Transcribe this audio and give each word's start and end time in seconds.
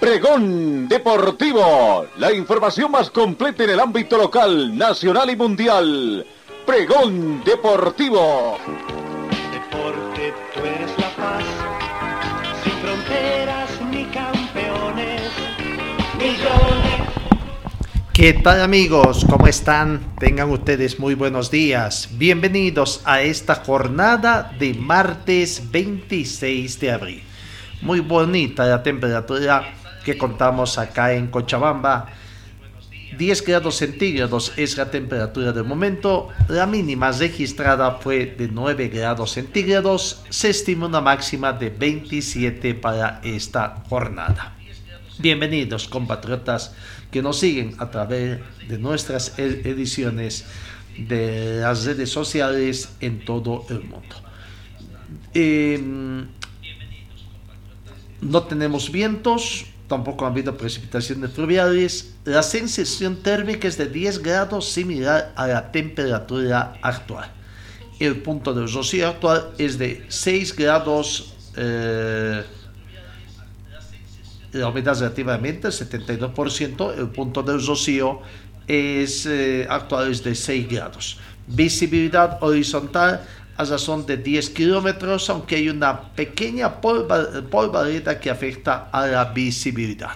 Pregón 0.00 0.88
Deportivo, 0.88 2.06
la 2.16 2.32
información 2.32 2.90
más 2.90 3.10
completa 3.10 3.64
en 3.64 3.70
el 3.70 3.80
ámbito 3.80 4.16
local, 4.16 4.76
nacional 4.76 5.28
y 5.28 5.36
mundial. 5.36 6.26
Pregón 6.64 7.44
Deportivo. 7.44 8.56
Deporte, 9.52 10.32
tú 10.54 10.60
eres 10.60 10.90
la 10.96 11.10
paz, 11.16 11.44
sin 12.64 12.72
fronteras 12.72 13.70
ni 13.90 14.04
campeones, 14.06 15.20
millones. 16.16 17.10
¿Qué 18.14 18.32
tal 18.32 18.62
amigos? 18.62 19.26
¿Cómo 19.28 19.48
están? 19.48 20.16
Tengan 20.18 20.48
ustedes 20.50 20.98
muy 20.98 21.12
buenos 21.12 21.50
días. 21.50 22.08
Bienvenidos 22.12 23.02
a 23.04 23.20
esta 23.20 23.56
jornada 23.56 24.50
de 24.58 24.72
martes 24.72 25.70
26 25.70 26.80
de 26.80 26.90
abril. 26.90 27.22
Muy 27.82 28.00
bonita 28.00 28.64
la 28.64 28.82
temperatura 28.82 29.74
que 30.04 30.16
contamos 30.16 30.78
acá 30.78 31.12
en 31.12 31.28
Cochabamba. 31.28 32.08
10 33.16 33.44
grados 33.44 33.76
centígrados 33.76 34.52
es 34.56 34.76
la 34.76 34.90
temperatura 34.90 35.52
del 35.52 35.64
momento. 35.64 36.28
La 36.48 36.66
mínima 36.66 37.12
registrada 37.12 37.96
fue 37.96 38.26
de 38.26 38.48
9 38.48 38.88
grados 38.88 39.32
centígrados. 39.32 40.24
Se 40.30 40.50
estima 40.50 40.86
una 40.86 41.00
máxima 41.00 41.52
de 41.52 41.70
27 41.70 42.74
para 42.74 43.20
esta 43.22 43.82
jornada. 43.88 44.56
Bienvenidos 45.18 45.86
compatriotas 45.86 46.74
que 47.10 47.20
nos 47.20 47.38
siguen 47.38 47.74
a 47.78 47.90
través 47.90 48.40
de 48.66 48.78
nuestras 48.78 49.38
ediciones 49.38 50.46
de 50.96 51.60
las 51.60 51.84
redes 51.84 52.10
sociales 52.10 52.96
en 53.00 53.24
todo 53.24 53.66
el 53.68 53.80
mundo. 53.80 54.16
Eh, 55.34 55.78
no 58.22 58.42
tenemos 58.44 58.90
vientos, 58.90 59.66
tampoco 59.90 60.24
ha 60.24 60.28
habido 60.28 60.56
precipitaciones 60.56 61.32
fluviales. 61.32 62.14
La 62.24 62.44
sensación 62.44 63.16
térmica 63.16 63.66
es 63.66 63.76
de 63.76 63.86
10 63.86 64.22
grados 64.22 64.70
similar 64.70 65.32
a 65.34 65.48
la 65.48 65.72
temperatura 65.72 66.74
actual. 66.80 67.28
El 67.98 68.22
punto 68.22 68.54
de 68.54 68.66
rocío 68.66 69.08
actual 69.08 69.50
es 69.58 69.76
de 69.78 70.06
6 70.08 70.54
grados. 70.54 71.34
Eh, 71.56 72.42
la 74.52 74.68
humedad 74.68 74.96
relativamente 74.98 75.68
72%. 75.68 76.94
El 76.96 77.08
punto 77.08 77.42
de 77.42 77.58
rocío 77.58 78.20
es, 78.68 79.26
eh, 79.26 79.66
actual 79.68 80.12
es 80.12 80.22
de 80.22 80.36
6 80.36 80.68
grados. 80.68 81.18
Visibilidad 81.48 82.38
horizontal 82.42 83.26
a 83.60 83.64
razón 83.64 84.06
de 84.06 84.16
10 84.16 84.50
kilómetros, 84.50 85.28
aunque 85.28 85.56
hay 85.56 85.68
una 85.68 86.00
pequeña 86.14 86.80
polvareda 86.80 88.18
que 88.18 88.30
afecta 88.30 88.88
a 88.90 89.06
la 89.06 89.24
visibilidad. 89.26 90.12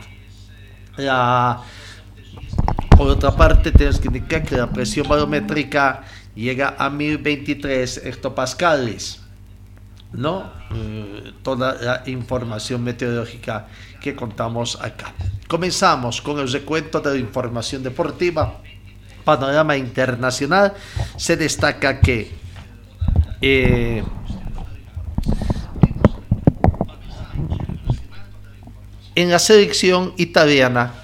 por 2.96 3.08
otra 3.08 3.32
parte, 3.36 3.70
tenemos 3.70 4.00
que 4.00 4.08
indicar 4.08 4.42
que 4.44 4.56
la 4.56 4.70
presión 4.70 5.06
barométrica 5.08 6.04
llega 6.34 6.74
a 6.78 6.88
1023 6.88 7.98
hectopascales. 8.06 9.20
¿no? 10.12 10.52
Eh, 10.72 11.32
toda 11.42 11.74
la 11.74 12.02
información 12.06 12.82
meteorológica 12.82 13.66
que 14.00 14.14
contamos 14.14 14.78
acá. 14.80 15.12
Comenzamos 15.48 16.22
con 16.22 16.38
el 16.38 16.50
recuento 16.50 17.00
de 17.00 17.10
la 17.10 17.18
información 17.18 17.82
deportiva. 17.82 18.60
Panorama 19.24 19.76
internacional. 19.76 20.74
Se 21.16 21.36
destaca 21.36 22.00
que 22.00 22.43
eh, 23.46 24.02
en 29.14 29.30
la 29.30 29.38
selección 29.38 30.14
italiana, 30.16 30.94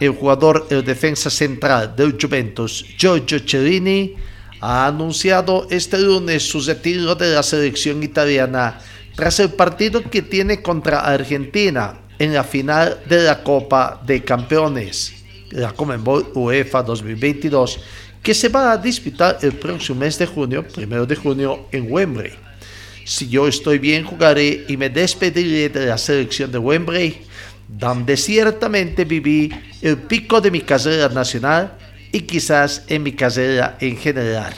el 0.00 0.10
jugador, 0.10 0.66
el 0.70 0.84
defensa 0.84 1.30
central 1.30 1.94
del 1.94 2.18
Juventus, 2.20 2.84
Giorgio 2.98 3.38
Cellini, 3.46 4.16
ha 4.60 4.88
anunciado 4.88 5.68
este 5.70 5.98
lunes 5.98 6.42
su 6.42 6.60
retiro 6.60 7.14
de 7.14 7.32
la 7.32 7.44
selección 7.44 8.02
italiana 8.02 8.80
tras 9.14 9.38
el 9.38 9.50
partido 9.50 10.02
que 10.02 10.22
tiene 10.22 10.60
contra 10.60 10.98
Argentina 10.98 12.00
en 12.18 12.34
la 12.34 12.42
final 12.42 12.98
de 13.08 13.22
la 13.22 13.44
Copa 13.44 14.02
de 14.04 14.24
Campeones, 14.24 15.14
la 15.50 15.70
Comenbol 15.72 16.32
UEFA 16.34 16.82
2022 16.82 17.78
que 18.26 18.34
se 18.34 18.48
va 18.48 18.72
a 18.72 18.76
disputar 18.76 19.38
el 19.40 19.52
próximo 19.52 20.00
mes 20.00 20.18
de 20.18 20.26
junio, 20.26 20.66
primero 20.66 21.06
de 21.06 21.14
junio, 21.14 21.68
en 21.70 21.86
Wembley. 21.88 22.32
Si 23.04 23.28
yo 23.28 23.46
estoy 23.46 23.78
bien, 23.78 24.02
jugaré 24.02 24.64
y 24.66 24.76
me 24.76 24.90
despediré 24.90 25.68
de 25.68 25.86
la 25.86 25.96
selección 25.96 26.50
de 26.50 26.58
Wembley, 26.58 27.20
donde 27.68 28.16
ciertamente 28.16 29.04
viví 29.04 29.52
el 29.80 29.98
pico 29.98 30.40
de 30.40 30.50
mi 30.50 30.60
carrera 30.60 31.08
nacional 31.08 31.78
y 32.10 32.22
quizás 32.22 32.82
en 32.88 33.04
mi 33.04 33.12
carrera 33.12 33.76
en 33.78 33.96
general. 33.96 34.52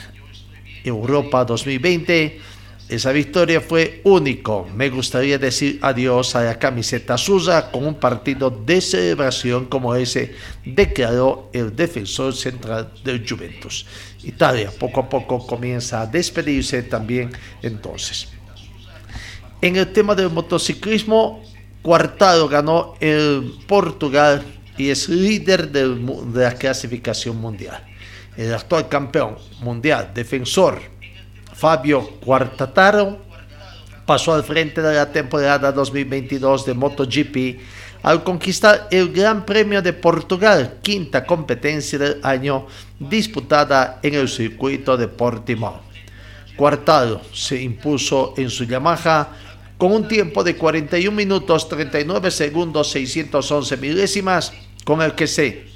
Europa 0.83 1.45
2020 1.45 2.41
esa 2.89 3.11
victoria 3.11 3.61
fue 3.61 4.01
único. 4.03 4.67
Me 4.75 4.89
gustaría 4.89 5.37
decir 5.37 5.77
adiós 5.83 6.35
a 6.35 6.43
la 6.43 6.57
camiseta 6.57 7.19
suya 7.19 7.69
con 7.69 7.85
un 7.85 7.93
partido 7.93 8.49
de 8.49 8.81
celebración 8.81 9.67
como 9.67 9.93
ese, 9.93 10.33
declaró 10.65 11.51
el 11.53 11.75
defensor 11.75 12.33
central 12.33 12.91
del 13.03 13.23
Juventus. 13.29 13.85
Italia 14.23 14.71
poco 14.77 15.01
a 15.01 15.09
poco 15.09 15.45
comienza 15.45 16.01
a 16.01 16.07
despedirse 16.07 16.81
también 16.81 17.29
entonces. 17.61 18.27
En 19.61 19.75
el 19.75 19.93
tema 19.93 20.15
del 20.15 20.31
motociclismo, 20.31 21.43
Cuartado 21.83 22.49
ganó 22.49 22.95
el 22.99 23.53
Portugal 23.67 24.43
y 24.77 24.89
es 24.89 25.07
líder 25.07 25.69
de 25.69 25.95
la 26.33 26.55
clasificación 26.55 27.37
mundial. 27.37 27.85
El 28.35 28.53
actual 28.53 28.89
campeón 28.89 29.37
mundial, 29.61 30.11
defensor 30.13 30.98
Fabio 31.59 32.11
Quartataro 32.23 33.19
pasó 34.05 34.33
al 34.33 34.45
frente 34.45 34.81
de 34.81 34.95
la 34.95 35.11
temporada 35.11 35.73
2022 35.73 36.65
de 36.65 36.73
MotoGP 36.73 37.59
al 38.01 38.23
conquistar 38.23 38.87
el 38.91 39.11
Gran 39.11 39.45
Premio 39.45 39.81
de 39.81 39.91
Portugal, 39.91 40.77
quinta 40.81 41.25
competencia 41.25 41.99
del 41.99 42.19
año 42.23 42.65
disputada 42.97 43.99
en 44.01 44.13
el 44.13 44.29
circuito 44.29 44.95
de 44.95 45.09
Portimao. 45.09 45.81
Quartaro 46.55 47.19
se 47.33 47.61
impuso 47.61 48.33
en 48.37 48.49
su 48.49 48.63
Yamaha 48.63 49.27
con 49.77 49.91
un 49.91 50.07
tiempo 50.07 50.45
de 50.45 50.55
41 50.55 51.13
minutos 51.13 51.67
39 51.67 52.31
segundos 52.31 52.89
611 52.91 53.75
milésimas, 53.75 54.53
con 54.85 55.01
el 55.01 55.13
que 55.13 55.27
se 55.27 55.67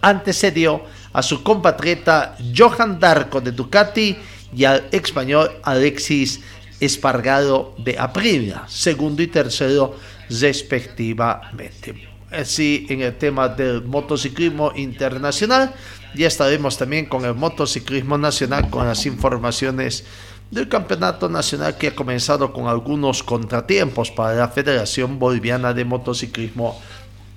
antecedió 0.00 0.82
a 1.12 1.22
su 1.22 1.44
compatriota 1.44 2.36
Johan 2.56 2.98
Darko 2.98 3.40
de 3.40 3.52
Ducati 3.52 4.16
y 4.54 4.64
al 4.64 4.88
español 4.92 5.50
Alexis 5.62 6.40
Espargado 6.80 7.74
de 7.78 7.96
Aprilia, 7.98 8.64
segundo 8.66 9.22
y 9.22 9.28
tercero 9.28 9.96
respectivamente. 10.28 12.08
Así 12.30 12.86
en 12.88 13.02
el 13.02 13.16
tema 13.16 13.48
del 13.48 13.84
motociclismo 13.84 14.72
internacional, 14.74 15.74
ya 16.14 16.26
estaremos 16.26 16.76
también 16.76 17.06
con 17.06 17.24
el 17.24 17.34
motociclismo 17.34 18.18
nacional 18.18 18.68
con 18.68 18.86
las 18.86 19.06
informaciones 19.06 20.04
del 20.50 20.68
campeonato 20.68 21.28
nacional 21.28 21.78
que 21.78 21.88
ha 21.88 21.94
comenzado 21.94 22.52
con 22.52 22.66
algunos 22.66 23.22
contratiempos 23.22 24.10
para 24.10 24.34
la 24.34 24.48
Federación 24.48 25.18
Boliviana 25.18 25.72
de 25.72 25.84
Motociclismo 25.84 26.78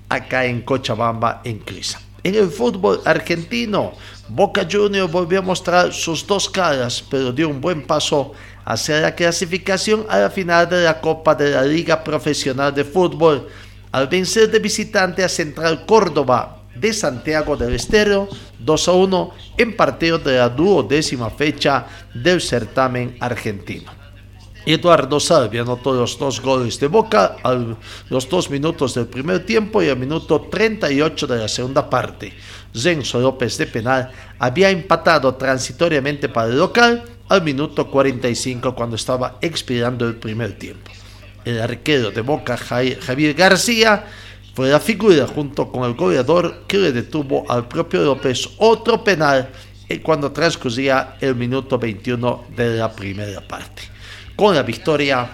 acá 0.08 0.44
en 0.44 0.62
Cochabamba, 0.62 1.40
en 1.44 1.58
Crisa. 1.60 2.00
En 2.22 2.34
el 2.34 2.50
fútbol 2.50 3.00
argentino, 3.04 3.92
Boca 4.28 4.66
Juniors 4.70 5.10
volvió 5.10 5.38
a 5.38 5.42
mostrar 5.42 5.92
sus 5.92 6.26
dos 6.26 6.50
caras, 6.50 7.04
pero 7.10 7.32
dio 7.32 7.48
un 7.48 7.60
buen 7.60 7.86
paso 7.86 8.32
hacia 8.64 9.00
la 9.00 9.14
clasificación 9.14 10.04
a 10.08 10.18
la 10.18 10.30
final 10.30 10.68
de 10.68 10.82
la 10.82 11.00
Copa 11.00 11.34
de 11.34 11.50
la 11.50 11.62
Liga 11.62 12.02
Profesional 12.02 12.74
de 12.74 12.84
Fútbol, 12.84 13.48
al 13.92 14.08
vencer 14.08 14.50
de 14.50 14.58
visitante 14.58 15.22
a 15.22 15.28
Central 15.28 15.86
Córdoba 15.86 16.62
de 16.74 16.92
Santiago 16.92 17.56
del 17.56 17.74
Estero 17.74 18.28
2 18.58 18.88
a 18.88 18.92
1 18.92 19.30
en 19.58 19.76
partido 19.76 20.18
de 20.18 20.38
la 20.38 20.48
duodécima 20.48 21.30
fecha 21.30 21.86
del 22.12 22.40
certamen 22.40 23.16
argentino. 23.20 23.96
Eduardo 24.66 25.20
Salvia 25.20 25.62
anotó 25.62 25.94
los 25.94 26.18
dos 26.18 26.42
goles 26.42 26.80
de 26.80 26.88
Boca 26.88 27.36
a 27.44 27.54
los 28.10 28.28
dos 28.28 28.50
minutos 28.50 28.94
del 28.94 29.06
primer 29.06 29.46
tiempo 29.46 29.80
y 29.80 29.88
al 29.88 29.96
minuto 29.96 30.40
38 30.50 31.26
de 31.28 31.38
la 31.38 31.46
segunda 31.46 31.88
parte. 31.88 32.32
Zenzo 32.76 33.20
López 33.20 33.56
de 33.58 33.66
penal 33.66 34.10
había 34.38 34.70
empatado 34.70 35.34
transitoriamente 35.34 36.28
para 36.28 36.48
el 36.48 36.58
local 36.58 37.04
al 37.28 37.42
minuto 37.42 37.90
45 37.90 38.74
cuando 38.74 38.96
estaba 38.96 39.38
expirando 39.40 40.06
el 40.06 40.16
primer 40.16 40.58
tiempo. 40.58 40.90
El 41.44 41.60
arquero 41.60 42.10
de 42.10 42.20
Boca, 42.20 42.56
Javier 42.56 43.34
García, 43.34 44.04
fue 44.54 44.68
la 44.70 44.80
figura 44.80 45.26
junto 45.26 45.70
con 45.70 45.84
el 45.84 45.94
goleador 45.94 46.64
que 46.66 46.78
le 46.78 46.92
detuvo 46.92 47.44
al 47.50 47.68
propio 47.68 48.02
López 48.02 48.48
otro 48.58 49.04
penal 49.04 49.50
cuando 50.02 50.32
transcurría 50.32 51.16
el 51.20 51.36
minuto 51.36 51.78
21 51.78 52.46
de 52.56 52.76
la 52.76 52.90
primera 52.90 53.40
parte 53.40 53.82
con 54.36 54.54
la 54.54 54.62
victoria. 54.62 55.28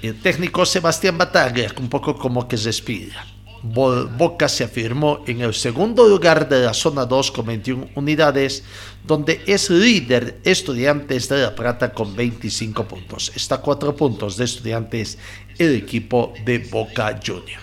El 0.00 0.20
técnico 0.20 0.64
Sebastián 0.64 1.18
Bataglia, 1.18 1.72
un 1.78 1.88
poco 1.88 2.16
como 2.16 2.48
que 2.48 2.56
se 2.56 2.66
respira. 2.66 3.24
Boca 3.62 4.48
se 4.48 4.64
afirmó 4.64 5.22
en 5.26 5.40
el 5.40 5.54
segundo 5.54 6.08
lugar 6.08 6.48
de 6.48 6.64
la 6.64 6.74
zona 6.74 7.06
2 7.06 7.30
con 7.30 7.46
21 7.46 7.90
unidades, 7.94 8.64
donde 9.06 9.40
es 9.46 9.70
líder 9.70 10.40
Estudiantes 10.42 11.28
de 11.28 11.42
La 11.42 11.54
Plata 11.54 11.92
con 11.92 12.16
25 12.16 12.84
puntos. 12.84 13.32
Está 13.36 13.56
a 13.56 13.60
4 13.60 13.94
puntos 13.94 14.36
de 14.36 14.44
Estudiantes 14.44 15.16
el 15.58 15.76
equipo 15.76 16.34
de 16.44 16.58
Boca 16.58 17.20
Junior. 17.24 17.60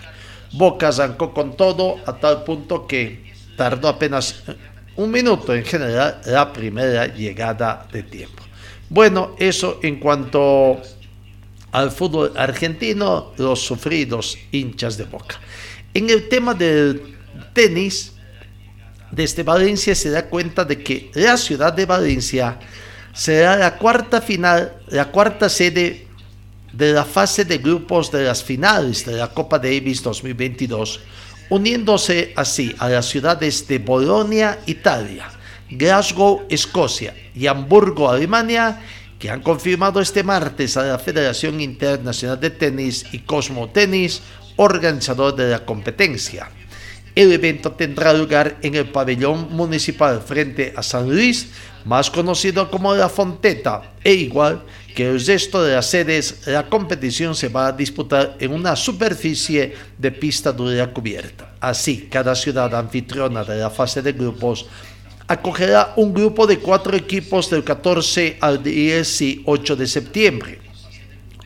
Boca 0.52 0.90
zancó 0.90 1.34
con 1.34 1.56
todo 1.56 1.96
a 2.06 2.16
tal 2.16 2.44
punto 2.44 2.86
que 2.86 3.32
tardó 3.56 3.88
apenas 3.88 4.42
un 4.96 5.10
minuto 5.10 5.54
en 5.54 5.64
general 5.64 6.20
la 6.24 6.52
primera 6.52 7.06
llegada 7.06 7.86
de 7.92 8.02
tiempo. 8.02 8.42
Bueno, 8.88 9.36
eso 9.38 9.78
en 9.82 10.00
cuanto 10.00 10.80
al 11.72 11.90
fútbol 11.90 12.32
argentino, 12.36 13.32
los 13.36 13.60
sufridos 13.60 14.36
hinchas 14.50 14.96
de 14.96 15.04
boca. 15.04 15.38
En 15.92 16.08
el 16.08 16.28
tema 16.28 16.54
del 16.54 17.16
tenis, 17.52 18.12
desde 19.10 19.42
Valencia 19.42 19.94
se 19.94 20.10
da 20.10 20.26
cuenta 20.26 20.64
de 20.64 20.82
que 20.82 21.10
la 21.14 21.36
ciudad 21.36 21.72
de 21.72 21.84
Valencia 21.84 22.58
será 23.12 23.56
la 23.56 23.76
cuarta 23.76 24.20
final, 24.20 24.72
la 24.88 25.06
cuarta 25.06 25.48
sede 25.48 26.06
de 26.72 26.92
la 26.92 27.04
fase 27.04 27.44
de 27.44 27.58
grupos 27.58 28.12
de 28.12 28.24
las 28.24 28.44
finales 28.44 29.04
de 29.04 29.16
la 29.16 29.28
Copa 29.28 29.58
Davis 29.58 30.02
2022, 30.02 31.00
uniéndose 31.48 32.32
así 32.36 32.74
a 32.78 32.88
las 32.88 33.06
ciudades 33.06 33.66
de 33.66 33.78
Bolonia, 33.78 34.60
Italia, 34.66 35.28
Glasgow, 35.68 36.46
Escocia 36.48 37.14
y 37.34 37.48
Hamburgo, 37.48 38.08
Alemania, 38.08 38.80
que 39.18 39.28
han 39.28 39.42
confirmado 39.42 40.00
este 40.00 40.22
martes 40.22 40.76
a 40.76 40.84
la 40.84 40.98
Federación 40.98 41.60
Internacional 41.60 42.38
de 42.40 42.50
Tenis 42.50 43.04
y 43.12 43.18
Cosmo 43.18 43.68
Tenis, 43.68 44.22
organizador 44.56 45.34
de 45.36 45.50
la 45.50 45.64
competencia. 45.64 46.48
El 47.14 47.32
evento 47.32 47.72
tendrá 47.72 48.12
lugar 48.12 48.58
en 48.62 48.76
el 48.76 48.88
pabellón 48.88 49.48
municipal 49.50 50.20
frente 50.20 50.72
a 50.76 50.82
San 50.82 51.08
Luis, 51.08 51.48
más 51.84 52.10
conocido 52.10 52.70
como 52.70 52.94
La 52.94 53.08
Fonteta, 53.08 53.94
e 54.04 54.12
igual 54.12 54.62
que 54.94 55.08
el 55.08 55.24
resto 55.24 55.62
de 55.62 55.74
las 55.74 55.86
sedes, 55.86 56.46
la 56.46 56.66
competición 56.68 57.34
se 57.34 57.48
va 57.48 57.68
a 57.68 57.72
disputar 57.72 58.36
en 58.38 58.52
una 58.52 58.76
superficie 58.76 59.74
de 59.98 60.12
pista 60.12 60.52
dura 60.52 60.92
cubierta. 60.92 61.54
Así, 61.60 62.08
cada 62.10 62.34
ciudad 62.34 62.74
anfitriona 62.74 63.44
de 63.44 63.56
la 63.56 63.70
fase 63.70 64.02
de 64.02 64.12
grupos 64.12 64.66
acogerá 65.30 65.92
un 65.94 66.12
grupo 66.12 66.44
de 66.44 66.58
cuatro 66.58 66.96
equipos 66.96 67.48
del 67.48 67.62
14 67.62 68.38
al 68.40 68.62
18 68.64 69.76
de 69.76 69.86
septiembre. 69.86 70.69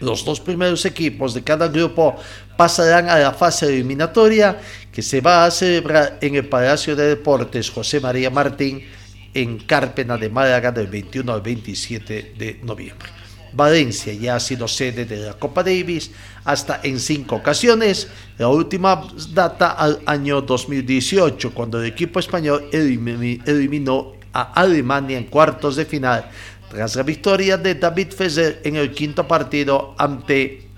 Los 0.05 0.25
dos 0.25 0.41
primeros 0.41 0.85
equipos 0.85 1.35
de 1.35 1.43
cada 1.43 1.69
grupo 1.69 2.17
pasarán 2.57 3.09
a 3.09 3.19
la 3.19 3.33
fase 3.33 3.67
eliminatoria 3.67 4.61
que 4.93 5.03
se 5.03 5.21
va 5.21 5.45
a 5.45 5.51
celebrar 5.51 6.19
en 6.21 6.37
el 6.37 6.47
Palacio 6.47 6.95
de 6.95 7.09
Deportes 7.09 7.71
José 7.71 8.01
María 8.01 8.31
Martín 8.31 8.85
en 9.33 9.59
Cárpena 9.59 10.17
de 10.17 10.29
Málaga 10.29 10.71
del 10.71 10.87
21 10.87 11.33
al 11.33 11.41
27 11.41 12.35
de 12.39 12.61
noviembre. 12.63 13.09
Valencia 13.55 14.13
ya 14.13 14.37
ha 14.37 14.41
sido 14.41 14.67
sede 14.67 15.05
de 15.05 15.17
la 15.17 15.35
Copa 15.35 15.63
Davis 15.63 16.11
hasta 16.45 16.81
en 16.83 16.99
cinco 16.99 17.37
ocasiones. 17.37 18.09
La 18.37 18.49
última 18.49 19.07
data 19.33 19.71
al 19.71 20.01
año 20.07 20.41
2018, 20.41 21.55
cuando 21.55 21.81
el 21.81 21.87
equipo 21.87 22.19
español 22.19 22.69
eliminó 22.73 24.15
a 24.33 24.53
Alemania 24.61 25.17
en 25.17 25.25
cuartos 25.25 25.77
de 25.77 25.85
final 25.85 26.29
tras 26.75 26.97
la 26.97 27.05
victoria 27.05 27.57
de 27.57 27.77
David 27.77 28.11
Fezer 28.11 28.61
en 28.65 28.75
el 28.75 28.91
quinto 28.91 29.29
partido 29.29 29.95
ante 29.97 30.69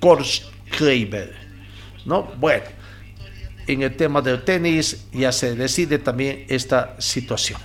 Kors 0.00 0.48
¿No? 2.06 2.32
Bueno, 2.38 2.64
en 3.66 3.82
el 3.82 3.94
tema 3.94 4.22
del 4.22 4.42
tenis 4.42 5.04
ya 5.12 5.30
se 5.30 5.54
decide 5.54 5.98
también 5.98 6.46
esta 6.48 6.96
situación. 6.98 7.60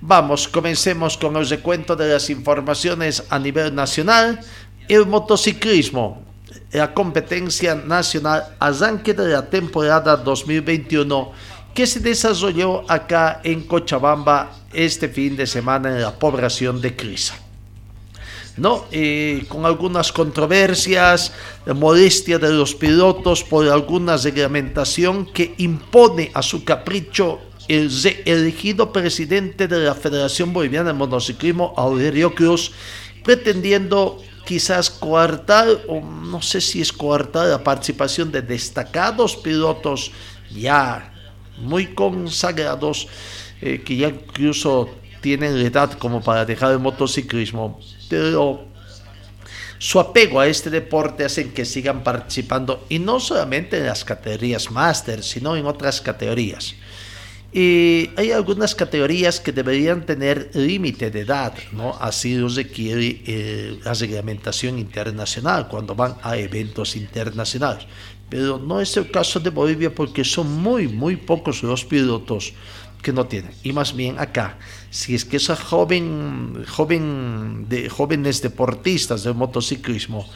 Vamos, 0.00 0.48
comencemos 0.48 1.18
con 1.18 1.36
el 1.36 1.46
recuento 1.46 1.94
de 1.94 2.14
las 2.14 2.30
informaciones 2.30 3.24
a 3.28 3.38
nivel 3.38 3.74
nacional. 3.74 4.40
El 4.88 5.04
motociclismo, 5.04 6.24
la 6.72 6.94
competencia 6.94 7.74
nacional 7.74 8.56
arranque 8.58 9.12
de 9.12 9.28
la 9.28 9.44
temporada 9.44 10.16
2021 10.16 11.32
que 11.74 11.86
se 11.86 12.00
desarrolló 12.00 12.90
acá 12.90 13.40
en 13.44 13.62
Cochabamba 13.62 14.50
este 14.72 15.08
fin 15.08 15.36
de 15.36 15.46
semana 15.46 15.90
en 15.90 16.02
la 16.02 16.18
población 16.18 16.80
de 16.80 16.94
Crisa. 16.96 17.36
¿no? 18.56 18.84
Eh, 18.90 19.44
con 19.48 19.64
algunas 19.64 20.12
controversias, 20.12 21.32
la 21.64 21.74
molestia 21.74 22.38
de 22.38 22.50
los 22.50 22.74
pilotos 22.74 23.42
por 23.42 23.66
alguna 23.68 24.16
reglamentación 24.16 25.26
que 25.26 25.54
impone 25.58 26.30
a 26.34 26.42
su 26.42 26.64
capricho 26.64 27.40
el 27.68 27.90
elegido 28.24 28.92
presidente 28.92 29.68
de 29.68 29.78
la 29.78 29.94
Federación 29.94 30.52
Boliviana 30.52 30.88
de 30.88 30.98
Motociclismo, 30.98 31.72
Aurelio 31.76 32.34
Cruz, 32.34 32.72
pretendiendo 33.22 34.20
quizás 34.44 34.90
coartar, 34.90 35.68
o 35.86 36.00
no 36.00 36.42
sé 36.42 36.60
si 36.60 36.80
es 36.80 36.92
coartar 36.92 37.46
la 37.46 37.62
participación 37.62 38.32
de 38.32 38.42
destacados 38.42 39.36
pilotos 39.36 40.10
ya 40.50 41.09
muy 41.60 41.94
consagrados, 41.94 43.08
eh, 43.60 43.82
que 43.84 43.96
ya 43.96 44.08
incluso 44.08 44.90
tienen 45.20 45.56
edad 45.58 45.92
como 45.92 46.22
para 46.22 46.44
dejar 46.44 46.72
el 46.72 46.78
motociclismo, 46.78 47.78
pero 48.08 48.64
su 49.78 49.98
apego 49.98 50.40
a 50.40 50.46
este 50.46 50.68
deporte 50.70 51.24
hacen 51.24 51.52
que 51.52 51.64
sigan 51.64 52.02
participando 52.02 52.84
y 52.88 52.98
no 52.98 53.18
solamente 53.18 53.78
en 53.78 53.86
las 53.86 54.04
categorías 54.04 54.70
máster, 54.70 55.22
sino 55.22 55.56
en 55.56 55.66
otras 55.66 56.00
categorías. 56.00 56.74
Y 57.52 58.10
hay 58.16 58.30
algunas 58.30 58.74
categorías 58.74 59.40
que 59.40 59.52
deberían 59.52 60.06
tener 60.06 60.50
límite 60.54 61.10
de 61.10 61.20
edad, 61.20 61.54
¿no? 61.72 61.96
Así 61.98 62.36
lo 62.36 62.48
requiere 62.48 63.22
eh, 63.26 63.80
la 63.82 63.92
reglamentación 63.94 64.78
internacional 64.78 65.66
cuando 65.66 65.96
van 65.96 66.14
a 66.22 66.36
eventos 66.36 66.94
internacionales. 66.94 67.86
Pero 68.30 68.58
no 68.58 68.80
es 68.80 68.96
el 68.96 69.10
caso 69.10 69.40
de 69.40 69.50
Bolivia 69.50 69.92
porque 69.94 70.24
son 70.24 70.62
muy, 70.62 70.88
muy 70.88 71.16
pocos 71.16 71.62
los 71.62 71.84
pilotos 71.84 72.54
que 73.02 73.12
no 73.12 73.26
tienen. 73.26 73.50
Y 73.62 73.72
más 73.72 73.94
bien 73.94 74.18
acá, 74.18 74.58
si 74.90 75.14
es 75.14 75.24
que 75.24 75.38
esa 75.38 75.56
joven, 75.56 76.64
joven 76.68 77.66
de, 77.68 77.88
jóvenes 77.88 78.40
deportistas 78.40 79.24
del 79.24 79.34
motociclismo 79.34 80.28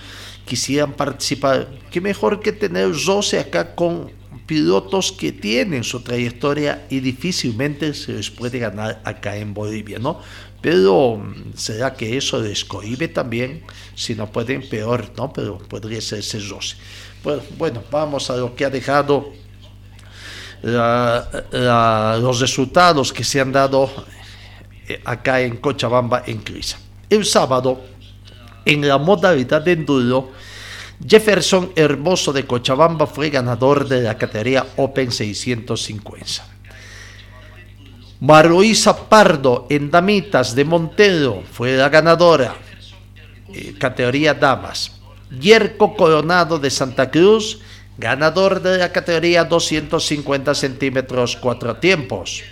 quisieran 0.44 0.92
participar, 0.92 1.68
qué 1.90 2.00
mejor 2.00 2.40
que 2.40 2.52
tener 2.52 2.92
12 2.92 3.38
acá 3.38 3.74
con 3.74 4.10
pilotos 4.46 5.12
que 5.12 5.32
tienen 5.32 5.84
su 5.84 6.00
trayectoria 6.00 6.86
y 6.90 7.00
difícilmente 7.00 7.94
se 7.94 8.12
les 8.12 8.30
puede 8.30 8.58
ganar 8.58 9.00
acá 9.04 9.36
en 9.36 9.54
Bolivia, 9.54 9.98
¿no? 9.98 10.20
Pero 10.60 11.22
será 11.54 11.94
que 11.94 12.16
eso 12.16 12.42
les 12.42 12.64
cohibe 12.64 13.08
también, 13.08 13.62
si 13.94 14.14
no 14.14 14.30
pueden, 14.30 14.66
peor, 14.68 15.12
¿no? 15.16 15.32
Pero 15.32 15.58
podría 15.58 16.00
ser 16.00 16.20
ese 16.20 16.40
Bueno, 17.24 17.42
bueno, 17.56 17.82
vamos 17.90 18.28
a 18.28 18.36
lo 18.36 18.54
que 18.54 18.66
ha 18.66 18.70
dejado 18.70 19.32
los 20.62 22.40
resultados 22.40 23.12
que 23.14 23.24
se 23.24 23.40
han 23.40 23.50
dado 23.50 23.90
eh, 24.86 25.00
acá 25.06 25.40
en 25.40 25.56
Cochabamba 25.56 26.22
en 26.26 26.38
Crisa. 26.38 26.78
El 27.08 27.24
sábado, 27.24 27.80
en 28.66 28.86
la 28.86 28.98
modalidad 28.98 29.62
de 29.62 29.72
enduro, 29.72 30.32
Jefferson 31.06 31.72
Hermoso 31.74 32.30
de 32.30 32.44
Cochabamba 32.46 33.06
fue 33.06 33.30
ganador 33.30 33.88
de 33.88 34.02
la 34.02 34.18
categoría 34.18 34.66
Open 34.76 35.10
650. 35.10 36.46
Maroisa 38.20 39.08
Pardo 39.08 39.66
en 39.70 39.90
Damitas 39.90 40.54
de 40.54 40.64
Montero 40.66 41.42
fue 41.50 41.76
la 41.76 41.88
ganadora, 41.88 42.54
eh, 43.52 43.74
categoría 43.78 44.34
Damas. 44.34 45.00
Yerko 45.40 45.96
Coronado 45.96 46.58
de 46.58 46.70
Santa 46.70 47.10
Cruz, 47.10 47.60
ganador 47.98 48.60
de 48.62 48.78
la 48.78 48.92
categoría 48.92 49.44
250 49.44 50.54
centímetros 50.54 51.36
cuatro 51.36 51.76
tiempos. 51.76 52.42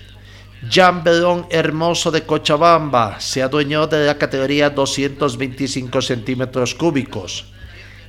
Jan 0.71 1.03
Belón 1.03 1.47
Hermoso 1.51 2.11
de 2.11 2.23
Cochabamba 2.23 3.19
se 3.21 3.43
adueñó 3.43 3.87
de 3.89 4.07
la 4.07 4.17
categoría 4.17 4.71
225 4.71 6.01
centímetros 6.01 6.75
cúbicos. 6.75 7.47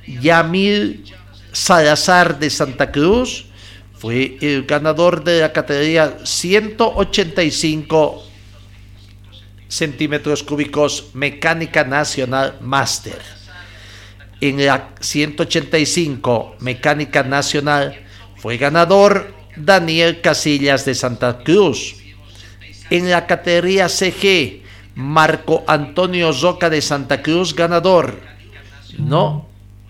Yamil 0.06 1.04
Salazar 1.50 2.38
de 2.38 2.50
Santa 2.50 2.92
Cruz 2.92 3.46
fue 3.94 4.36
el 4.40 4.66
ganador 4.66 5.24
de 5.24 5.40
la 5.40 5.52
categoría 5.52 6.18
185 6.24 8.22
centímetros 9.68 10.42
cúbicos 10.42 11.06
Mecánica 11.14 11.84
Nacional 11.84 12.58
Master. 12.60 13.43
En 14.44 14.62
la 14.62 14.90
185 15.00 16.56
Mecánica 16.60 17.22
Nacional 17.22 18.04
fue 18.36 18.58
ganador 18.58 19.32
Daniel 19.56 20.20
Casillas 20.20 20.84
de 20.84 20.94
Santa 20.94 21.38
Cruz. 21.38 21.96
En 22.90 23.10
la 23.10 23.26
categoría 23.26 23.88
CG, 23.88 24.60
Marco 24.96 25.64
Antonio 25.66 26.30
Zoca 26.34 26.68
de 26.68 26.82
Santa 26.82 27.22
Cruz, 27.22 27.56
ganador. 27.56 28.20
¿No? 28.98 29.46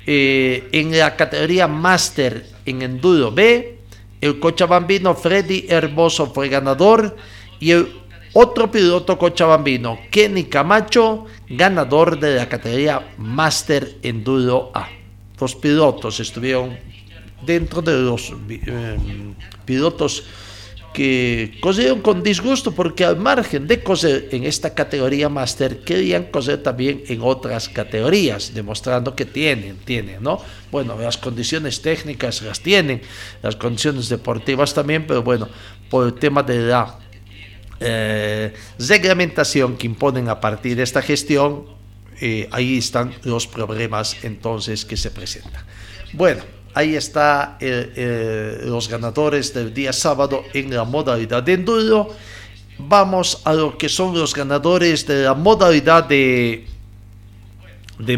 Eh, 0.07 0.69
en 0.71 0.97
la 0.97 1.17
categoría 1.17 1.67
Master 1.67 2.47
en 2.65 2.83
Enduro 2.83 3.33
B, 3.33 3.81
el 4.21 4.39
cochabambino 4.39 5.17
Freddy 5.17 5.67
Hermoso 5.69 6.33
fue 6.33 6.49
ganador 6.49 7.17
y 7.59 7.73
el 7.73 8.04
otro 8.35 8.71
piloto 8.71 9.17
cochabambino, 9.17 9.99
Kenny 10.11 10.45
Camacho, 10.45 11.27
ganador 11.49 12.19
de 12.19 12.37
la 12.37 12.49
categoría 12.49 13.15
Master 13.17 13.97
Enduro 14.03 14.71
A. 14.75 14.89
Los 15.41 15.55
pilotos 15.55 16.21
estuvieron 16.21 16.77
dentro 17.45 17.81
de 17.83 17.97
los 17.99 18.33
eh, 18.49 18.97
pilotos 19.65 20.25
que 20.95 21.59
cosieron 21.61 22.01
con 22.01 22.23
disgusto 22.23 22.73
porque 22.73 23.05
al 23.05 23.17
margen 23.17 23.67
de 23.67 23.83
coser 23.83 24.29
en 24.31 24.45
esta 24.45 24.75
categoría 24.75 25.29
máster 25.29 25.81
querían 25.81 26.31
coser 26.31 26.63
también 26.63 27.03
en 27.09 27.21
otras 27.21 27.69
categorías, 27.69 28.55
demostrando 28.55 29.15
que 29.17 29.25
tienen, 29.25 29.77
tienen, 29.85 30.23
¿no? 30.23 30.41
Bueno, 30.71 30.97
las 30.97 31.19
condiciones 31.19 31.83
técnicas 31.83 32.43
las 32.43 32.61
tienen, 32.61 33.03
las 33.43 33.57
condiciones 33.57 34.09
deportivas 34.09 34.73
también, 34.73 35.05
pero 35.05 35.25
bueno, 35.25 35.49
por 35.91 36.07
el 36.07 36.15
tema 36.15 36.45
de 36.45 36.61
la 36.61 36.97
eh, 37.81 38.55
reglamentación 38.79 39.77
que 39.77 39.87
imponen 39.87 40.29
a 40.29 40.41
partir 40.41 40.77
de 40.77 40.83
esta 40.83 41.03
gestión, 41.03 41.67
eh, 42.21 42.49
ahí 42.53 42.79
están 42.79 43.13
los 43.25 43.47
problemas 43.47 44.17
entonces 44.23 44.85
que 44.85 44.97
se 44.97 45.11
presentan. 45.11 45.65
Bueno, 46.13 46.43
Ahí 46.77 46.97
está 46.97 47.57
los 47.61 48.89
ganadores 48.89 49.55
del 49.55 49.73
día 49.73 49.93
sábado 49.93 50.43
en 50.53 50.75
la 50.75 50.83
modalidad 50.83 51.41
de 51.41 51.53
enduro. 51.53 52.11
Vamos 52.79 53.41
a 53.45 53.53
lo 53.53 53.79
que 53.79 53.89
son 53.89 54.19
los 54.19 54.35
ganadores 54.35 55.07
de 55.07 55.23
la 55.23 55.35
modalidad 55.35 56.03
de, 56.03 56.67
de, 57.99 58.17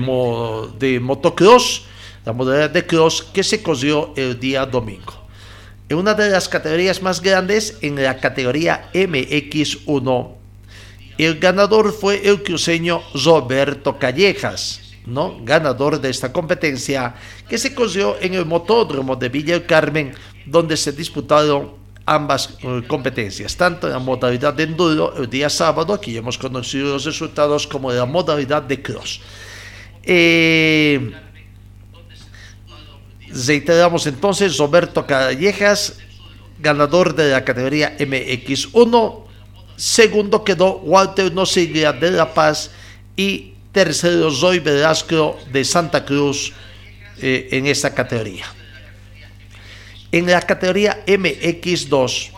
de 0.78 1.00
motocross, 1.00 1.84
la 2.24 2.32
modalidad 2.32 2.70
de 2.70 2.86
cross 2.86 3.22
que 3.22 3.44
se 3.44 3.62
cogió 3.62 4.14
el 4.16 4.40
día 4.40 4.64
domingo. 4.64 5.25
En 5.88 5.98
una 5.98 6.14
de 6.14 6.30
las 6.30 6.48
categorías 6.48 7.00
más 7.02 7.20
grandes, 7.20 7.78
en 7.80 8.02
la 8.02 8.18
categoría 8.18 8.90
MX1, 8.92 10.30
el 11.18 11.38
ganador 11.38 11.92
fue 11.92 12.28
el 12.28 12.42
cruceño 12.42 13.02
Roberto 13.14 13.98
Callejas 13.98 14.86
¿no? 15.06 15.38
ganador 15.42 16.00
de 16.00 16.10
esta 16.10 16.32
competencia 16.32 17.14
que 17.48 17.58
se 17.58 17.74
cogió 17.74 18.16
en 18.20 18.34
el 18.34 18.44
motódromo 18.44 19.16
de 19.16 19.28
Villa 19.28 19.54
del 19.54 19.66
Carmen, 19.66 20.12
donde 20.44 20.76
se 20.76 20.92
disputaron 20.92 21.70
ambas 22.04 22.56
eh, 22.62 22.82
competencias, 22.86 23.56
tanto 23.56 23.88
la 23.88 23.98
modalidad 23.98 24.54
de 24.54 24.64
enduro 24.64 25.14
el 25.16 25.28
día 25.30 25.48
sábado, 25.48 25.94
aquí 25.94 26.12
ya 26.12 26.18
hemos 26.18 26.38
conocido 26.38 26.94
los 26.94 27.04
resultados, 27.04 27.66
como 27.66 27.92
la 27.92 28.06
modalidad 28.06 28.62
de 28.62 28.82
cross. 28.82 29.20
Eh, 30.02 31.12
reiteramos 33.28 34.06
entonces, 34.06 34.56
Roberto 34.56 35.06
Callejas, 35.06 35.98
ganador 36.58 37.14
de 37.14 37.30
la 37.30 37.44
categoría 37.44 37.96
MX1, 37.98 39.24
segundo 39.76 40.44
quedó 40.44 40.78
Walter 40.78 41.32
Nosiglia 41.32 41.92
de 41.92 42.10
La 42.12 42.32
Paz 42.32 42.70
y 43.16 43.52
tercero 43.72 44.30
Zoe 44.30 44.60
Velasco 44.60 45.38
de 45.52 45.64
Santa 45.64 46.04
Cruz 46.04 46.52
eh, 47.20 47.48
en 47.52 47.66
esta 47.66 47.94
categoría. 47.94 48.46
En 50.12 50.26
la 50.26 50.40
categoría 50.40 51.04
MX2, 51.06 52.30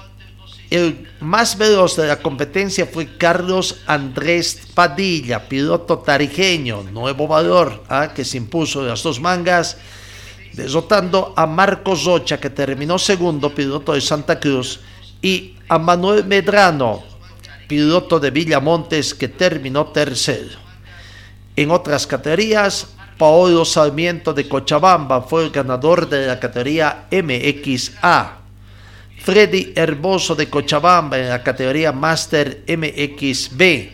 el 0.71 1.09
más 1.21 1.57
veloz 1.57 1.97
de 1.97 2.07
la 2.07 2.17
competencia 2.17 2.87
fue 2.87 3.17
Carlos 3.17 3.77
Andrés 3.87 4.69
Padilla, 4.75 5.49
piloto 5.49 5.99
tarijeño, 5.99 6.83
nuevo 6.83 7.27
valor, 7.27 7.85
¿ah? 7.89 8.13
que 8.15 8.25
se 8.25 8.37
impuso 8.37 8.83
las 8.83 9.03
dos 9.03 9.21
mangas, 9.21 9.79
derrotando 10.59 11.33
a 11.37 11.47
Marcos 11.47 12.05
Rocha, 12.05 12.39
que 12.39 12.51
terminó 12.51 12.99
segundo, 12.99 13.55
piloto 13.55 13.95
de 13.95 14.01
Santa 14.01 14.39
Cruz, 14.39 14.81
y 15.23 15.55
a 15.69 15.79
Manuel 15.79 16.25
Medrano, 16.25 17.03
piloto 17.69 18.19
de 18.19 18.31
Villamontes, 18.31 19.15
que 19.15 19.29
terminó 19.29 19.87
tercero. 19.87 20.59
En 21.55 21.71
otras 21.71 22.07
categorías, 22.07 22.89
Paolo 23.17 23.65
Sarmiento 23.65 24.35
de 24.35 24.49
Cochabamba 24.49 25.23
fue 25.23 25.45
el 25.45 25.51
ganador 25.51 26.09
de 26.09 26.27
la 26.27 26.39
categoría 26.39 27.07
MXA. 27.11 28.39
Freddy 29.21 29.73
Herboso 29.75 30.35
de 30.35 30.49
Cochabamba 30.49 31.19
en 31.19 31.29
la 31.29 31.43
categoría 31.43 31.93
Master 31.93 32.63
MXB. 32.67 33.91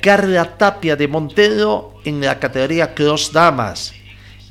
Carla 0.00 0.56
Tapia 0.56 0.96
de 0.96 1.08
Montero 1.08 1.94
en 2.04 2.20
la 2.22 2.38
categoría 2.38 2.94
Cross 2.94 3.32
Damas. 3.32 3.92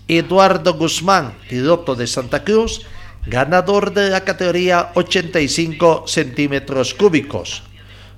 Eduardo 0.10 0.74
Guzmán, 0.74 1.38
piloto 1.48 1.96
de 1.96 2.08
Santa 2.08 2.44
Cruz, 2.44 2.82
ganador 3.28 3.94
de 3.94 4.10
la 4.10 4.26
categoría 4.26 4.92
85 4.96 6.06
centímetros 6.08 6.94
cúbicos. 6.96 7.64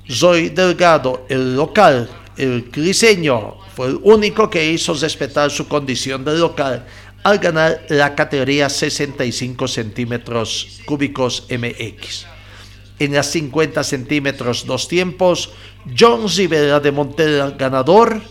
Zoe 0.10 0.50
Delgado, 0.50 1.25
el 1.29 1.55
local, 1.55 2.10
el 2.38 2.71
criseño, 2.71 3.57
fue 3.75 3.88
el 3.88 4.00
único 4.03 4.50
que 4.50 4.71
hizo 4.71 4.93
respetar 4.93 5.51
su 5.51 5.67
condición 5.67 6.24
de 6.24 6.38
local 6.38 6.86
al 7.24 7.38
ganar 7.38 7.86
la 7.89 8.15
categoría 8.15 8.69
65 8.69 9.67
centímetros 9.67 10.79
cúbicos 10.86 11.45
MX. 11.50 12.25
En 13.00 13.13
las 13.13 13.31
50 13.31 13.83
centímetros 13.83 14.65
dos 14.65 14.88
tiempos, 14.88 15.51
John 15.98 16.27
Rivera 16.27 16.79
de 16.79 16.91
Montera 16.91 17.51
ganador. 17.51 18.21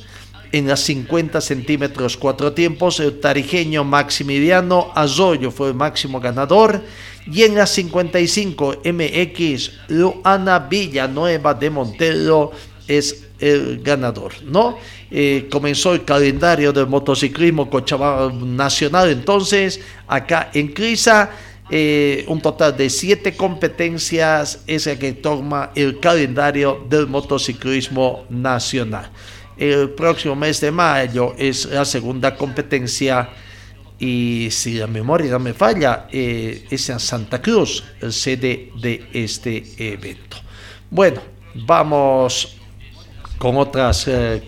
En 0.52 0.66
las 0.66 0.80
50 0.80 1.40
centímetros 1.40 2.16
cuatro 2.16 2.52
tiempos, 2.52 2.98
el 2.98 3.20
tarijeño 3.20 3.84
Maximiliano 3.84 4.90
Azoyo 4.96 5.52
fue 5.52 5.68
el 5.68 5.74
máximo 5.74 6.20
ganador. 6.20 6.82
Y 7.30 7.42
en 7.42 7.54
las 7.54 7.70
55 7.70 8.82
MX, 8.84 9.70
Luana 9.88 10.58
Villanueva 10.58 11.54
de 11.54 11.70
Montero 11.70 12.50
es 12.88 13.26
el 13.38 13.80
ganador, 13.82 14.32
¿no? 14.44 14.76
Eh, 15.10 15.48
comenzó 15.50 15.94
el 15.94 16.04
calendario 16.04 16.72
del 16.72 16.86
motociclismo 16.86 17.70
Cochabamba 17.70 18.32
Nacional, 18.44 19.10
entonces 19.10 19.80
acá 20.06 20.50
en 20.52 20.68
Crisa, 20.68 21.30
eh, 21.70 22.24
un 22.26 22.40
total 22.40 22.76
de 22.76 22.90
siete 22.90 23.36
competencias 23.36 24.62
es 24.66 24.86
el 24.88 24.98
que 24.98 25.12
toma 25.12 25.70
el 25.74 26.00
calendario 26.00 26.84
del 26.88 27.06
motociclismo 27.06 28.24
nacional. 28.28 29.10
El 29.60 29.90
próximo 29.90 30.34
mes 30.34 30.58
de 30.62 30.70
mayo 30.70 31.34
es 31.36 31.66
la 31.66 31.84
segunda 31.84 32.34
competencia 32.34 33.28
y 33.98 34.48
si 34.50 34.78
la 34.78 34.86
memoria 34.86 35.32
no 35.32 35.38
me 35.38 35.52
falla, 35.52 36.08
eh, 36.10 36.66
es 36.70 36.88
en 36.88 36.98
Santa 36.98 37.42
Cruz, 37.42 37.84
sede 38.08 38.70
de 38.80 39.06
este 39.12 39.62
evento. 39.76 40.38
Bueno, 40.88 41.20
vamos 41.54 42.56
con 43.36 43.58
otras, 43.58 44.08
eh, 44.08 44.42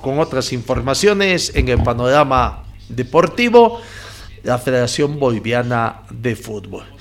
con 0.00 0.20
otras 0.20 0.52
informaciones 0.52 1.50
en 1.56 1.68
el 1.68 1.82
panorama 1.82 2.62
deportivo, 2.88 3.80
la 4.44 4.56
Federación 4.56 5.18
Boliviana 5.18 6.02
de 6.10 6.36
Fútbol. 6.36 6.91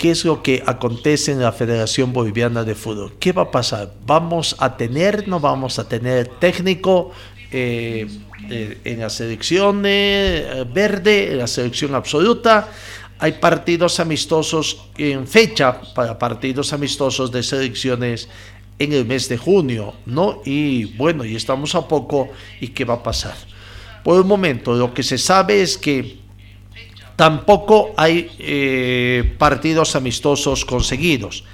¿Qué 0.00 0.12
es 0.12 0.24
lo 0.24 0.42
que 0.42 0.62
acontece 0.64 1.30
en 1.30 1.42
la 1.42 1.52
Federación 1.52 2.14
Boliviana 2.14 2.64
de 2.64 2.74
Fútbol? 2.74 3.12
¿Qué 3.20 3.32
va 3.32 3.42
a 3.42 3.50
pasar? 3.50 3.92
¿Vamos 4.06 4.56
a 4.58 4.74
tener, 4.78 5.28
no 5.28 5.40
vamos 5.40 5.78
a 5.78 5.86
tener 5.86 6.26
técnico 6.26 7.12
eh, 7.52 8.08
en 8.48 8.98
la 8.98 9.10
selección 9.10 9.82
verde, 9.82 11.32
en 11.32 11.36
la 11.36 11.46
selección 11.46 11.94
absoluta? 11.94 12.66
Hay 13.18 13.32
partidos 13.32 14.00
amistosos 14.00 14.86
en 14.96 15.26
fecha 15.26 15.78
para 15.94 16.18
partidos 16.18 16.72
amistosos 16.72 17.30
de 17.30 17.42
selecciones 17.42 18.26
en 18.78 18.94
el 18.94 19.04
mes 19.04 19.28
de 19.28 19.36
junio, 19.36 19.92
¿no? 20.06 20.40
Y 20.46 20.96
bueno, 20.96 21.26
y 21.26 21.36
estamos 21.36 21.74
a 21.74 21.86
poco, 21.86 22.30
¿y 22.58 22.68
qué 22.68 22.86
va 22.86 22.94
a 22.94 23.02
pasar? 23.02 23.34
Por 24.02 24.16
el 24.16 24.24
momento, 24.24 24.72
lo 24.72 24.94
que 24.94 25.02
se 25.02 25.18
sabe 25.18 25.60
es 25.60 25.76
que 25.76 26.19
tampoco 27.20 27.92
hay 27.98 28.30
eh, 28.38 29.34
partidos 29.36 29.94
amistosos 29.94 30.64
conseguidos. 30.64 31.44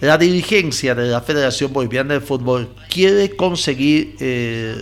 la 0.00 0.18
dirigencia 0.18 0.92
de 0.92 1.06
la 1.06 1.20
Federación 1.20 1.72
Boliviana 1.72 2.14
de 2.14 2.20
Fútbol 2.20 2.74
quiere 2.90 3.36
conseguir 3.36 4.16
eh, 4.18 4.74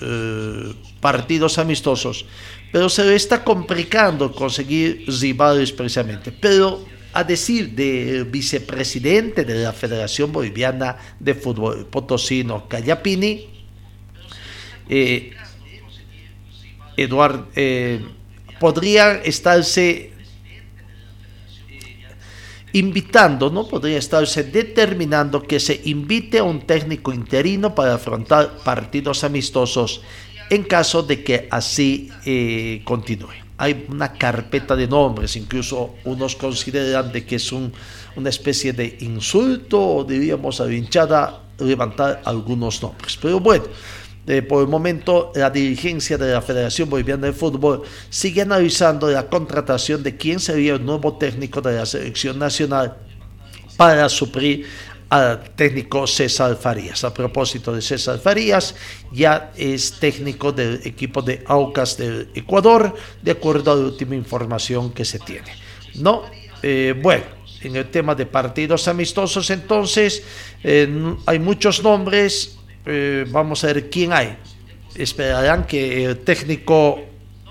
eh, 0.00 0.72
partidos 0.98 1.58
amistosos, 1.58 2.24
pero 2.72 2.88
se 2.88 3.04
le 3.04 3.16
está 3.16 3.44
complicando 3.44 4.32
conseguir 4.32 5.04
rivales 5.20 5.72
precisamente. 5.72 6.32
Pero 6.32 6.82
a 7.12 7.22
decir 7.22 7.72
del 7.72 8.24
vicepresidente 8.24 9.44
de 9.44 9.62
la 9.62 9.74
Federación 9.74 10.32
Boliviana 10.32 10.96
de 11.20 11.34
Fútbol, 11.34 11.84
Potosino 11.84 12.66
Callapini, 12.66 13.44
Eduardo, 16.96 17.48
podría 18.58 19.14
estarse 19.22 20.12
invitando, 22.72 23.50
no 23.50 23.66
podría 23.66 23.98
estarse 23.98 24.44
determinando 24.44 25.42
que 25.42 25.58
se 25.58 25.80
invite 25.84 26.38
a 26.38 26.44
un 26.44 26.60
técnico 26.60 27.12
interino 27.12 27.74
para 27.74 27.94
afrontar 27.94 28.58
partidos 28.64 29.24
amistosos 29.24 30.02
en 30.50 30.62
caso 30.64 31.02
de 31.02 31.24
que 31.24 31.48
así 31.50 32.10
eh, 32.24 32.82
continúe. 32.84 33.32
Hay 33.58 33.86
una 33.88 34.12
carpeta 34.12 34.76
de 34.76 34.86
nombres, 34.86 35.36
incluso 35.36 35.94
unos 36.04 36.36
consideran 36.36 37.10
de 37.10 37.24
que 37.24 37.36
es 37.36 37.50
un, 37.52 37.72
una 38.14 38.28
especie 38.28 38.74
de 38.74 38.98
insulto, 39.00 39.80
o 39.80 40.04
diríamos 40.04 40.60
a 40.60 40.66
la 40.66 40.74
hinchada 40.74 41.42
levantar 41.58 42.20
algunos 42.24 42.82
nombres. 42.82 43.18
Pero 43.20 43.40
bueno, 43.40 43.64
eh, 44.26 44.42
por 44.42 44.62
el 44.62 44.68
momento, 44.68 45.30
la 45.34 45.50
dirigencia 45.50 46.18
de 46.18 46.32
la 46.32 46.42
Federación 46.42 46.90
Boliviana 46.90 47.28
de 47.28 47.32
Fútbol 47.32 47.82
sigue 48.10 48.42
analizando 48.42 49.08
la 49.08 49.28
contratación 49.28 50.02
de 50.02 50.16
quién 50.16 50.40
sería 50.40 50.74
el 50.74 50.84
nuevo 50.84 51.16
técnico 51.16 51.60
de 51.60 51.76
la 51.76 51.86
selección 51.86 52.38
nacional 52.38 52.96
para 53.76 54.08
suplir 54.08 54.66
al 55.08 55.54
técnico 55.54 56.06
César 56.08 56.56
Farías. 56.56 57.04
A 57.04 57.14
propósito 57.14 57.72
de 57.72 57.80
César 57.80 58.18
Farías, 58.18 58.74
ya 59.12 59.52
es 59.56 59.92
técnico 60.00 60.50
del 60.50 60.80
equipo 60.84 61.22
de 61.22 61.44
Aucas 61.46 61.96
del 61.96 62.28
Ecuador, 62.34 62.94
de 63.22 63.30
acuerdo 63.30 63.70
a 63.70 63.76
la 63.76 63.82
última 63.82 64.16
información 64.16 64.90
que 64.92 65.04
se 65.04 65.20
tiene. 65.20 65.54
No, 65.94 66.24
eh, 66.62 66.94
bueno, 67.00 67.24
en 67.62 67.76
el 67.76 67.90
tema 67.90 68.16
de 68.16 68.26
partidos 68.26 68.88
amistosos, 68.88 69.50
entonces 69.50 70.24
eh, 70.64 71.14
hay 71.26 71.38
muchos 71.38 71.82
nombres 71.82 72.55
eh, 72.86 73.26
vamos 73.30 73.64
a 73.64 73.68
ver 73.68 73.90
quién 73.90 74.12
hay. 74.12 74.36
Esperarán 74.94 75.66
que 75.66 76.04
el 76.04 76.18
técnico 76.18 77.00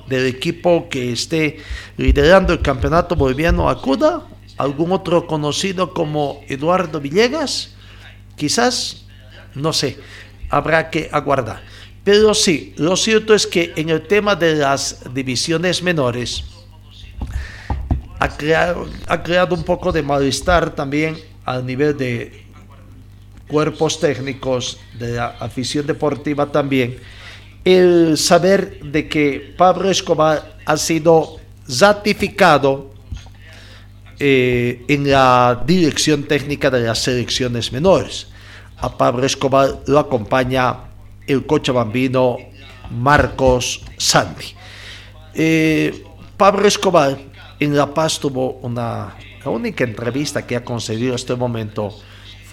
del 0.08 0.28
equipo 0.28 0.88
que 0.90 1.12
esté 1.12 1.58
liderando 1.98 2.54
el 2.54 2.62
campeonato 2.62 3.16
boliviano 3.16 3.70
acuda, 3.70 4.26
algún 4.58 4.92
otro 4.92 5.28
conocido 5.28 5.94
como 5.94 6.42
Eduardo 6.48 7.00
Villegas, 7.00 7.76
quizás, 8.36 9.06
no 9.54 9.74
sé, 9.74 9.98
habrá 10.50 10.90
que 10.90 11.10
aguardar. 11.12 11.62
Pero 12.04 12.34
sí, 12.34 12.74
lo 12.78 12.96
cierto 12.96 13.34
es 13.34 13.48
que 13.48 13.74
en 13.76 13.90
el 13.90 14.08
tema 14.08 14.36
de 14.36 14.56
las 14.56 15.02
divisiones 15.14 15.82
menores 15.82 16.44
ha 18.20 18.30
creado, 18.30 18.88
ha 19.08 19.24
creado 19.24 19.56
un 19.56 19.64
poco 19.64 19.92
de 19.92 20.04
malestar 20.04 20.74
también 20.74 21.18
al 21.44 21.66
nivel 21.66 21.98
de 21.98 22.45
cuerpos 23.48 24.00
técnicos 24.00 24.80
de 24.98 25.14
la 25.14 25.36
afición 25.40 25.86
deportiva 25.86 26.52
también, 26.52 26.98
el 27.64 28.18
saber 28.18 28.80
de 28.84 29.08
que 29.08 29.54
Pablo 29.58 29.90
Escobar 29.90 30.58
ha 30.66 30.78
sido 30.78 31.38
ratificado 31.68 32.94
eh, 34.20 34.84
en 34.88 35.10
la 35.10 35.64
dirección 35.66 36.24
técnica 36.24 36.70
de 36.70 36.82
las 36.82 37.00
selecciones 37.00 37.72
menores. 37.72 38.28
A 38.78 38.98
Pablo 38.98 39.26
Escobar 39.26 39.82
lo 39.88 40.00
acompaña 40.00 40.76
el 41.28 41.46
cochabambino 41.46 42.38
Marcos 42.92 43.82
Sandy. 43.98 44.46
Eh, 45.34 46.04
Pablo 46.38 46.68
Escobar 46.68 47.18
en 47.60 47.76
La 47.76 47.94
Paz 47.94 48.20
tuvo 48.20 48.60
una, 48.62 49.16
la 49.44 49.52
única 49.52 49.84
entrevista 49.84 50.46
que 50.46 50.56
ha 50.56 50.64
concedido 50.64 51.16
hasta 51.16 51.34
el 51.34 51.40
momento 51.40 51.94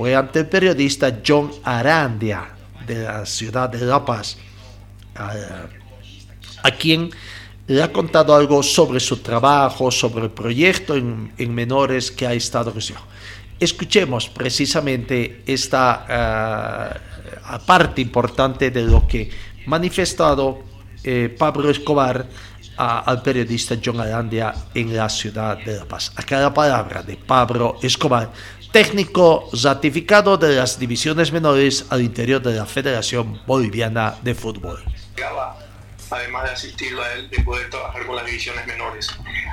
fue 0.03 0.17
ante 0.17 0.41
el 0.41 0.49
periodista 0.49 1.21
John 1.25 1.49
Arandia 1.63 2.49
de 2.85 3.05
la 3.05 3.25
ciudad 3.25 3.69
de 3.69 3.87
La 3.87 4.05
Paz, 4.05 4.37
a, 5.15 6.71
quien 6.73 7.09
le 7.69 7.81
ha 7.81 7.93
contado 7.93 8.35
algo 8.35 8.65
sobre 8.65 8.99
su 8.99 9.19
trabajo, 9.19 9.93
sobre 9.93 10.25
el 10.25 10.33
proyecto 10.33 10.97
en, 10.97 11.55
menores 11.55 12.11
que 12.11 12.27
ha 12.27 12.33
estado 12.33 12.73
recibiendo. 12.73 13.07
Escuchemos 13.61 14.29
precisamente 14.29 15.45
esta 15.47 16.99
uh, 17.55 17.65
parte 17.65 18.01
importante 18.01 18.73
de 18.73 18.83
lo 18.83 19.07
que 19.07 19.31
manifestado 19.67 20.65
eh, 21.05 21.33
Pablo 21.39 21.71
Escobar 21.71 22.27
al 22.77 23.23
periodista 23.23 23.77
John 23.79 24.01
Arandia 24.01 24.53
en 24.75 24.97
la 24.97 25.09
ciudad 25.09 25.59
de 25.59 25.77
La 25.77 25.85
Paz. 25.85 26.11
Acá 26.17 26.41
la 26.41 26.53
palabra 26.53 27.05
de 27.05 27.17
Pablo 27.17 27.77
Escobar 27.81 28.33
técnico 28.73 29.51
ratificado 29.63 30.39
de 30.39 30.57
las 30.57 30.79
divisiones 30.79 31.31
menores 31.31 31.85
al 31.91 32.01
interior 32.01 32.41
de 32.41 32.55
la 32.55 32.65
Federación 32.65 33.43
Boliviana 33.47 34.17
de 34.23 34.35
Fútbol. 34.35 34.83
Además 36.11 36.45
de 36.45 36.51
asistirlo 36.51 37.03
a 37.03 37.13
él, 37.13 37.29
de 37.29 37.43
poder 37.43 37.69
trabajar 37.69 38.07
con 38.07 38.17
las 38.17 38.25
divisiones 38.25 38.67
menores. 38.67 39.09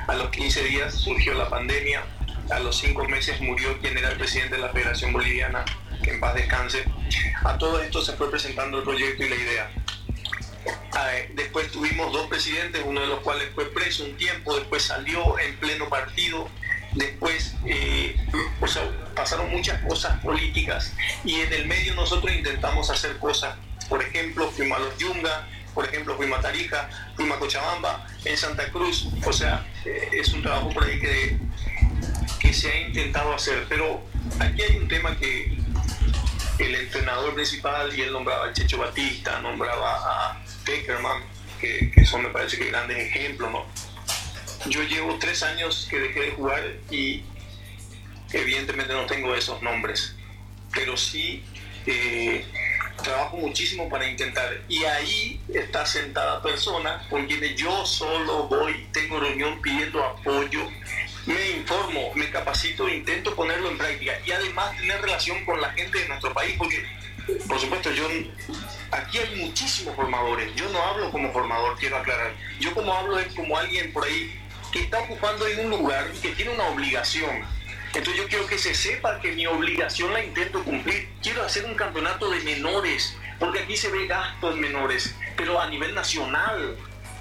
A 0.08 0.14
los 0.14 0.30
15 0.30 0.64
días 0.64 0.94
surgió 0.94 1.34
la 1.34 1.48
pandemia, 1.50 2.02
a 2.50 2.60
los 2.60 2.78
5 2.78 3.08
meses 3.08 3.40
murió 3.42 3.78
quien 3.80 3.96
era 3.96 4.10
el 4.10 4.16
presidente 4.16 4.56
de 4.56 4.62
la 4.62 4.70
Federación 4.70 5.12
Boliviana, 5.12 5.64
que 6.02 6.10
en 6.10 6.20
paz 6.20 6.34
descanse. 6.34 6.84
A 7.44 7.58
todo 7.58 7.80
esto 7.80 8.02
se 8.02 8.14
fue 8.14 8.30
presentando 8.30 8.78
el 8.78 8.84
proyecto 8.84 9.24
y 9.24 9.28
la 9.28 9.36
idea. 9.36 9.70
Después 11.34 11.70
tuvimos 11.70 12.12
dos 12.12 12.26
presidentes, 12.26 12.82
uno 12.86 13.00
de 13.02 13.06
los 13.06 13.20
cuales 13.20 13.48
fue 13.54 13.66
preso 13.66 14.04
un 14.04 14.16
tiempo, 14.16 14.54
después 14.54 14.82
salió 14.82 15.38
en 15.38 15.56
pleno 15.56 15.88
partido, 15.88 16.48
después 16.92 17.54
eh, 17.66 18.16
o 18.60 18.66
sea, 18.66 18.82
pasaron 19.14 19.50
muchas 19.50 19.80
cosas 19.82 20.18
políticas 20.20 20.92
y 21.24 21.40
en 21.40 21.52
el 21.52 21.66
medio 21.66 21.94
nosotros 21.94 22.32
intentamos 22.32 22.90
hacer 22.90 23.18
cosas. 23.18 23.56
Por 23.88 24.02
ejemplo, 24.02 24.50
fuimos 24.50 24.78
a 24.78 24.80
los 24.82 24.98
Yunga, 24.98 25.48
por 25.74 25.84
ejemplo, 25.84 26.16
fuimos 26.16 26.38
a 26.38 26.42
Tarija, 26.42 26.88
fuimos 27.16 27.36
a 27.36 27.40
Cochabamba, 27.40 28.06
en 28.24 28.36
Santa 28.36 28.70
Cruz. 28.70 29.08
O 29.24 29.32
sea, 29.32 29.66
eh, 29.84 30.10
es 30.12 30.32
un 30.32 30.42
trabajo 30.42 30.70
por 30.70 30.84
ahí 30.84 31.00
que, 31.00 31.38
que 32.40 32.52
se 32.52 32.70
ha 32.70 32.80
intentado 32.80 33.34
hacer. 33.34 33.66
Pero 33.68 34.02
aquí 34.38 34.62
hay 34.62 34.76
un 34.76 34.88
tema 34.88 35.16
que 35.16 35.58
el 36.58 36.74
entrenador 36.74 37.34
principal, 37.34 37.96
y 37.96 38.02
él 38.02 38.12
nombraba 38.12 38.46
a 38.46 38.52
Checho 38.52 38.78
Batista, 38.78 39.40
nombraba 39.40 40.30
a 40.30 40.44
Peckerman, 40.64 41.22
que, 41.60 41.90
que 41.90 42.04
son 42.04 42.22
me 42.22 42.28
parece 42.28 42.58
que 42.58 42.66
grandes 42.66 42.98
ejemplos, 42.98 43.50
¿no? 43.50 43.66
Yo 44.66 44.82
llevo 44.82 45.18
tres 45.18 45.42
años 45.42 45.86
que 45.90 45.98
dejé 45.98 46.20
de 46.20 46.30
jugar 46.32 46.62
y 46.90 47.22
evidentemente 48.32 48.92
no 48.92 49.06
tengo 49.06 49.34
esos 49.34 49.62
nombres, 49.62 50.14
pero 50.72 50.96
sí 50.96 51.42
eh, 51.86 52.44
trabajo 53.02 53.38
muchísimo 53.38 53.88
para 53.88 54.08
intentar. 54.08 54.60
Y 54.68 54.84
ahí 54.84 55.40
está 55.54 55.86
sentada 55.86 56.42
persona 56.42 57.06
con 57.08 57.26
quienes 57.26 57.56
yo 57.56 57.86
solo 57.86 58.48
voy, 58.48 58.86
tengo 58.92 59.18
reunión 59.18 59.60
pidiendo 59.62 60.04
apoyo, 60.04 60.68
me 61.26 61.50
informo, 61.52 62.12
me 62.14 62.30
capacito, 62.30 62.88
intento 62.88 63.34
ponerlo 63.34 63.70
en 63.70 63.78
práctica 63.78 64.18
y 64.26 64.32
además 64.32 64.76
tener 64.76 65.00
relación 65.00 65.44
con 65.44 65.60
la 65.60 65.70
gente 65.70 65.98
de 65.98 66.08
nuestro 66.08 66.32
país, 66.34 66.54
porque 66.58 66.84
por 67.46 67.58
supuesto 67.58 67.90
yo 67.92 68.08
aquí 68.90 69.18
hay 69.18 69.36
muchísimos 69.36 69.94
formadores, 69.94 70.54
yo 70.54 70.68
no 70.70 70.82
hablo 70.82 71.10
como 71.10 71.32
formador, 71.32 71.78
quiero 71.78 71.96
aclarar, 71.96 72.34
yo 72.58 72.74
como 72.74 72.92
hablo 72.92 73.18
es 73.18 73.32
como 73.34 73.56
alguien 73.56 73.92
por 73.92 74.04
ahí 74.04 74.36
que 74.72 74.80
está 74.80 75.00
ocupando 75.00 75.46
en 75.46 75.66
un 75.66 75.70
lugar 75.70 76.10
y 76.14 76.18
que 76.18 76.30
tiene 76.30 76.52
una 76.52 76.68
obligación. 76.68 77.44
Entonces 77.92 78.16
yo 78.16 78.28
quiero 78.28 78.46
que 78.46 78.58
se 78.58 78.74
sepa 78.74 79.20
que 79.20 79.32
mi 79.32 79.46
obligación 79.46 80.12
la 80.12 80.22
intento 80.22 80.62
cumplir. 80.62 81.08
Quiero 81.22 81.44
hacer 81.44 81.64
un 81.64 81.74
campeonato 81.74 82.30
de 82.30 82.40
menores, 82.40 83.16
porque 83.38 83.60
aquí 83.60 83.76
se 83.76 83.90
ve 83.90 84.06
gastos 84.06 84.56
menores, 84.56 85.14
pero 85.36 85.60
a 85.60 85.68
nivel 85.68 85.94
nacional. 85.94 86.76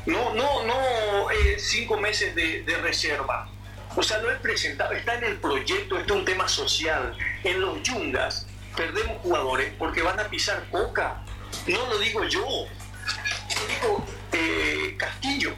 No, 0.05 0.33
no, 0.33 0.63
no 0.65 1.31
eh, 1.31 1.57
cinco 1.57 1.97
meses 1.97 2.35
de, 2.35 2.63
de, 2.63 2.77
reserva. 2.77 3.49
O 3.95 4.03
sea, 4.03 4.19
lo 4.19 4.31
he 4.31 4.35
presentado, 4.35 4.93
está 4.93 5.15
en 5.15 5.23
el 5.23 5.37
proyecto, 5.37 5.97
esto 5.97 6.13
es 6.13 6.19
un 6.19 6.25
tema 6.25 6.47
social. 6.47 7.17
En 7.43 7.61
los 7.61 7.81
yungas 7.81 8.47
perdemos 8.75 9.17
jugadores 9.23 9.73
porque 9.77 10.03
van 10.03 10.19
a 10.19 10.29
pisar 10.29 10.63
coca. 10.71 11.23
No 11.67 11.87
lo 11.87 11.97
digo 11.97 12.23
yo, 12.25 12.41
lo 12.41 13.67
digo 13.67 14.05
eh, 14.33 14.95
Castillo 14.97 15.55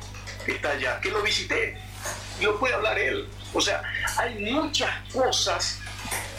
está 0.47 0.71
allá, 0.71 0.99
que 1.01 1.09
lo 1.09 1.21
visité, 1.21 1.77
y 2.39 2.43
lo 2.43 2.59
puede 2.59 2.73
hablar 2.73 2.97
él. 2.97 3.27
O 3.53 3.61
sea, 3.61 3.81
hay 4.17 4.35
muchas 4.39 4.89
cosas 5.11 5.79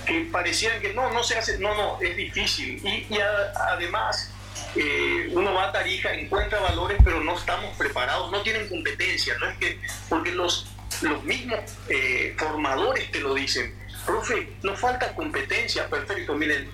que 0.06 0.28
parecían 0.32 0.80
que 0.80 0.92
no, 0.92 1.12
no 1.12 1.22
se 1.22 1.38
hace, 1.38 1.58
no, 1.58 1.74
no, 1.74 2.00
es 2.00 2.16
difícil. 2.16 2.80
Y, 2.84 3.18
además, 3.70 4.30
eh, 4.74 5.28
uno 5.32 5.54
va 5.54 5.68
a 5.68 5.72
Tarija, 5.72 6.12
encuentra 6.12 6.60
valores, 6.60 6.98
pero 7.04 7.20
no 7.22 7.36
estamos 7.36 7.76
preparados, 7.76 8.30
no 8.30 8.42
tienen 8.42 8.68
competencia, 8.68 9.34
no 9.38 9.50
es 9.50 9.58
que, 9.58 9.80
porque 10.08 10.32
los, 10.32 10.66
los 11.02 11.22
mismos 11.24 11.60
eh, 11.88 12.34
formadores 12.38 13.10
te 13.10 13.20
lo 13.20 13.34
dicen. 13.34 13.74
profe, 14.06 14.52
nos 14.62 14.80
falta 14.80 15.14
competencia, 15.14 15.88
perfecto, 15.88 16.34
miren, 16.34 16.70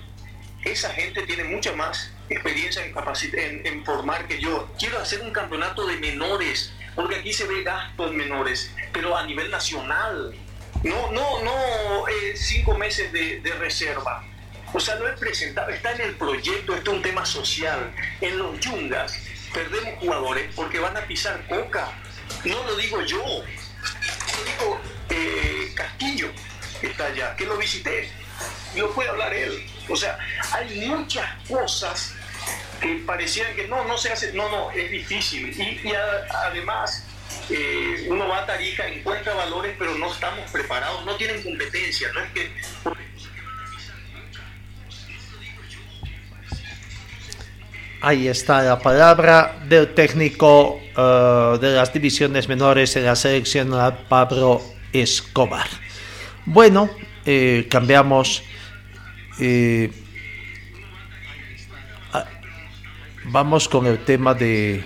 esa 0.65 0.89
gente 0.89 1.21
tiene 1.23 1.43
mucha 1.45 1.71
más 1.73 2.11
experiencia 2.29 2.83
en, 2.85 2.93
en, 3.39 3.67
en 3.67 3.85
formar 3.85 4.27
que 4.27 4.39
yo. 4.39 4.69
Quiero 4.77 4.99
hacer 4.99 5.21
un 5.21 5.31
campeonato 5.31 5.85
de 5.87 5.97
menores, 5.97 6.73
porque 6.95 7.17
aquí 7.17 7.33
se 7.33 7.45
ve 7.45 7.63
gastos 7.63 8.11
menores, 8.11 8.73
pero 8.91 9.15
a 9.15 9.25
nivel 9.25 9.49
nacional. 9.51 10.35
No, 10.83 11.11
no, 11.11 11.43
no 11.43 12.07
eh, 12.07 12.35
cinco 12.35 12.77
meses 12.77 13.11
de, 13.11 13.41
de, 13.41 13.51
reserva. 13.53 14.23
O 14.73 14.79
sea, 14.79 14.95
no 14.95 15.07
es 15.07 15.19
presentado, 15.19 15.69
está 15.69 15.91
en 15.93 16.01
el 16.01 16.15
proyecto, 16.15 16.75
esto 16.75 16.91
es 16.91 16.97
un 16.97 17.01
tema 17.01 17.25
social. 17.25 17.91
En 18.21 18.37
los 18.37 18.59
yungas 18.59 19.19
perdemos 19.53 19.99
jugadores 19.99 20.53
porque 20.55 20.79
van 20.79 20.95
a 20.95 21.01
pisar 21.01 21.45
coca. 21.47 21.91
No 22.45 22.63
lo 22.63 22.75
digo 22.75 23.01
yo, 23.01 23.17
lo 23.17 24.43
digo 24.45 24.81
eh, 25.09 25.73
Castillo, 25.75 26.31
que 26.79 26.87
está 26.87 27.07
allá, 27.07 27.35
que 27.35 27.45
lo 27.45 27.57
visité. 27.57 28.09
Lo 28.75 28.91
puede 28.93 29.09
hablar 29.09 29.33
él. 29.33 29.65
O 29.89 29.95
sea, 29.95 30.17
hay 30.53 30.87
muchas 30.87 31.27
cosas 31.47 32.15
que 32.79 33.03
parecían 33.05 33.55
que 33.55 33.67
no, 33.67 33.85
no 33.85 33.97
se 33.97 34.11
hace, 34.11 34.33
no, 34.33 34.49
no, 34.49 34.71
es 34.71 34.89
difícil. 34.89 35.49
Y, 35.49 35.93
además, 36.29 37.05
eh, 37.49 38.07
uno 38.09 38.27
va 38.27 38.39
a 38.39 38.45
Tarija, 38.45 38.87
encuentra 38.87 39.33
valores, 39.33 39.75
pero 39.77 39.95
no 39.95 40.11
estamos 40.11 40.49
preparados, 40.51 41.05
no 41.05 41.15
tienen 41.15 41.43
competencia, 41.43 42.11
no 42.13 42.21
es 42.21 42.31
que... 42.31 42.51
Ahí 48.01 48.29
está 48.29 48.63
la 48.63 48.79
palabra 48.79 49.59
del 49.67 49.93
técnico 49.93 50.75
uh, 50.95 51.57
de 51.57 51.75
las 51.75 51.91
divisiones 51.91 52.47
menores 52.47 52.95
en 52.95 53.03
la 53.03 53.15
selección 53.17 53.71
Pablo 54.07 54.61
Escobar. 54.93 55.67
Bueno, 56.45 56.89
eh, 57.25 57.67
cambiamos. 57.69 58.43
Vamos 63.31 63.69
con 63.69 63.85
el 63.85 64.03
tema 64.05 64.33
de 64.33 64.83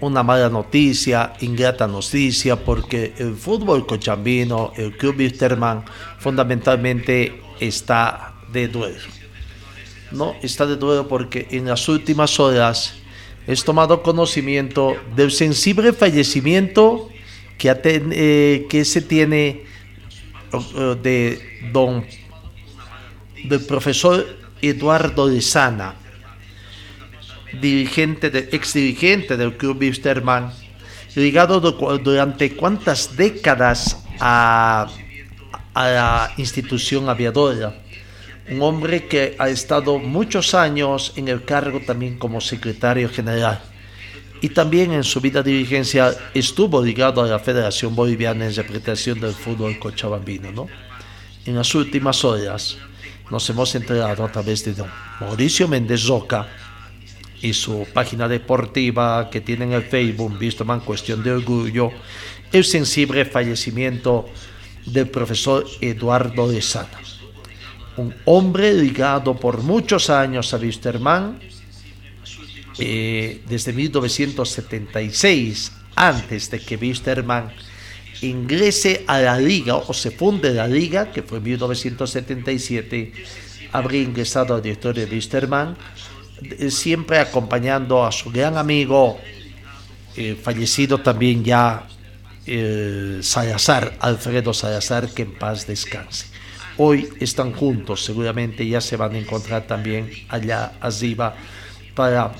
una 0.00 0.22
mala 0.22 0.48
noticia, 0.48 1.32
ingrata 1.40 1.86
noticia, 1.86 2.56
porque 2.56 3.14
el 3.18 3.34
fútbol 3.34 3.86
cochambino, 3.86 4.72
el 4.76 4.96
club 4.96 5.16
Wisterman, 5.18 5.84
fundamentalmente 6.18 7.42
está 7.60 8.34
de 8.52 8.68
duelo. 8.68 8.98
No, 10.12 10.34
está 10.42 10.66
de 10.66 10.76
duelo 10.76 11.08
porque 11.08 11.48
en 11.50 11.66
las 11.66 11.88
últimas 11.88 12.38
horas 12.38 12.94
es 13.46 13.64
tomado 13.64 14.02
conocimiento 14.02 14.96
del 15.16 15.32
sensible 15.32 15.92
fallecimiento 15.92 17.08
que, 17.58 17.74
eh, 17.84 18.66
que 18.68 18.84
se 18.84 19.00
tiene 19.00 19.64
uh, 20.52 20.94
de 20.94 21.40
don 21.72 22.04
del 23.44 23.64
profesor 23.64 24.26
Eduardo 24.62 25.28
de 25.28 25.40
Sana, 25.40 25.94
dirigente 27.52 28.30
de, 28.30 28.48
ex 28.52 28.74
dirigente 28.74 29.36
del 29.36 29.56
club 29.56 29.78
Wisterman, 29.80 30.52
ligado 31.14 31.60
durante 31.60 32.54
cuántas 32.54 33.16
décadas 33.16 34.04
a, 34.20 34.88
a 35.74 35.88
la 35.88 36.32
institución 36.36 37.08
aviadora. 37.08 37.74
Un 38.48 38.62
hombre 38.62 39.06
que 39.06 39.34
ha 39.38 39.48
estado 39.48 39.98
muchos 39.98 40.54
años 40.54 41.12
en 41.16 41.28
el 41.28 41.44
cargo 41.44 41.80
también 41.80 42.18
como 42.18 42.40
secretario 42.40 43.08
general. 43.08 43.60
Y 44.40 44.50
también 44.50 44.92
en 44.92 45.02
su 45.02 45.20
vida 45.20 45.42
dirigencial 45.42 46.16
estuvo 46.34 46.84
ligado 46.84 47.22
a 47.22 47.26
la 47.26 47.38
Federación 47.38 47.96
Boliviana 47.96 48.44
en 48.44 48.50
interpretación 48.50 49.18
del 49.18 49.32
fútbol 49.32 49.78
cochabambino. 49.78 50.52
¿no? 50.52 50.68
En 51.46 51.56
las 51.56 51.74
últimas 51.74 52.24
horas 52.24 52.76
nos 53.30 53.48
hemos 53.50 53.74
enterado 53.74 54.24
a 54.24 54.30
través 54.30 54.64
de 54.64 54.74
don 54.74 54.90
Mauricio 55.20 55.66
Méndez 55.66 56.06
Roca, 56.06 56.46
y 57.42 57.52
su 57.52 57.86
página 57.92 58.28
deportiva 58.28 59.28
que 59.30 59.40
tiene 59.40 59.66
en 59.66 59.72
el 59.72 59.82
Facebook, 59.82 60.38
visto 60.38 60.64
man 60.64 60.80
Cuestión 60.80 61.22
de 61.22 61.32
Orgullo, 61.32 61.90
el 62.52 62.64
sensible 62.64 63.24
fallecimiento 63.24 64.28
del 64.86 65.08
profesor 65.08 65.66
Eduardo 65.80 66.48
de 66.48 66.62
Sana, 66.62 67.00
un 67.96 68.14
hombre 68.24 68.72
ligado 68.72 69.34
por 69.34 69.62
muchos 69.62 70.10
años 70.10 70.54
a 70.54 70.58
Wisterman, 70.58 71.40
eh, 72.78 73.42
desde 73.48 73.72
1976, 73.72 75.72
antes 75.94 76.50
de 76.50 76.60
que 76.60 76.76
Wisterman 76.76 77.50
ingrese 78.20 79.04
a 79.06 79.18
la 79.20 79.38
liga 79.38 79.76
o 79.76 79.94
se 79.94 80.10
funde 80.10 80.52
la 80.52 80.68
liga, 80.68 81.10
que 81.10 81.22
fue 81.22 81.38
en 81.38 81.44
1977, 81.44 83.12
habría 83.72 84.02
ingresado 84.02 84.54
al 84.54 84.62
directorio 84.62 85.06
de 85.06 85.14
Wisterman 85.14 85.74
siempre 86.68 87.18
acompañando 87.18 88.04
a 88.04 88.12
su 88.12 88.30
gran 88.30 88.56
amigo, 88.56 89.18
eh, 90.16 90.36
fallecido 90.40 90.98
también 90.98 91.44
ya 91.44 91.86
eh, 92.46 93.18
Salazar, 93.22 93.96
Alfredo 94.00 94.54
Salazar, 94.54 95.08
que 95.10 95.22
en 95.22 95.34
paz 95.34 95.66
descanse. 95.66 96.26
Hoy 96.78 97.08
están 97.20 97.52
juntos, 97.52 98.04
seguramente 98.04 98.66
ya 98.66 98.80
se 98.80 98.96
van 98.96 99.14
a 99.14 99.18
encontrar 99.18 99.66
también 99.66 100.10
allá 100.28 100.72
arriba 100.80 101.34
para, 101.94 102.32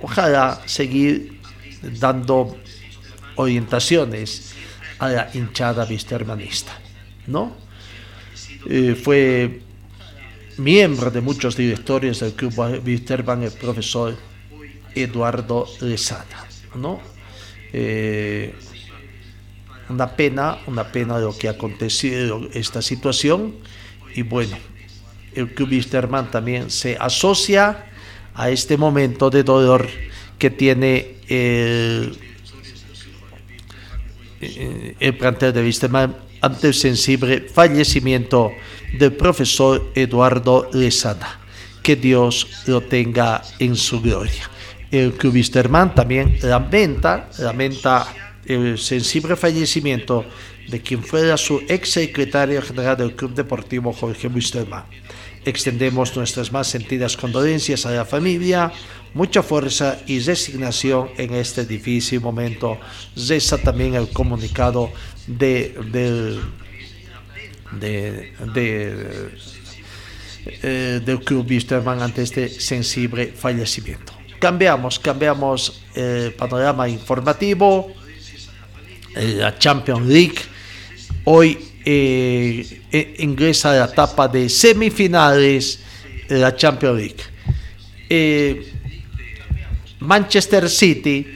ojalá, 0.00 0.60
seguir 0.64 1.40
dando 2.00 2.56
orientaciones 3.36 4.54
a 4.98 5.08
la 5.08 5.30
hinchada 5.34 5.84
vistermanista, 5.84 6.72
¿no? 7.26 7.56
Eh, 8.68 8.94
fue 8.94 9.60
miembro 10.58 11.10
de 11.10 11.20
muchos 11.20 11.56
directorios 11.56 12.20
del 12.20 12.32
Club 12.32 12.82
Wisterman, 12.84 13.42
el 13.42 13.52
profesor 13.52 14.16
Eduardo 14.94 15.66
Lezana. 15.80 16.46
¿no? 16.74 17.00
Eh, 17.72 18.54
una 19.88 20.16
pena, 20.16 20.58
una 20.66 20.90
pena 20.90 21.18
lo 21.18 21.36
que 21.36 21.48
ha 21.48 21.52
acontecido 21.52 22.48
esta 22.54 22.80
situación 22.80 23.54
y 24.14 24.22
bueno, 24.22 24.56
el 25.34 25.52
Club 25.54 25.70
Wisterman 25.70 26.30
también 26.30 26.70
se 26.70 26.96
asocia 26.98 27.86
a 28.34 28.50
este 28.50 28.76
momento 28.76 29.30
de 29.30 29.42
dolor 29.42 29.88
que 30.38 30.50
tiene 30.50 31.16
el, 31.28 32.16
el 34.40 35.16
plantel 35.16 35.52
de 35.52 35.62
Wisterman 35.62 36.16
ante 36.44 36.68
el 36.68 36.74
sensible 36.74 37.40
fallecimiento 37.40 38.52
del 38.98 39.14
profesor 39.14 39.90
Eduardo 39.94 40.68
Lezana. 40.72 41.40
Que 41.82 41.96
Dios 41.96 42.64
lo 42.66 42.82
tenga 42.82 43.42
en 43.58 43.76
su 43.76 44.00
gloria. 44.00 44.50
El 44.90 45.14
Club 45.14 45.34
Wisterman 45.34 45.94
también 45.94 46.38
lamenta, 46.42 47.28
lamenta 47.38 48.06
el 48.44 48.78
sensible 48.78 49.36
fallecimiento 49.36 50.24
de 50.68 50.80
quien 50.80 51.02
fuera 51.02 51.36
su 51.36 51.62
ex 51.68 51.90
secretario 51.90 52.60
general 52.62 52.96
del 52.96 53.14
Club 53.14 53.34
Deportivo 53.34 53.92
Jorge 53.92 54.28
Wisterman. 54.28 54.84
Extendemos 55.44 56.16
nuestras 56.16 56.52
más 56.52 56.66
sentidas 56.66 57.16
condolencias 57.16 57.84
a 57.86 57.90
la 57.90 58.04
familia, 58.04 58.72
mucha 59.12 59.42
fuerza 59.42 59.98
y 60.06 60.20
resignación 60.20 61.10
en 61.18 61.34
este 61.34 61.66
difícil 61.66 62.20
momento. 62.20 62.78
Reza 63.16 63.58
también 63.58 63.94
el 63.94 64.08
comunicado 64.10 64.90
de, 65.26 65.76
del 65.92 66.40
de, 67.80 68.32
de, 68.54 69.30
eh, 70.46 71.00
del 71.04 71.20
club 71.20 71.46
Wisterman 71.48 72.02
ante 72.02 72.22
este 72.22 72.48
sensible 72.48 73.32
fallecimiento. 73.36 74.12
Cambiamos, 74.38 74.98
cambiamos 74.98 75.82
el 75.94 76.32
panorama 76.34 76.88
informativo, 76.88 77.92
la 79.14 79.58
Champions 79.58 80.06
League. 80.06 80.38
Hoy 81.24 81.58
eh, 81.84 82.82
eh, 82.90 83.16
ingresa 83.18 83.74
la 83.74 83.84
etapa 83.86 84.28
de 84.28 84.48
semifinales 84.48 85.80
de 86.28 86.38
la 86.38 86.54
Champions 86.54 86.96
League. 86.98 87.22
Eh, 88.08 88.72
Manchester 90.00 90.68
City 90.68 91.26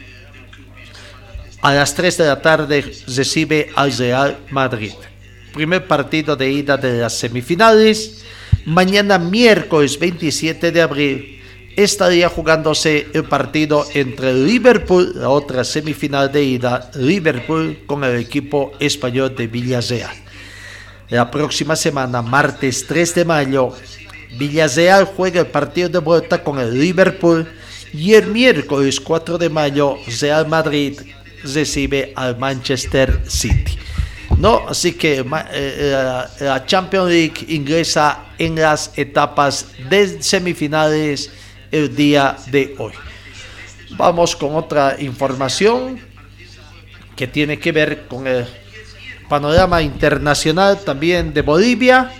a 1.60 1.74
las 1.74 1.94
3 1.94 2.18
de 2.18 2.26
la 2.26 2.40
tarde 2.40 2.84
recibe 3.06 3.70
al 3.74 3.92
Real 3.96 4.38
Madrid 4.50 4.92
primer 5.58 5.88
partido 5.88 6.36
de 6.36 6.52
ida 6.52 6.76
de 6.76 6.98
las 6.98 7.18
semifinales. 7.18 8.22
Mañana 8.64 9.18
miércoles 9.18 9.98
27 9.98 10.70
de 10.70 10.82
abril 10.82 11.42
estaría 11.74 12.28
jugándose 12.28 13.08
el 13.12 13.24
partido 13.24 13.84
entre 13.94 14.34
Liverpool, 14.34 15.12
la 15.16 15.30
otra 15.30 15.64
semifinal 15.64 16.30
de 16.30 16.44
ida, 16.44 16.90
Liverpool 16.94 17.78
con 17.86 18.04
el 18.04 18.20
equipo 18.20 18.72
español 18.78 19.34
de 19.36 19.48
Villarreal. 19.48 20.14
La 21.10 21.30
próxima 21.30 21.74
semana, 21.74 22.20
martes 22.20 22.86
3 22.86 23.14
de 23.14 23.24
mayo, 23.24 23.72
Villarreal 24.36 25.06
juega 25.06 25.40
el 25.40 25.46
partido 25.46 25.88
de 25.88 26.00
vuelta 26.00 26.42
con 26.42 26.58
el 26.58 26.78
Liverpool 26.78 27.50
y 27.94 28.12
el 28.12 28.26
miércoles 28.26 29.00
4 29.00 29.38
de 29.38 29.48
mayo, 29.48 29.96
Real 30.20 30.46
Madrid 30.46 31.00
recibe 31.42 32.12
al 32.14 32.36
Manchester 32.36 33.22
City. 33.26 33.78
¿no? 34.36 34.68
Así 34.68 34.92
que 34.92 35.24
eh, 35.52 35.90
la, 35.92 36.30
la 36.40 36.66
Champions 36.66 37.10
League 37.10 37.46
ingresa 37.48 38.26
en 38.38 38.56
las 38.56 38.92
etapas 38.96 39.66
de 39.88 40.22
semifinales 40.22 41.30
el 41.70 41.96
día 41.96 42.36
de 42.50 42.74
hoy. 42.78 42.92
Vamos 43.96 44.36
con 44.36 44.54
otra 44.56 44.96
información 45.00 45.98
que 47.16 47.26
tiene 47.26 47.58
que 47.58 47.72
ver 47.72 48.06
con 48.06 48.26
el 48.26 48.46
panorama 49.28 49.82
internacional 49.82 50.80
también 50.84 51.32
de 51.32 51.42
Bolivia. 51.42 52.10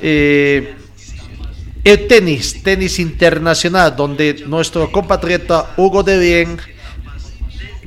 Eh, 0.00 0.74
el 1.84 2.06
tenis, 2.06 2.62
tenis 2.62 2.98
internacional, 2.98 3.94
donde 3.94 4.44
nuestro 4.46 4.90
compatriota 4.90 5.74
Hugo 5.76 6.02
de 6.02 6.18
Bien, 6.18 6.58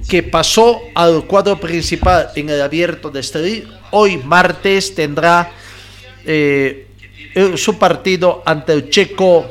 que 0.08 0.24
pasó 0.24 0.80
al 0.94 1.26
cuadro 1.26 1.60
principal 1.60 2.30
en 2.36 2.50
el 2.50 2.62
abierto 2.62 3.10
de 3.10 3.20
Estelí, 3.20 3.64
hoy 3.92 4.18
martes 4.18 4.94
tendrá 4.94 5.52
eh, 6.26 6.88
su 7.56 7.78
partido 7.78 8.44
ante 8.46 8.74
el 8.74 8.90
checo 8.90 9.50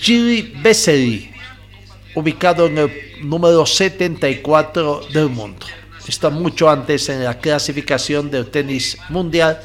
Gili 0.00 0.54
Vesely, 0.62 1.30
ubicado 2.14 2.66
en 2.66 2.78
el 2.78 2.90
número 3.22 3.64
74 3.66 5.02
del 5.12 5.28
mundo. 5.28 5.66
Está 6.08 6.30
mucho 6.30 6.70
antes 6.70 7.08
en 7.08 7.22
la 7.22 7.38
clasificación 7.38 8.30
del 8.30 8.46
tenis 8.46 8.96
mundial 9.08 9.60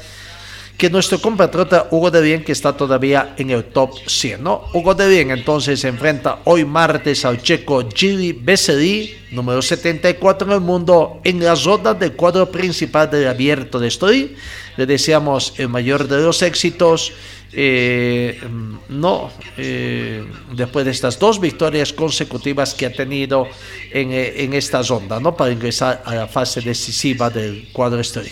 que 0.76 0.90
nuestro 0.90 1.20
compatriota 1.20 1.86
Hugo 1.90 2.10
de 2.10 2.20
Bien, 2.20 2.42
que 2.42 2.52
está 2.52 2.76
todavía 2.76 3.34
en 3.38 3.50
el 3.50 3.64
top 3.64 3.92
100. 4.06 4.42
¿no? 4.42 4.64
Hugo 4.72 4.94
de 4.94 5.08
Bien 5.08 5.30
entonces 5.30 5.80
se 5.80 5.88
enfrenta 5.88 6.40
hoy 6.44 6.64
martes 6.64 7.24
al 7.24 7.40
checo 7.40 7.88
Gili 7.94 8.32
Vesely, 8.32 9.16
número 9.30 9.62
74 9.62 10.48
en 10.48 10.54
el 10.54 10.60
mundo, 10.60 11.20
en 11.22 11.42
la 11.42 11.54
ronda 11.54 11.94
del 11.94 12.14
cuadro 12.14 12.50
principal 12.50 13.08
del 13.08 13.28
abierto 13.28 13.78
de 13.78 13.88
Estoy. 13.88 14.36
Le 14.76 14.86
deseamos 14.86 15.54
el 15.58 15.68
mayor 15.68 16.08
de 16.08 16.20
los 16.20 16.42
éxitos. 16.42 17.12
Eh, 17.56 18.40
no, 18.88 19.30
eh, 19.56 20.26
después 20.52 20.84
de 20.84 20.90
estas 20.90 21.18
dos 21.20 21.40
victorias 21.40 21.92
consecutivas 21.92 22.74
que 22.74 22.86
ha 22.86 22.92
tenido 22.92 23.46
en, 23.92 24.10
eh, 24.12 24.42
en 24.42 24.54
esta 24.54 24.82
ronda, 24.82 25.20
¿no? 25.20 25.36
Para 25.36 25.52
ingresar 25.52 26.02
a 26.04 26.14
la 26.16 26.26
fase 26.26 26.60
decisiva 26.60 27.30
del 27.30 27.68
cuadro 27.72 28.00
Estoy. 28.00 28.28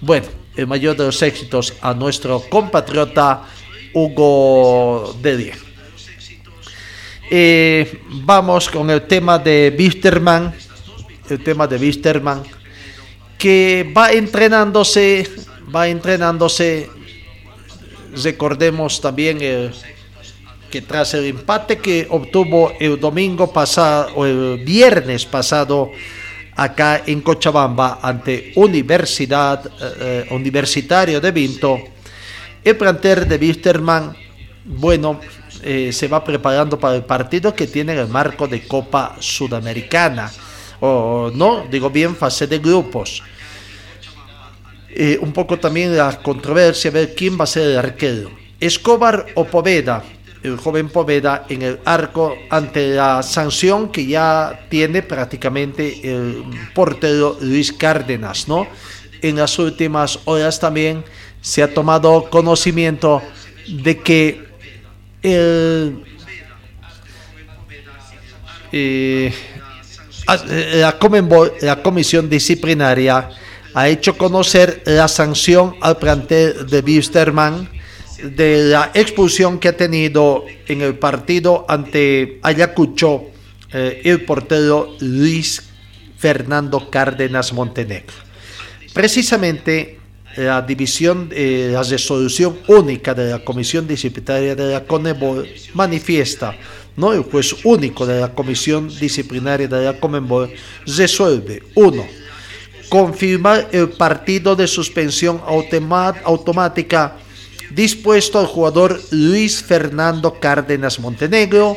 Bueno, 0.00 0.26
el 0.56 0.66
mayor 0.66 0.96
de 0.96 1.04
los 1.04 1.22
éxitos 1.22 1.74
a 1.80 1.94
nuestro 1.94 2.40
compatriota 2.50 3.44
Hugo 3.94 5.16
de 5.22 5.52
Eh, 7.30 8.00
vamos 8.24 8.68
con 8.68 8.90
el 8.90 9.02
tema 9.02 9.38
de 9.38 9.74
Wisterman, 9.78 10.52
el 11.30 11.44
tema 11.44 11.66
de 11.66 11.76
Wisterman, 11.76 12.42
que 13.38 13.92
va 13.96 14.10
entrenándose, 14.12 15.28
va 15.74 15.86
entrenándose, 15.88 16.90
recordemos 18.22 19.00
también 19.00 19.40
el, 19.40 19.72
que 20.70 20.82
tras 20.82 21.14
el 21.14 21.24
empate 21.24 21.78
que 21.78 22.06
obtuvo 22.10 22.72
el 22.78 23.00
domingo 23.00 23.52
pasado, 23.52 24.10
o 24.14 24.26
el 24.26 24.62
viernes 24.64 25.24
pasado, 25.24 25.90
acá 26.54 27.02
en 27.06 27.20
Cochabamba 27.20 28.00
ante 28.02 28.52
Universidad 28.56 29.62
eh, 30.00 30.26
Universitario 30.30 31.20
de 31.20 31.30
Vinto, 31.30 31.78
el 32.64 32.76
plantel 32.76 33.28
de 33.28 33.36
Wisterman, 33.36 34.16
bueno, 34.64 35.20
eh, 35.62 35.92
se 35.92 36.08
va 36.08 36.22
preparando 36.22 36.78
para 36.78 36.96
el 36.96 37.04
partido 37.04 37.54
que 37.54 37.66
tiene 37.66 37.94
el 37.94 38.08
marco 38.08 38.46
de 38.46 38.66
Copa 38.66 39.16
Sudamericana, 39.20 40.30
o 40.80 41.30
no, 41.34 41.66
digo 41.70 41.90
bien, 41.90 42.14
fase 42.14 42.46
de 42.46 42.58
grupos. 42.58 43.22
Eh, 45.00 45.16
un 45.22 45.32
poco 45.32 45.60
también 45.60 45.96
la 45.96 46.18
controversia, 46.20 46.90
ver 46.90 47.14
quién 47.14 47.38
va 47.38 47.44
a 47.44 47.46
ser 47.46 47.68
el 47.68 47.78
arquero. 47.78 48.32
Escobar 48.58 49.26
o 49.36 49.44
Poveda, 49.44 50.02
el 50.42 50.56
joven 50.56 50.88
Poveda 50.88 51.46
en 51.48 51.62
el 51.62 51.78
arco 51.84 52.34
ante 52.50 52.96
la 52.96 53.22
sanción 53.22 53.92
que 53.92 54.06
ya 54.06 54.66
tiene 54.68 55.02
prácticamente 55.02 56.00
el 56.02 56.42
portero 56.74 57.38
Luis 57.40 57.72
Cárdenas, 57.72 58.48
¿no? 58.48 58.66
En 59.22 59.36
las 59.36 59.56
últimas 59.60 60.18
horas 60.24 60.58
también 60.58 61.04
se 61.40 61.62
ha 61.62 61.72
tomado 61.72 62.28
conocimiento 62.28 63.22
de 63.68 63.98
que 64.00 64.48
el, 65.22 66.02
eh, 68.72 69.32
la, 70.72 70.98
la 71.60 71.82
comisión 71.84 72.28
disciplinaria 72.28 73.30
ha 73.78 73.88
hecho 73.88 74.18
conocer 74.18 74.82
la 74.86 75.06
sanción 75.06 75.76
al 75.80 75.98
plantel 75.98 76.66
de 76.66 76.80
Wisterman 76.80 77.68
de 78.24 78.64
la 78.64 78.90
expulsión 78.92 79.60
que 79.60 79.68
ha 79.68 79.76
tenido 79.76 80.46
en 80.66 80.82
el 80.82 80.98
partido 80.98 81.64
ante 81.68 82.40
Ayacucho 82.42 83.26
eh, 83.72 84.02
el 84.04 84.24
portero 84.24 84.96
Luis 84.98 85.62
Fernando 86.16 86.90
Cárdenas 86.90 87.52
Montenegro. 87.52 88.16
Precisamente 88.92 90.00
la 90.36 90.60
división, 90.62 91.28
eh, 91.30 91.70
la 91.72 91.84
resolución 91.84 92.58
única 92.66 93.14
de 93.14 93.30
la 93.30 93.44
Comisión 93.44 93.86
Disciplinaria 93.86 94.56
de 94.56 94.72
la 94.72 94.84
CONEBOL 94.86 95.48
manifiesta, 95.74 96.56
¿no? 96.96 97.12
el 97.12 97.22
juez 97.22 97.54
único 97.62 98.04
de 98.06 98.22
la 98.22 98.34
Comisión 98.34 98.88
Disciplinaria 98.88 99.68
de 99.68 99.84
la 99.84 100.00
CONEBOL 100.00 100.50
resuelve, 100.84 101.62
uno, 101.76 102.04
confirmar 102.88 103.68
el 103.72 103.90
partido 103.90 104.56
de 104.56 104.66
suspensión 104.66 105.40
automática 105.46 107.16
dispuesto 107.70 108.38
al 108.38 108.46
jugador 108.46 109.00
Luis 109.10 109.62
Fernando 109.62 110.40
Cárdenas 110.40 110.98
Montenegro, 110.98 111.76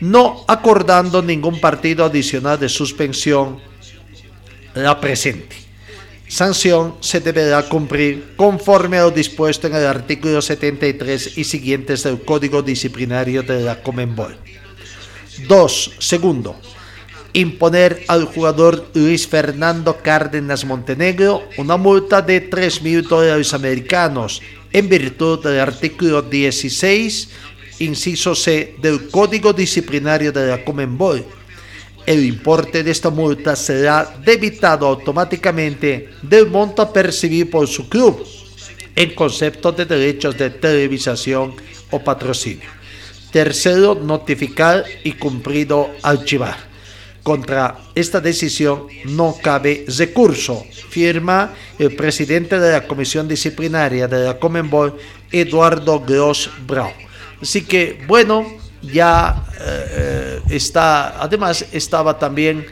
no 0.00 0.44
acordando 0.48 1.22
ningún 1.22 1.60
partido 1.60 2.04
adicional 2.04 2.58
de 2.58 2.68
suspensión 2.68 3.60
la 4.74 5.00
presente. 5.00 5.56
Sanción 6.28 6.94
se 7.00 7.20
deberá 7.20 7.68
cumplir 7.68 8.34
conforme 8.36 8.98
a 8.98 9.02
lo 9.02 9.10
dispuesto 9.10 9.66
en 9.66 9.74
el 9.74 9.84
artículo 9.84 10.40
73 10.40 11.38
y 11.38 11.44
siguientes 11.44 12.04
del 12.04 12.22
Código 12.22 12.62
Disciplinario 12.62 13.42
de 13.42 13.62
la 13.62 13.82
Comenbol. 13.82 14.38
2. 15.48 15.92
Segundo, 15.98 16.56
imponer 17.32 18.04
al 18.08 18.24
jugador 18.24 18.88
Luis 18.94 19.26
Fernando 19.26 19.98
Cárdenas 20.02 20.64
Montenegro 20.64 21.42
una 21.58 21.76
multa 21.76 22.22
de 22.22 22.40
3 22.40 22.82
mil 22.82 23.02
dólares 23.02 23.54
americanos 23.54 24.42
en 24.72 24.88
virtud 24.88 25.42
del 25.42 25.60
artículo 25.60 26.22
16, 26.22 27.28
inciso 27.80 28.34
C 28.34 28.76
del 28.80 29.08
Código 29.08 29.52
Disciplinario 29.52 30.32
de 30.32 30.48
la 30.48 30.64
Comenbol. 30.64 31.24
El 32.06 32.24
importe 32.24 32.82
de 32.82 32.90
esta 32.90 33.10
multa 33.10 33.54
será 33.54 34.16
debitado 34.24 34.86
automáticamente 34.86 36.10
del 36.22 36.48
monto 36.48 36.82
a 36.82 36.92
percibir 36.92 37.50
por 37.50 37.68
su 37.68 37.88
club 37.88 38.24
en 38.96 39.14
concepto 39.14 39.70
de 39.72 39.84
derechos 39.84 40.36
de 40.36 40.50
televisación 40.50 41.54
o 41.90 42.02
patrocinio. 42.02 42.68
Tercero, 43.30 43.94
notificar 43.94 44.84
y 45.04 45.12
cumplido 45.12 45.90
archivar. 46.02 46.69
Contra 47.22 47.76
esta 47.94 48.20
decisión 48.20 48.86
no 49.04 49.36
cabe 49.42 49.84
recurso, 49.98 50.64
firma 50.88 51.52
el 51.78 51.94
presidente 51.94 52.58
de 52.58 52.72
la 52.72 52.86
Comisión 52.86 53.28
Disciplinaria 53.28 54.08
de 54.08 54.24
la 54.24 54.38
Comenbol, 54.38 54.96
Eduardo 55.30 56.00
Gross 56.00 56.50
Brown. 56.66 56.92
Así 57.40 57.62
que, 57.64 58.02
bueno, 58.06 58.46
ya 58.82 59.44
eh, 59.60 60.40
está, 60.48 61.20
además 61.22 61.66
estaba 61.72 62.18
también 62.18 62.66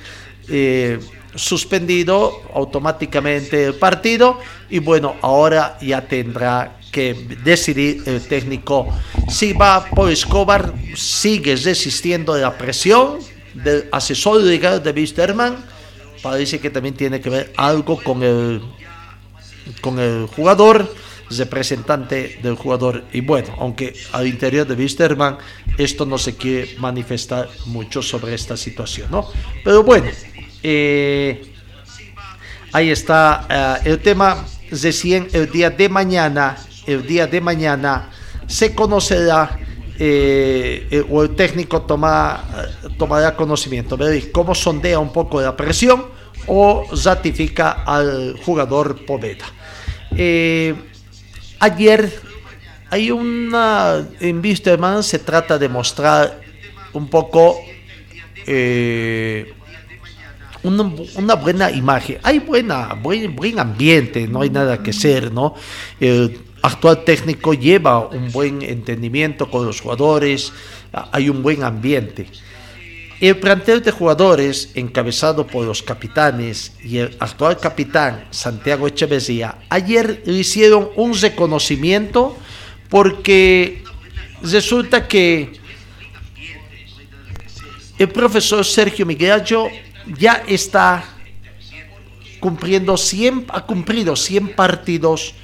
eh, 0.49 0.99
suspendido 1.35 2.43
automáticamente 2.55 3.67
el 3.67 3.75
partido 3.75 4.41
y 4.71 4.79
bueno, 4.79 5.17
ahora 5.21 5.77
ya 5.81 6.01
tendrá 6.01 6.79
que 6.91 7.15
decidir 7.45 8.03
el 8.07 8.27
técnico 8.27 8.89
si 9.29 9.53
va 9.53 9.85
por 9.85 10.11
Escobar, 10.11 10.73
sigue 10.95 11.55
resistiendo 11.57 12.37
la 12.37 12.57
presión 12.57 13.19
del 13.63 13.89
asesor 13.93 14.43
legal 14.43 14.83
de 14.83 14.91
Wisterman 14.93 15.57
parece 16.23 16.59
que 16.59 16.71
también 16.71 16.95
tiene 16.95 17.21
que 17.21 17.31
ver 17.31 17.53
algo 17.57 18.03
con 18.03 18.23
el 18.23 18.63
con 19.81 19.99
el 19.99 20.27
jugador 20.27 20.95
representante 21.31 22.39
del 22.43 22.55
jugador. 22.55 23.05
Y 23.13 23.21
bueno 23.21 23.55
aunque 23.59 23.95
al 24.13 24.27
interior 24.27 24.67
de 24.67 24.75
Wisterman 24.75 25.39
esto 25.77 26.07
no 26.07 26.19
se 26.19 26.37
quiere 26.37 26.77
manifestar 26.79 27.49
mucho 27.67 28.03
sobre 28.03 28.35
esta 28.35 28.57
situación 28.57 29.11
no 29.11 29.29
pero 29.65 29.83
bueno 29.83 30.09
eh, 30.63 31.53
ahí 32.73 32.91
está 32.91 33.81
eh, 33.85 33.91
el 33.91 34.01
tema. 34.01 34.45
Recién 34.71 35.29
el 35.33 35.51
día 35.51 35.71
de 35.71 35.89
mañana 35.89 36.59
el 36.89 37.07
día 37.07 37.27
de 37.27 37.41
mañana 37.41 38.11
se 38.47 38.75
conocerá 38.75 39.59
eh, 39.99 40.87
eh, 40.91 41.05
o 41.11 41.23
el 41.23 41.35
técnico 41.35 41.83
toma, 41.83 42.45
tomará 42.97 43.35
conocimiento. 43.35 43.97
¿Veis 43.97 44.29
cómo 44.33 44.55
sondea 44.55 44.99
un 44.99 45.13
poco 45.13 45.41
la 45.41 45.57
presión? 45.57 46.19
o 46.49 46.85
ratifica 47.05 47.85
al 47.85 48.39
jugador 48.45 49.05
Poveda. 49.05 49.45
Eh, 50.17 50.75
ayer 51.61 52.11
hay 52.91 53.11
una, 53.11 54.07
en 54.21 54.41
Wisterman 54.41 55.03
se 55.03 55.19
trata 55.19 55.59
de 55.59 55.69
mostrar 55.69 56.41
un 56.95 57.09
poco 57.09 57.59
eh, 58.47 59.53
una, 60.63 61.35
buena 61.35 61.71
imagen. 61.71 62.19
Hay 62.23 62.39
buena, 62.39 62.95
buen, 62.95 63.37
buen 63.37 63.59
ambiente, 63.59 64.27
no 64.27 64.41
hay 64.41 64.51
nada 64.51 64.83
que 64.83 64.91
hacer, 64.91 65.31
¿no? 65.31 65.55
Actual 66.69 67.03
técnico 67.03 67.55
lleva 67.55 68.07
un 68.07 68.31
buen 68.31 68.61
entendimiento 68.61 69.51
con 69.51 69.65
los 69.65 69.81
jugadores, 69.81 70.53
hay 71.13 71.31
un 71.31 71.43
buen 71.43 71.65
ambiente. 71.65 72.27
El 73.21 73.39
plantel 73.39 73.83
de 73.83 73.91
jugadores, 73.91 74.71
encabezado 74.75 75.47
por 75.47 75.65
los 75.65 75.83
capitanes 75.83 76.73
y 76.85 76.99
el 76.99 77.17
actual 77.19 77.59
capitán 77.59 78.27
Santiago 78.31 78.87
Echeverría, 78.87 79.59
ayer 79.71 80.23
le 80.27 80.35
hicieron 80.35 80.91
un 80.95 81.19
reconocimiento 81.19 82.37
porque 82.91 83.83
resulta 84.43 85.09
que 85.09 85.59
el 87.99 88.09
profesor 88.11 88.65
Sergio 88.65 89.07
Migracho 89.07 89.69
ya 90.19 90.45
está 90.47 91.03
cumpliendo 92.39 92.97
100, 92.97 93.47
ha 93.49 93.65
cumplido 93.65 94.15
100 94.15 94.55
partidos 94.55 95.35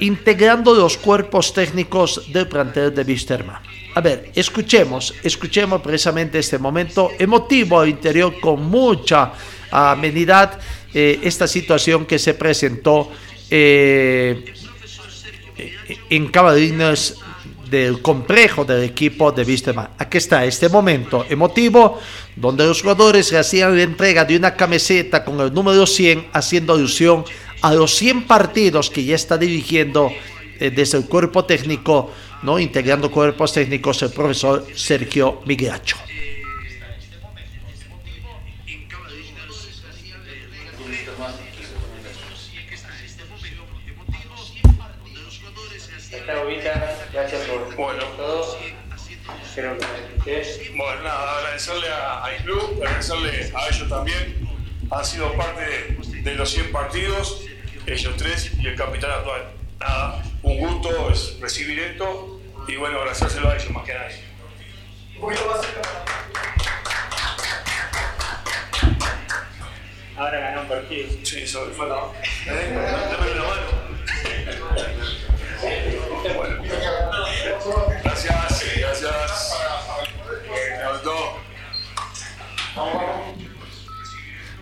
integrando 0.00 0.74
los 0.74 0.96
cuerpos 0.96 1.52
técnicos 1.52 2.32
del 2.32 2.48
plantel 2.48 2.94
de 2.94 3.02
Wisterman. 3.02 3.62
A 3.94 4.00
ver, 4.00 4.30
escuchemos, 4.34 5.14
escuchemos 5.22 5.80
precisamente 5.80 6.38
este 6.38 6.58
momento 6.58 7.10
emotivo 7.18 7.80
al 7.80 7.88
interior 7.88 8.38
con 8.40 8.62
mucha 8.64 9.32
amenidad 9.70 10.58
eh, 10.94 11.20
esta 11.22 11.46
situación 11.46 12.06
que 12.06 12.18
se 12.18 12.34
presentó 12.34 13.10
eh, 13.50 14.54
en 16.10 16.28
Caballinas 16.28 17.16
del 17.70 18.00
complejo 18.00 18.64
del 18.64 18.84
equipo 18.84 19.32
de 19.32 19.42
Wisterman. 19.42 19.90
Aquí 19.98 20.18
está 20.18 20.44
este 20.44 20.68
momento 20.68 21.26
emotivo 21.28 22.00
donde 22.34 22.64
los 22.64 22.80
jugadores 22.80 23.32
hacían 23.32 23.76
la 23.76 23.82
entrega 23.82 24.24
de 24.24 24.36
una 24.36 24.54
camiseta 24.54 25.24
con 25.24 25.40
el 25.40 25.52
número 25.52 25.86
100 25.86 26.28
haciendo 26.32 26.72
alusión 26.72 27.24
a 27.24 27.47
los 27.74 27.94
100 27.96 28.26
partidos 28.26 28.90
que 28.90 29.04
ya 29.04 29.14
está 29.14 29.36
dirigiendo 29.36 30.12
eh, 30.60 30.70
desde 30.70 30.98
el 30.98 31.06
cuerpo 31.06 31.44
técnico, 31.44 32.12
¿no? 32.42 32.58
integrando 32.58 33.10
cuerpos 33.10 33.52
técnicos 33.52 34.02
el 34.02 34.10
profesor 34.10 34.66
Sergio 34.74 35.40
Migracho. 35.44 35.96
Gracias 47.12 47.42
por 47.46 47.74
bueno. 47.76 48.04
todo. 48.16 48.58
Bueno, 50.76 51.02
nada, 51.02 51.38
agradecerle 51.38 51.88
a, 51.88 52.24
a 52.24 52.36
club, 52.44 52.80
agradecerle 52.80 53.50
a 53.54 53.68
ellos 53.68 53.88
también. 53.88 54.57
Han 54.90 55.04
sido 55.04 55.32
parte 55.34 55.96
de, 56.22 56.34
los 56.34 56.50
100 56.50 56.72
partidos, 56.72 57.42
ellos 57.86 58.14
tres 58.16 58.52
y 58.58 58.66
el 58.66 58.76
capitán 58.76 59.10
actual. 59.10 59.50
Nada, 59.78 60.22
un 60.42 60.58
gusto 60.58 61.10
es 61.10 61.38
recibir 61.40 61.78
esto 61.78 62.40
y 62.66 62.76
bueno, 62.76 62.98
agradecérselo 62.98 63.50
a 63.50 63.56
ellos 63.56 63.70
más 63.70 63.84
que 63.84 63.92
a 63.92 63.98
nadie. 63.98 64.24
Ahora 70.16 70.40
ganó 70.40 70.62
un 70.62 70.68
partido. 70.68 71.08
Sí, 71.22 71.42
eso 71.42 71.70
fue 71.76 71.86
la. 71.86 71.96
Dame 72.46 73.34
la 73.34 73.42
mano. 73.42 73.88
Bueno. 76.34 76.62
Gracias, 78.02 78.64
gracias. 78.78 79.54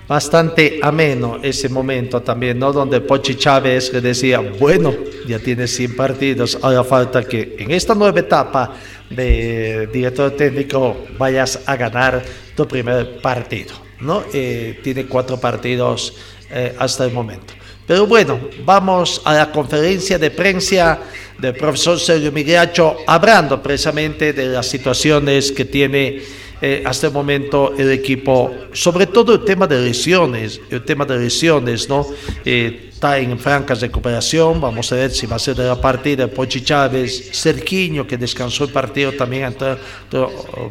Bastante 0.09 0.79
ameno 0.83 1.41
ese 1.43 1.69
momento 1.69 2.23
también, 2.23 2.61
¿no? 2.61 2.73
Donde 2.73 3.01
Pochi 3.01 3.35
Chávez 3.35 3.93
le 3.93 4.01
decía, 4.01 4.39
bueno, 4.39 4.95
ya 5.27 5.41
tienes 5.41 5.75
100 5.75 5.97
partidos, 5.97 6.57
ahora 6.63 6.85
falta 6.85 7.25
que 7.25 7.57
en 7.59 7.73
esta 7.73 7.93
nueva 7.93 8.21
etapa 8.21 8.73
de 9.11 9.89
director 9.93 10.31
técnico 10.33 10.97
vayas 11.19 11.61
a 11.67 11.77
ganar 11.77 12.23
tu 12.55 12.69
primer 12.69 13.21
partido, 13.21 13.75
¿no? 14.01 14.23
Eh, 14.33 14.79
tiene 14.81 15.07
cuatro 15.07 15.41
partidos 15.41 16.15
eh, 16.51 16.77
hasta 16.79 17.05
el 17.05 17.13
momento. 17.13 17.55
Pero 17.85 18.07
bueno, 18.07 18.39
vamos 18.65 19.21
a 19.25 19.35
la 19.35 19.51
conferencia 19.51 20.19
de 20.19 20.31
prensa 20.31 21.01
del 21.39 21.55
profesor 21.55 21.99
Sergio 21.99 22.31
Migracho, 22.31 22.99
hablando 23.07 23.61
precisamente 23.63 24.33
de 24.33 24.47
las 24.47 24.67
situaciones 24.67 25.51
que 25.53 25.65
tiene 25.65 26.23
eh, 26.61 26.83
hasta 26.87 27.09
el 27.09 27.13
momento 27.13 27.75
el 27.77 27.91
equipo, 27.93 28.55
sobre 28.73 29.07
todo 29.07 29.35
el 29.35 29.45
tema 29.45 29.67
de 29.67 29.81
lesiones, 29.81 30.61
el 30.71 30.85
tema 30.85 31.05
de 31.05 31.19
lesiones, 31.19 31.89
¿no? 31.89 32.07
Eh, 32.45 32.93
está 32.97 33.19
en 33.19 33.39
franca 33.39 33.75
recuperación, 33.75 34.59
vamos 34.59 34.91
a 34.91 34.97
ver 34.97 35.11
si 35.11 35.27
va 35.27 35.37
a 35.37 35.39
ser 35.39 35.55
de 35.55 35.67
la 35.67 35.79
partida 35.79 36.29
Pochi 36.29 36.63
Chávez, 36.63 37.29
Cerquiño 37.31 38.07
que 38.07 38.17
descansó 38.17 38.65
el 38.65 38.71
partido 38.71 39.13
también 39.13 39.55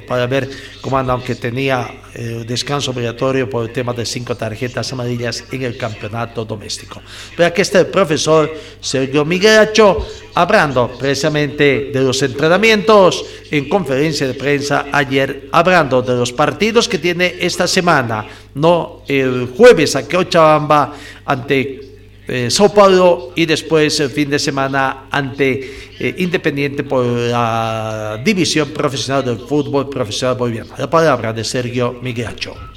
para 0.07 0.25
ver 0.25 0.49
cómo 0.81 0.97
anda, 0.97 1.13
aunque 1.13 1.35
tenía 1.35 1.87
eh, 2.15 2.43
descanso 2.47 2.89
obligatorio 2.89 3.47
por 3.47 3.67
el 3.67 3.71
tema 3.71 3.93
de 3.93 4.07
cinco 4.07 4.35
tarjetas 4.35 4.91
amarillas 4.91 5.43
en 5.51 5.61
el 5.61 5.77
campeonato 5.77 6.43
doméstico. 6.43 6.99
Pero 7.37 7.45
aquí 7.45 7.61
está 7.61 7.81
el 7.81 7.87
profesor 7.87 8.51
Sergio 8.81 9.23
Migracho 9.23 10.03
hablando 10.33 10.97
precisamente 10.97 11.91
de 11.93 12.01
los 12.01 12.19
entrenamientos 12.23 13.23
en 13.51 13.69
conferencia 13.69 14.25
de 14.25 14.33
prensa 14.33 14.87
ayer, 14.91 15.47
hablando 15.51 16.01
de 16.01 16.15
los 16.15 16.33
partidos 16.33 16.89
que 16.89 16.97
tiene 16.97 17.35
esta 17.39 17.67
semana, 17.67 18.25
no 18.55 19.03
el 19.07 19.53
jueves 19.55 19.95
a 19.95 20.07
Cochabamba 20.07 20.91
ante 21.23 21.94
eh, 22.27 22.49
Sao 22.49 22.73
Paulo 22.73 23.31
y 23.35 23.45
después 23.45 23.99
el 23.99 24.09
fin 24.09 24.29
de 24.29 24.39
semana 24.39 25.07
ante 25.11 25.89
eh, 25.99 26.15
Independiente 26.17 26.83
por 26.83 27.05
la 27.05 28.19
división 28.23 28.69
profesional 28.69 29.23
del 29.23 29.39
fútbol 29.39 29.89
profesional 29.89 30.35
boliviano. 30.35 30.73
La 30.77 30.89
palabra 30.89 31.31
de 31.33 31.43
Sergio 31.43 31.99
Migracho. 32.01 32.74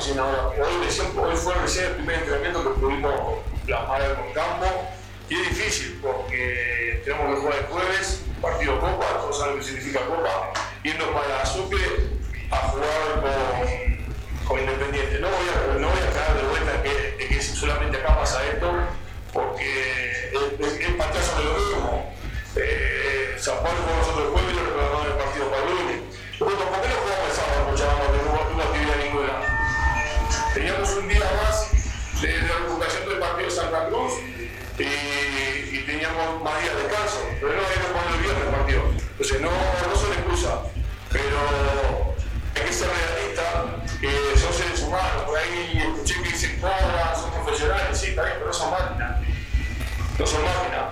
Hoy, 0.00 1.36
fue 1.36 1.54
recién 1.56 1.84
el 1.84 1.92
primer 1.96 2.16
entrenamiento 2.20 2.62
que 2.62 2.80
pudimos 2.80 3.40
plasmar 3.66 4.00
en 4.00 4.28
el 4.28 4.32
campo 4.32 4.88
y 5.28 5.34
es 5.34 5.48
difícil 5.50 6.00
porque 6.00 7.02
tenemos 7.04 7.34
que 7.34 7.40
jugar 7.42 7.58
el 7.58 7.66
jueves, 7.66 8.22
partido 8.40 8.80
Copa, 8.80 9.06
todos 9.20 9.38
saben 9.38 9.56
lo 9.56 9.60
que 9.60 9.66
significa 9.66 10.00
Copa, 10.06 10.52
irnos 10.84 11.08
para 11.08 11.44
Sucre 11.44 11.84
a 12.50 12.56
jugar 12.56 13.20
con, 13.20 14.48
con 14.48 14.60
Independiente. 14.60 15.18
No 15.18 15.28
voy 15.28 15.48
a, 15.50 15.78
no 15.78 15.88
voy 15.90 15.98
a 15.98 16.34
de 16.34 16.48
vuelta 16.48 16.82
que, 16.82 17.26
que 17.28 17.42
solamente 17.42 17.98
acá 17.98 18.16
pasa 18.16 18.42
esto, 18.46 18.72
porque 19.34 20.30
es, 20.32 20.60
es, 20.60 20.78
de 20.78 21.44
lo 21.44 21.52
mismo. 21.58 22.14
Eh, 22.56 23.36
San 23.36 23.56
Pablo 23.56 23.84
con 23.84 23.98
nosotros 23.98 24.24
el 24.24 24.32
jueves 24.32 24.50
y 24.50 24.54
lo 24.54 25.04
el 25.04 25.12
partido 25.12 25.50
para 25.50 25.62
el 25.62 25.70
lunes. 25.70 26.00
Bueno, 26.38 26.58
¿por 26.58 26.80
qué 26.80 26.88
no 26.88 27.09
partido 33.20 33.48
de 33.48 33.54
Santa 33.54 33.86
Cruz 33.88 34.14
y, 34.78 35.84
teníamos 35.86 36.42
más 36.42 36.62
días 36.62 36.76
de 36.76 36.82
descanso, 36.84 37.20
pero 37.40 37.52
no 37.52 37.66
habíamos 37.66 37.88
jugado 37.90 38.14
el 38.14 38.22
viernes 38.22 38.44
el 38.44 38.54
partido. 38.54 38.82
Entonces 39.10 39.40
no, 39.40 39.50
no 39.50 39.96
son 39.96 40.12
excusas, 40.12 40.54
pero 41.10 42.14
hay 42.54 42.62
que 42.62 42.72
ser 42.72 42.88
realista, 42.88 43.76
que 44.00 44.38
son 44.38 44.52
seres 44.54 44.82
humanos, 44.82 45.24
por 45.26 45.36
ahí 45.36 45.82
escuché 45.84 46.22
que 46.22 46.28
dicen 46.30 46.60
cobran, 46.60 47.16
son 47.16 47.30
profesionales, 47.32 47.98
sí, 47.98 48.06
bien, 48.06 48.16
pero 48.16 48.46
no 48.46 48.52
son 48.52 48.70
máquinas. 48.70 49.20
No 50.18 50.26
son 50.26 50.40
máquinas. 50.44 50.84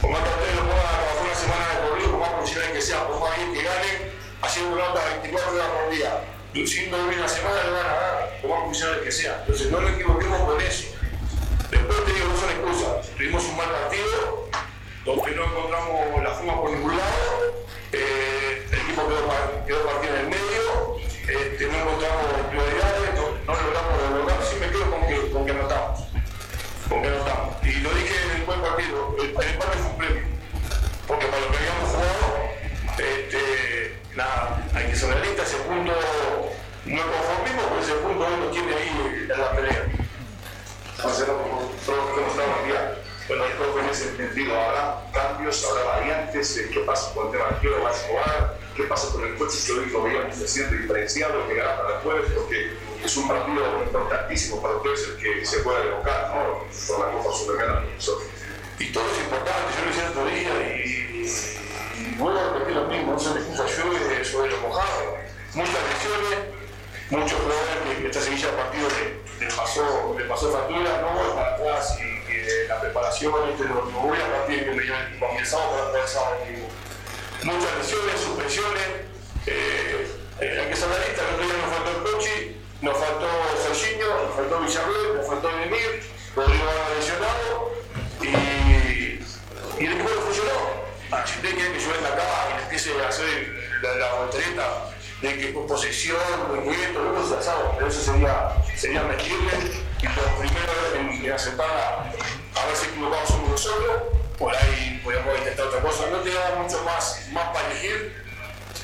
Por 0.00 0.10
más 0.10 0.22
que 0.22 0.30
ustedes 0.30 0.56
lo 0.56 0.62
a 0.62 0.66
trabajar 0.66 1.24
una 1.24 1.34
semana 1.34 1.64
de 1.68 1.88
corrido, 1.88 2.10
por 2.10 2.20
más 2.20 2.30
profesionales 2.30 2.74
que 2.74 2.82
sean, 2.82 3.06
por 3.06 3.20
más 3.20 3.36
bien 3.36 3.52
que 3.54 3.62
ganen, 3.62 3.96
haciendo 4.42 4.74
una 4.74 4.88
nota 4.88 5.00
24 5.22 5.52
horas 5.52 5.68
por 5.68 5.94
día, 5.94 6.20
luciendo 6.54 7.06
bien 7.06 7.18
una 7.18 7.28
semana, 7.28 7.62
le 7.62 7.70
van 7.70 7.86
a 7.86 7.94
dar, 7.94 8.40
por 8.40 8.50
más 8.50 8.60
profesionales 8.60 9.02
que 9.04 9.12
sean. 9.12 9.36
Entonces 9.40 9.70
no 9.70 9.80
nos 9.80 9.90
equivoquemos 9.92 10.40
con 10.40 10.60
eso 10.60 10.93
tuvimos 13.24 13.44
un 13.46 13.56
mal 13.56 13.70
partido, 13.70 14.50
donde 15.06 15.34
no 15.34 15.44
encontramos 15.44 16.22
la 16.22 16.30
forma 16.32 16.60
por 16.60 16.70
ningún 16.70 16.94
lado, 16.94 17.64
eh, 17.90 18.66
el 18.70 18.78
equipo 18.80 19.08
quedó, 19.08 19.26
partido 19.26 20.12
en 20.12 20.20
el 20.20 20.28
medio, 20.28 20.96
este, 21.22 21.66
no 21.68 21.78
encontramos 21.78 22.24
prioridades, 22.50 23.14
no, 23.14 23.54
no 23.54 23.62
logramos 23.62 24.02
desbloquear, 24.02 24.42
sí 24.44 24.56
me 24.60 24.68
quedo 24.68 24.90
con 24.90 25.08
que, 25.08 25.30
con 25.30 25.46
que 25.46 25.52
anotamos, 25.52 26.00
con 26.86 27.00
que 27.00 27.08
anotamos. 27.08 27.56
Y 27.64 27.72
lo 27.80 27.94
dije 27.94 28.14
en 28.24 28.30
el 28.40 28.42
buen 28.44 28.60
partido, 28.60 29.16
el, 29.18 29.24
el 29.24 29.48
empate 29.54 29.78
fue 29.78 29.90
un 29.90 29.96
premio, 29.96 30.22
porque 31.06 31.26
para 31.26 31.40
lo 31.40 31.50
que 31.50 31.56
habíamos 31.56 31.90
jugado, 31.90 32.28
este, 32.98 34.02
nada, 34.16 34.68
hay 34.74 34.86
que 34.88 34.96
ser 34.96 35.08
realistas, 35.08 35.48
ese 35.48 35.62
punto 35.62 35.92
no 36.84 36.96
es 36.96 37.06
conformismo, 37.06 37.62
pero 37.70 37.80
ese 37.80 37.94
punto 37.94 38.26
uno 38.36 38.46
tiene 38.50 38.74
ahí 38.74 39.28
en 39.32 39.40
la 39.40 39.50
pelea. 39.52 39.84
Bueno, 43.26 43.44
yo 43.48 43.56
creo 43.56 43.74
que 43.74 43.80
en 43.80 43.88
ese 43.88 44.16
sentido 44.16 44.60
habrá 44.60 45.00
cambios, 45.10 45.64
habrá 45.64 45.84
variantes, 45.96 46.58
eh, 46.58 46.68
qué 46.70 46.80
pasa 46.80 47.14
con 47.14 47.26
el 47.26 47.32
tema 47.32 47.48
de 47.48 47.56
quiero 47.60 47.76
jugar, 47.76 48.58
qué 48.76 48.82
pasa 48.82 49.12
con 49.12 49.24
el 49.24 49.34
coche 49.36 49.56
lo 49.92 50.02
veíamos 50.02 50.36
se 50.36 50.46
siente 50.46 50.76
diferenciado, 50.76 51.48
que 51.48 51.54
gana 51.54 51.76
para 51.76 51.96
el 51.96 52.00
jueves, 52.02 52.32
porque 52.34 52.76
es 53.02 53.16
un 53.16 53.26
partido 53.26 53.82
importantísimo 53.82 54.60
para 54.60 54.76
ustedes 54.76 55.08
el 55.08 55.16
que 55.16 55.46
se 55.46 55.60
pueda 55.60 55.84
evocar, 55.84 56.34
¿no? 56.34 56.66
Por 56.86 57.00
la 57.00 57.12
Copa. 57.12 57.30
Y 58.78 58.92
todo 58.92 59.04
es 59.10 59.18
importante, 59.18 59.72
yo 59.74 59.84
lo 59.84 59.88
decía 59.88 60.04
el 60.04 60.10
otro 60.10 60.26
día 60.26 60.84
y, 60.84 62.16
vuelvo 62.18 62.38
a 62.38 62.52
repetir 62.52 62.74
lo 62.74 62.88
mismo, 62.88 63.12
no 63.12 63.18
se 63.18 63.30
me 63.30 63.40
excusa 63.40 63.64
llueve 63.64 64.24
sobre 64.24 64.50
lo 64.50 64.58
mojado. 64.58 65.16
Muchas 65.54 65.74
lesiones, 65.74 66.38
muchos 67.08 67.40
jugadores 67.40 67.98
que 68.00 68.06
esta 68.06 68.20
seguilla 68.20 68.50
de 68.50 68.52
partido 68.52 68.88
le, 69.40 69.46
pasó, 69.46 70.14
le 70.18 70.24
pasó 70.24 70.52
factura, 70.52 71.00
no 71.00 71.34
para 71.34 71.54
atrás 71.54 71.98
y 72.00 72.23
que 72.44 72.68
la 72.68 72.80
preparación, 72.80 73.32
no, 73.32 73.84
no 73.90 73.98
voy 74.00 74.18
a 74.18 74.32
partir 74.32 74.64
que 74.64 74.70
lleven 74.70 75.38
el 75.38 75.46
sábado 75.46 75.70
para 75.72 75.90
poder 75.90 76.08
sábado 76.08 76.36
mismo. 76.48 76.68
Muchas 77.44 77.76
lesiones, 77.78 78.20
suspensiones, 78.20 78.82
eh, 79.46 80.06
eh, 80.40 80.60
hay 80.60 80.68
que 80.68 80.76
ser 80.76 80.88
realista, 80.88 81.22
el 81.28 81.34
otro 81.34 81.46
día 81.46 81.56
nos 81.56 81.74
faltó 81.74 81.90
el 81.90 82.02
Cochi, 82.02 82.56
nos 82.80 82.98
faltó 82.98 83.26
Serginho, 83.62 84.08
nos 84.24 84.34
faltó 84.34 84.60
Villarreal, 84.60 85.16
nos 85.16 85.26
faltó 85.26 85.50
Emir, 85.50 86.02
Rodrigo 86.34 86.64
lesionado 86.96 87.72
y, 88.20 89.82
y 89.82 89.86
el 89.86 89.92
equipo 89.92 90.08
funcionó. 90.08 90.84
A 91.10 91.22
Chile 91.22 91.50
que 91.54 91.80
yo 91.80 91.92
venga 91.94 92.08
acá 92.08 92.48
y 92.50 92.56
le 92.56 92.62
empiece 92.64 92.90
a 93.00 93.08
hacer 93.08 93.54
la, 93.82 93.94
la 93.94 94.14
voltereta 94.14 94.94
de 95.22 95.38
que 95.38 95.54
con 95.54 95.66
posesión, 95.66 96.18
movimiento, 96.48 97.28
se 97.28 97.36
asado, 97.36 97.72
pero 97.76 97.88
eso 97.88 98.00
sería, 98.00 98.50
sería 98.76 99.02
mentirle 99.02 99.84
y 100.02 100.06
los 100.06 100.26
primeros 100.38 100.76
en, 100.96 101.24
en 101.24 101.32
aceptar 101.32 101.66
a, 101.70 102.13
a 102.64 102.66
ver 102.68 102.76
si 102.76 102.86
equivocamos 102.86 103.28
somos 103.28 103.50
nosotros, 103.50 104.02
por 104.38 104.54
ahí 104.56 105.00
podemos 105.04 105.38
intentar 105.38 105.66
otra 105.66 105.80
cosa. 105.80 106.06
No 106.10 106.18
tenía 106.18 106.54
mucho 106.56 106.82
más, 106.82 107.28
más 107.32 107.48
para 107.48 107.70
elegir 107.70 108.24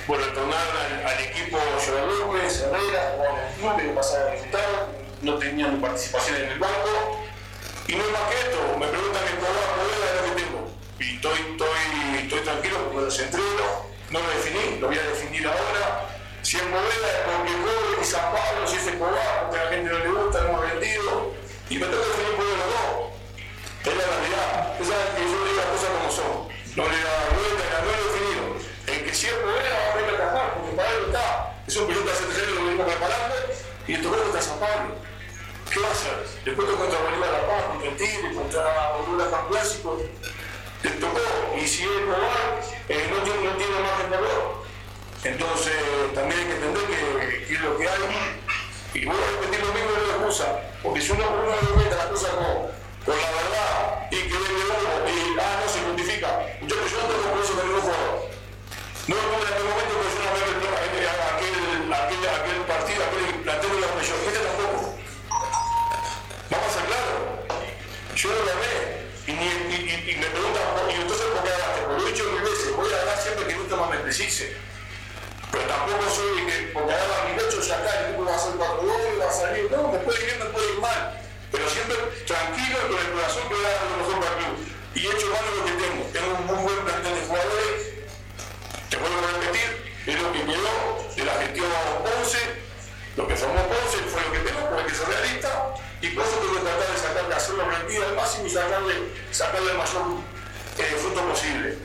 por 0.07 0.19
retornar 0.19 0.67
al, 0.77 1.07
al 1.07 1.21
equipo 1.21 1.59
Joel 1.87 2.19
López, 2.19 2.61
Herrera, 2.61 3.49
Juan 3.61 3.77
que 3.77 3.89
pasaba 3.89 4.31
a 4.31 4.33
disfrutar, 4.33 4.89
no 5.23 5.39
tenían 5.39 5.81
participación 5.81 6.37
en 6.37 6.49
el 6.51 6.59
banco. 6.59 7.25
Y 7.87 7.95
no 7.97 8.05
es 8.05 8.13
más 8.13 8.23
que 8.31 8.39
esto, 8.39 8.79
me 8.79 8.87
preguntan 8.87 9.23
en 9.27 9.37
cuál 9.37 9.53
modelo 9.77 10.05
es 10.05 10.15
lo 10.15 10.35
que 10.35 10.43
tengo. 10.43 10.71
Y 11.01 11.15
estoy, 11.17 11.39
estoy, 11.53 12.23
estoy 12.23 12.41
tranquilo 12.41 12.85
porque 12.85 13.01
los 13.01 13.19
entreno, 13.19 13.67
no 14.11 14.21
lo 14.21 14.29
definí, 14.29 14.79
lo 14.79 14.87
voy 14.89 14.99
a 14.99 15.03
definir 15.03 15.47
ahora. 15.47 16.07
Si 16.43 16.57
modelo 16.57 17.07
es 17.07 17.21
porque 17.27 17.53
juego 17.53 18.01
y 18.01 18.05
San 18.05 18.33
Pablo, 18.33 18.67
si 18.67 18.77
es 18.77 18.87
Escobar, 18.87 19.47
porque 19.47 19.59
a 19.59 19.65
la 19.65 19.71
gente 19.71 19.91
no 19.91 19.99
le 19.99 20.09
gusta, 20.09 20.43
no 20.43 20.49
hemos 20.49 20.63
vendido. 20.63 21.33
Y 21.69 21.79
me 21.79 21.87
tengo 21.87 22.03
que 22.03 22.09
definir 22.09 22.40
le 26.89 26.99
vuelta, 27.37 27.65
no 27.81 27.87
lo 27.87 27.93
he 27.93 28.05
definido. 28.07 28.45
El 28.87 29.05
que 29.05 29.15
siempre 29.15 29.45
modelo 29.47 29.75
va 29.75 29.93
a 29.93 29.97
venir 29.97 30.11
a 30.11 30.17
atajar, 30.17 30.55
porque 30.55 30.77
para 30.77 30.89
él 30.91 31.05
está. 31.07 31.55
Es 31.67 31.77
un 31.77 31.87
piloto 31.87 32.11
hace 32.11 32.25
tres 32.25 32.49
lo 32.49 32.65
venimos 32.65 32.87
preparando 32.87 33.37
y 33.87 33.93
le 33.93 33.99
tocó 33.99 34.17
contra 34.17 34.43
San 34.43 34.59
Pablo. 34.59 34.95
¿Qué 35.71 35.81
va 35.81 35.89
a 35.89 35.93
hacer? 35.93 36.27
Después 36.45 36.69
tocó 36.69 36.81
contra 36.81 36.99
Bolívar 37.01 37.31
La 37.31 37.47
Paz, 37.47 37.65
contra 37.71 37.89
el 37.89 37.97
Tigre, 37.97 38.35
contra 38.35 38.91
Honduras 38.97 39.31
tan 39.31 39.47
clásico. 39.49 40.03
Le 40.83 40.91
tocó, 40.91 41.21
y 41.57 41.67
si 41.67 41.85
es 41.85 41.91
Escobar, 41.91 42.61
eh, 42.89 43.07
no, 43.11 43.23
tiene, 43.23 43.45
no 43.45 43.57
tiene 43.57 43.81
margen 43.81 44.11
de 44.11 44.17
error. 44.17 44.65
Entonces 45.23 45.75
también 46.15 46.41
hay 46.41 46.47
que 46.47 46.55
entender 46.55 46.83
que, 46.87 47.47
que 47.47 47.55
es 47.55 47.61
lo 47.61 47.77
que 47.77 47.89
hay. 47.89 48.41
Y 48.95 49.05
voy 49.05 49.15
a 49.15 49.41
repetir 49.41 49.65
lo 49.65 49.73
mismo 49.73 49.91
de 49.93 50.07
la 50.07 50.15
excusa, 50.15 50.61
porque 50.83 51.01
si 51.01 51.13
uno, 51.13 51.25
uno 51.31 51.53
argumenta 51.53 51.97
las 51.97 52.07
cosas 52.07 52.31
con, 52.31 52.47
con 53.05 53.17
la 53.21 53.31
verdad 53.31 54.09
y 54.11 54.17
que 54.17 54.33
vende 54.33 54.65
uno 54.65 55.09
y 55.09 55.39
ah, 55.39 55.61
no 55.63 55.73
se 55.73 55.81
justifica. 55.83 56.10
Yo, 56.63 56.77
yo 56.77 56.97
no 57.01 57.09
tengo 57.09 57.31
por 57.33 57.41
eso 57.43 57.55
con 57.55 57.67
ningún 57.67 57.83
jugador. 57.83 58.31
No 59.09 59.17
me 59.17 59.23
pongo 59.23 59.43
en 59.43 59.53
aquel 59.53 59.65
momento 59.65 59.93
porque 59.97 60.13
yo 60.15 60.21
no 60.23 60.31
veo 60.37 60.47
el, 60.47 60.61
aquel, 60.71 61.07
aquel, 61.91 62.23
aquel 62.29 62.61
partido, 62.69 63.01
aquel 63.05 63.27
plantel 63.43 63.71
de 63.71 63.81
la. 63.81 63.87
Este 64.01 64.41
tampoco. 64.41 64.95
Vamos 66.51 66.69
a 66.69 66.73
ser 66.73 66.85
claros. 66.87 67.17
Yo 68.15 68.29
no 68.29 68.37
lo 68.37 68.45
gané. 68.47 68.75
Y, 69.27 69.33
y, 69.33 69.35
y, 69.35 70.11
y, 70.11 70.17
me 70.17 70.27
preguntan, 70.27 70.63
¿y 70.91 70.95
entonces 71.01 71.27
por 71.27 71.43
qué 71.43 71.51
ganaste? 71.51 71.81
Porque 71.83 72.03
lo 72.03 72.09
he 72.09 72.13
dicho 72.13 72.25
mil 72.31 72.43
veces, 72.43 72.77
voy 72.77 72.93
a 72.93 72.97
ganar 72.97 73.19
siempre 73.19 73.47
que 73.47 73.53
el 73.53 73.61
último 73.61 73.87
me 73.87 73.99
precise. 73.99 74.57
Pero 75.51 75.65
tampoco 75.65 76.11
soy 76.11 76.47
que 76.47 76.71
porque 76.75 76.93
agarra 76.93 77.29
mi 77.29 77.35
pecho 77.39 77.61
ya 77.61 77.77
acá 77.79 77.91
el 77.99 78.05
equipo 78.07 78.25
va 78.25 78.33
a 78.33 78.37
hacer 78.37 78.53
4 78.57 78.83
goles, 78.83 79.21
va 79.21 79.29
a 79.29 79.33
salir. 79.33 79.71
No, 79.71 79.89
me 79.89 79.99
puede 79.99 80.19
ir 80.21 80.27
bien, 80.27 80.39
me 80.39 80.45
puede 80.47 80.73
ir 80.73 80.79
mal. 80.81 81.21
Pero 81.51 81.69
siempre 81.69 81.97
tranquilo 82.27 82.79
y 82.79 82.93
con 82.93 83.01
el 83.01 83.13
corazón 83.13 83.49
que 83.49 83.55
voy 83.55 83.65
a 83.65 83.71
dar 83.71 83.83
lo 83.91 83.97
mejor 83.99 84.21
para 84.21 84.39
el. 84.39 84.70
Y 84.95 85.07
he 85.07 85.11
hecho 85.11 85.27
mal 85.29 85.41
lo 85.57 85.65
que 85.65 85.73
tengo. 85.73 86.05
Tengo 86.13 86.35
un 86.35 86.47
muy 86.47 86.63
buen 86.65 86.85
plantel 86.85 87.15
de 87.15 87.21
jugadores. 87.27 87.81
Te 88.91 88.97
vuelvo 88.97 89.19
a 89.19 89.39
repetir, 89.39 89.93
es 90.07 90.21
lo 90.21 90.33
que 90.33 90.45
quedó 90.45 90.75
de 91.17 91.25
la 91.25 91.35
gestión 91.43 91.67
Ponce. 92.03 92.39
Lo 93.17 93.29
que 93.29 93.37
formó 93.37 93.63
Ponce 93.69 93.99
fue 94.11 94.21
lo 94.23 94.33
que 94.33 94.39
tengo, 94.41 94.61
porque 94.69 94.83
hay 94.83 94.89
que 94.89 94.95
ser 94.95 95.09
realista. 95.09 95.75
Y 96.03 96.09
por 96.11 96.25
eso 96.25 96.37
tengo 96.39 96.55
que 96.55 96.61
tratar 96.61 96.91
de 96.91 96.99
sacar, 96.99 97.29
de 97.29 97.35
hacerlo 97.35 97.71
rendido 97.71 98.07
al 98.07 98.17
máximo 98.17 98.47
y 98.47 98.51
sacarle, 98.51 98.95
sacarle 99.31 99.71
el 99.71 99.79
mayor 99.79 100.03
eh, 100.79 100.97
fruto 100.99 101.21
posible. 101.29 101.77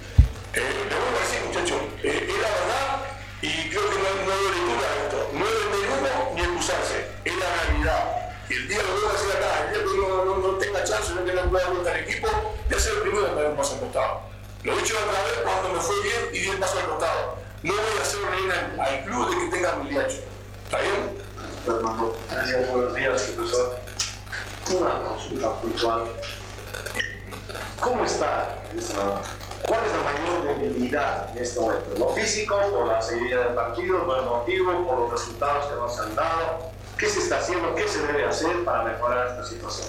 Eh, 0.54 0.88
vuelvo 0.90 1.18
a 1.18 1.22
decir, 1.22 1.42
muchachos, 1.46 1.82
eh, 2.02 2.26
es 2.28 2.38
verdad 2.38 3.06
y 3.42 3.70
creo 3.70 3.90
que 3.90 3.98
no, 3.98 4.26
no 4.26 4.34
hay 4.34 4.44
lectura 4.50 4.90
de 4.90 5.04
esto. 5.06 5.30
No 5.34 5.46
es 5.46 5.54
humo 5.54 6.32
ni 6.34 6.42
excusarse, 6.42 7.08
es 7.24 7.36
la 7.38 7.46
realidad. 7.54 8.34
Y 8.50 8.54
el 8.54 8.68
día 8.68 8.82
lo 8.82 8.94
voy 8.96 9.10
a 9.10 9.14
decir 9.14 9.32
acá, 9.38 9.66
el 9.66 9.74
día 9.74 9.84
que 9.84 9.98
no, 9.98 10.26
no, 10.26 10.38
no 10.38 10.58
tenga 10.58 10.84
chance, 10.84 11.14
no 11.14 11.22
tenga 11.22 11.44
pueda 11.44 11.68
vuelta 11.70 11.92
al 11.92 12.00
equipo, 12.00 12.55
a 12.74 12.80
ser 12.80 12.94
el 12.94 13.02
primero 13.02 13.28
en 13.28 13.36
dar 13.36 13.46
un 13.48 13.58
paso 13.58 13.76
al 13.76 13.80
costado. 13.82 14.22
Lo 14.64 14.74
he 14.74 14.78
dicho 14.78 14.96
otra 14.98 15.24
vez 15.24 15.34
cuando 15.44 15.70
me 15.70 15.80
fue 15.80 16.02
bien 16.02 16.30
y 16.34 16.40
di 16.40 16.50
el 16.50 16.58
paso 16.58 16.80
al 16.80 16.86
costado. 16.88 17.36
No 17.62 17.74
voy 17.74 18.00
a 18.00 18.02
hacer 18.02 18.20
reír 18.22 18.52
al, 18.80 19.04
club 19.04 19.30
de 19.30 19.38
que 19.38 19.56
tenga 19.56 19.76
mi 19.76 19.90
diacho. 19.90 20.18
¿Está 20.66 20.80
bien? 20.80 21.18
Fernando, 21.66 22.18
buenos 22.72 22.96
días, 22.96 23.22
profesor. 23.36 23.80
Una 24.72 25.04
consulta 25.04 25.54
puntual. 25.62 26.04
¿Cómo 27.80 28.06
está? 28.06 28.56
¿Cuál 29.68 29.82
es 29.86 29.92
la 29.92 30.04
mayor 30.04 30.60
debilidad 30.60 31.30
en 31.36 31.44
este 31.44 31.60
momento? 31.60 31.96
¿Lo 31.98 32.10
físico, 32.10 32.60
por 32.72 32.88
la 32.88 33.02
seguridad 33.02 33.46
del 33.46 33.56
partido, 33.56 34.00
lo 34.00 34.22
emotivo, 34.22 34.86
por 34.86 35.00
los 35.00 35.12
resultados 35.12 35.66
que 35.66 35.76
nos 35.76 36.00
han 36.00 36.16
dado? 36.16 36.72
¿Qué 36.98 37.10
se 37.10 37.20
está 37.20 37.40
haciendo? 37.40 37.74
¿Qué 37.76 37.88
se 37.88 38.06
debe 38.06 38.26
hacer 38.26 38.64
para 38.64 38.84
mejorar 38.84 39.28
esta 39.28 39.46
situación? 39.46 39.88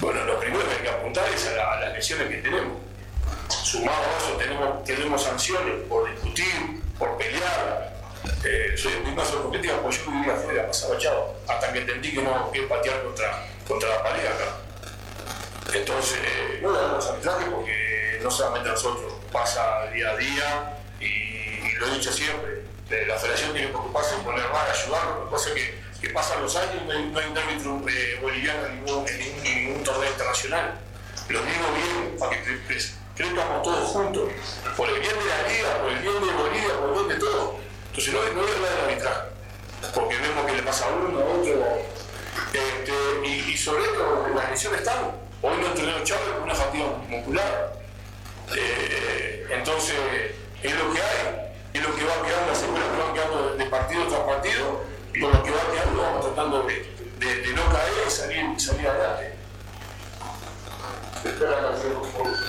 Bueno, 0.00 0.24
lo 0.24 0.38
primero 0.38 0.64
que 0.68 0.74
hay 0.74 0.82
que 0.82 0.88
apuntar 0.88 1.24
es 1.32 1.46
a, 1.46 1.52
la, 1.52 1.72
a 1.72 1.80
las 1.80 1.92
lesiones 1.94 2.28
que 2.28 2.36
tenemos. 2.36 2.78
Sumado 3.48 3.98
a 3.98 4.18
eso, 4.18 4.36
tenemos, 4.36 4.84
tenemos 4.84 5.22
sanciones 5.22 5.74
por 5.88 6.10
discutir, 6.10 6.82
por 6.98 7.16
pelear. 7.16 7.96
Eh, 8.44 8.74
soy 8.76 8.92
el 8.92 9.04
mismo 9.04 9.22
competitiva, 9.42 9.80
porque 9.80 9.96
yo 9.96 10.10
vivía 10.10 10.34
afuera, 10.34 10.66
pasaba 10.66 10.98
chavo, 10.98 11.36
hasta 11.48 11.72
que 11.72 11.78
entendí 11.80 12.12
que 12.12 12.22
no 12.22 12.50
quiero 12.52 12.68
patear 12.68 13.02
contra, 13.02 13.46
contra 13.66 13.88
la 13.88 14.02
pared 14.02 14.26
acá. 14.26 14.56
Entonces, 15.74 16.18
eh, 16.22 16.60
no 16.62 16.72
le 16.72 16.78
arbitraje 16.78 17.46
porque 17.50 18.20
no 18.22 18.30
solamente 18.30 18.68
nosotros, 18.68 19.14
pasa 19.32 19.86
día 19.92 20.10
a 20.10 20.16
día 20.16 20.78
y, 21.00 21.74
lo 21.76 21.88
he 21.88 21.94
dicho 21.94 22.12
siempre, 22.12 22.62
la 23.06 23.16
federación 23.16 23.52
tiene 23.52 23.66
que 23.66 23.72
preocuparse 23.72 24.14
en 24.14 24.22
poner 24.22 24.48
más, 24.50 24.70
ayudarlo, 24.70 25.20
lo 25.20 25.24
que 25.26 25.32
pasa 25.32 25.48
es 25.50 25.54
que, 25.54 25.85
que 26.06 26.12
pasan 26.12 26.42
los 26.42 26.54
años 26.56 26.84
no 26.86 26.92
hay, 26.92 27.26
un 27.26 27.38
árbitro 27.38 27.82
eh, 27.88 28.18
boliviano 28.22 28.66
en 28.66 28.84
ningún, 28.84 29.08
en, 29.08 29.42
ningún, 29.42 29.82
torneo 29.82 30.10
internacional. 30.10 30.74
Lo 31.28 31.40
digo 31.40 31.66
bien, 31.74 32.18
para 32.18 32.30
que 32.30 32.60
crezcamos 33.16 33.62
todos 33.62 33.90
juntos, 33.90 34.30
por 34.76 34.88
el 34.88 35.00
bien 35.00 35.14
de 35.18 35.24
la 35.24 35.48
liga, 35.48 35.82
por 35.82 35.90
el 35.90 35.98
bien 35.98 36.14
de 36.14 36.32
Bolivia, 36.32 36.78
por 36.78 36.88
el 36.88 36.94
bien 36.94 37.08
de 37.08 37.14
todo. 37.16 37.58
Entonces 37.88 38.14
no, 38.14 38.20
no 38.22 38.42
voy 38.42 38.50
a 38.50 38.54
hablar 38.54 38.70
del 38.70 38.84
arbitraje, 38.84 39.20
porque 39.94 40.16
vemos 40.16 40.46
que 40.46 40.52
le 40.52 40.62
pasa 40.62 40.84
a 40.86 40.88
uno, 40.90 41.18
a 41.18 41.24
otro, 41.24 41.78
este, 42.52 42.92
y, 43.24 43.52
y 43.52 43.56
sobre 43.56 43.84
esto 43.84 44.28
las 44.34 44.50
lesiones 44.50 44.80
están. 44.80 45.10
Hoy 45.42 45.56
no 45.60 45.66
entrenó 45.66 46.04
Chávez 46.04 46.28
con 46.34 46.42
una 46.42 46.54
fatiga 46.54 46.86
muscular. 47.08 47.72
Eh, 48.56 49.46
entonces, 49.50 49.96
es 50.62 50.74
lo 50.76 50.92
que 50.92 51.00
hay, 51.00 51.52
es 51.74 51.82
lo 51.82 51.94
que 51.94 52.04
va 52.04 52.22
quedando, 52.24 52.46
las 52.48 52.58
secuelas 52.58 52.88
que 52.90 53.02
van 53.02 53.14
quedando 53.14 53.56
de 53.56 53.66
partido 53.66 54.06
tras 54.06 54.20
partido, 54.20 54.95
y 55.16 55.20
con 55.20 55.32
lo 55.32 55.42
que 55.42 55.50
va 55.50 55.56
quedando 55.72 56.02
vamos 56.02 56.26
tratando 56.26 56.62
de, 56.64 56.74
de, 57.18 57.36
de 57.40 57.52
no 57.54 57.62
caer 57.72 57.92
y 58.06 58.10
salir, 58.10 58.60
salir 58.60 58.86
adelante. 58.88 59.34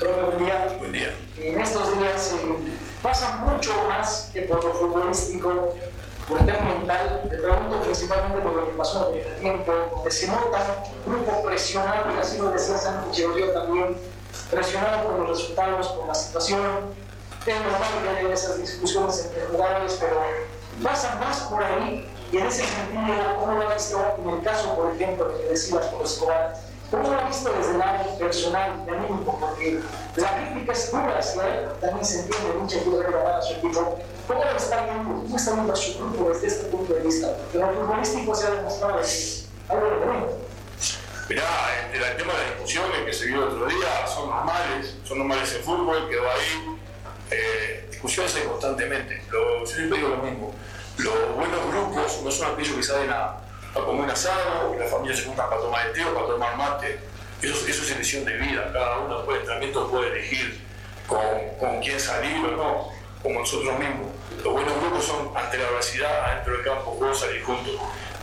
Buen 0.02 0.38
día. 0.38 0.76
Buen 0.78 0.92
día. 0.92 1.16
En 1.38 1.62
estos 1.62 1.98
días 1.98 2.34
eh, 2.34 2.78
pasa 3.02 3.38
mucho 3.38 3.72
más 3.88 4.32
que 4.34 4.42
por 4.42 4.64
lo 4.64 4.74
futbolístico, 4.74 5.76
por 6.28 6.40
el 6.42 6.46
tema 6.46 6.76
mental. 6.76 7.22
Te 7.30 7.38
pregunto 7.38 7.82
principalmente 7.84 8.42
por 8.42 8.54
lo 8.54 8.66
que 8.66 8.74
pasó 8.78 9.14
en 9.14 9.26
el 9.26 9.36
tiempo, 9.38 9.74
donde 9.96 10.12
se 10.12 10.28
nota 10.28 10.84
grupos 11.06 11.36
presionados, 11.46 12.16
y 12.16 12.20
así 12.20 12.38
lo 12.38 12.52
decía 12.52 12.78
Santi 12.78 13.12
Chirolio 13.16 13.52
también, 13.54 13.98
presionado 14.52 15.08
por 15.08 15.20
los 15.20 15.30
resultados, 15.30 15.88
por 15.88 16.08
la 16.08 16.16
situación. 16.16 17.08
Es 17.46 17.56
normal 17.62 17.90
que 18.04 18.10
haya 18.26 18.34
esas 18.34 18.58
discusiones 18.58 19.26
entre 19.26 19.46
jugadores, 19.46 19.98
pero 20.02 20.22
pasa 20.84 21.16
más 21.16 21.40
por 21.44 21.64
ahí. 21.64 22.14
Y 22.32 22.38
en 22.38 22.48
ese 22.48 22.64
sentido, 22.66 23.36
¿cómo 23.40 23.54
lo 23.54 23.70
ha 23.70 23.74
visto 23.74 24.16
en 24.22 24.30
el 24.30 24.44
caso, 24.44 24.76
por 24.76 24.94
ejemplo, 24.94 25.38
que 25.38 25.44
decías 25.50 25.86
por 25.88 26.06
Escobar? 26.06 26.56
¿Cómo 26.92 27.10
lo 27.10 27.20
ha 27.20 27.28
visto 27.28 27.52
desde 27.54 27.72
el 27.72 27.80
lado 27.80 28.18
personal 28.18 28.84
y 28.86 28.90
anímico? 28.90 29.38
Porque 29.40 29.80
la 30.16 30.36
crítica 30.36 30.72
es 30.74 30.92
dura 30.92 31.20
él, 31.20 31.70
también 31.82 32.06
se 32.06 32.20
entiende, 32.22 32.54
mucha 32.60 32.78
ver 32.86 33.16
a 33.16 33.42
su 33.42 33.54
equipo. 33.54 34.00
¿Cómo 34.28 34.44
lo 34.44 34.58
está 34.58 34.84
viendo? 34.86 35.22
¿Cómo 35.22 35.36
está 35.38 35.54
viendo 35.54 35.74
a 35.74 35.76
su 35.76 35.98
grupo 35.98 36.30
desde 36.30 36.48
este 36.48 36.66
punto 36.66 36.94
de 36.94 37.02
vista? 37.02 37.34
Porque 37.36 37.58
lo 37.60 37.74
futbolístico 37.74 38.36
se 38.36 38.48
ha 38.48 38.52
demostrado 38.52 38.98
que 38.98 39.04
es 39.04 39.48
algo 39.70 39.86
de 39.86 39.96
bueno. 39.98 40.28
Mirá, 41.30 41.44
este, 41.92 41.98
el 41.98 42.18
tema 42.18 42.34
de 42.34 42.40
las 42.40 42.50
discusiones 42.52 43.06
que 43.06 43.14
se 43.14 43.26
vio 43.26 43.44
el 43.44 43.50
otro 43.50 43.66
día 43.68 44.08
son 44.08 44.30
normales, 44.30 44.96
son 45.04 45.18
normales 45.18 45.56
en 45.56 45.64
fútbol, 45.64 46.10
quedó 46.10 46.24
ahí. 46.24 46.80
Eh, 47.32 47.88
discusiones 47.92 48.34
hay 48.36 48.44
constantemente. 48.44 49.22
Lo, 49.30 49.60
yo 49.60 49.66
siempre 49.66 49.98
digo 49.98 50.10
lo 50.10 50.24
mismo. 50.24 50.54
Los 50.98 51.36
buenos 51.36 51.60
grupos 51.72 52.22
no 52.24 52.32
son 52.32 52.54
aquellos 52.54 52.76
que 52.76 52.84
salen 52.84 53.10
a, 53.12 53.38
a 53.76 53.86
comer 53.86 54.06
un 54.06 54.10
asado, 54.10 54.76
la 54.80 54.88
familia 54.88 55.16
se 55.16 55.26
junta 55.26 55.48
para 55.50 55.62
tomar 55.62 55.88
el 55.88 55.94
té 55.94 56.04
o 56.06 56.14
para 56.14 56.28
tomar 56.28 56.58
mate. 56.58 57.00
Eso, 57.42 57.68
eso 57.68 57.84
es 57.84 57.92
elección 57.92 58.26
de 58.26 58.36
vida. 58.38 58.72
Cada 58.74 59.00
uno 59.00 59.18
después 59.18 59.36
de 59.36 59.42
entrenamiento 59.42 59.88
puede 59.90 60.12
elegir 60.12 60.60
con, 61.08 61.80
quién 61.82 62.00
salir 62.00 62.44
o 62.46 62.52
no, 62.52 62.90
como 63.22 63.40
nosotros 63.40 63.78
mismos. 63.78 64.08
Los 64.44 64.54
buenos 64.54 64.74
grupos 64.82 65.06
son 65.06 65.32
ante 65.36 65.58
la 65.58 65.68
adversidad, 65.68 66.26
adentro 66.26 66.54
del 66.54 66.64
campo, 66.64 66.98
puedo 66.98 67.14
salir 67.14 67.44
juntos. 67.44 67.76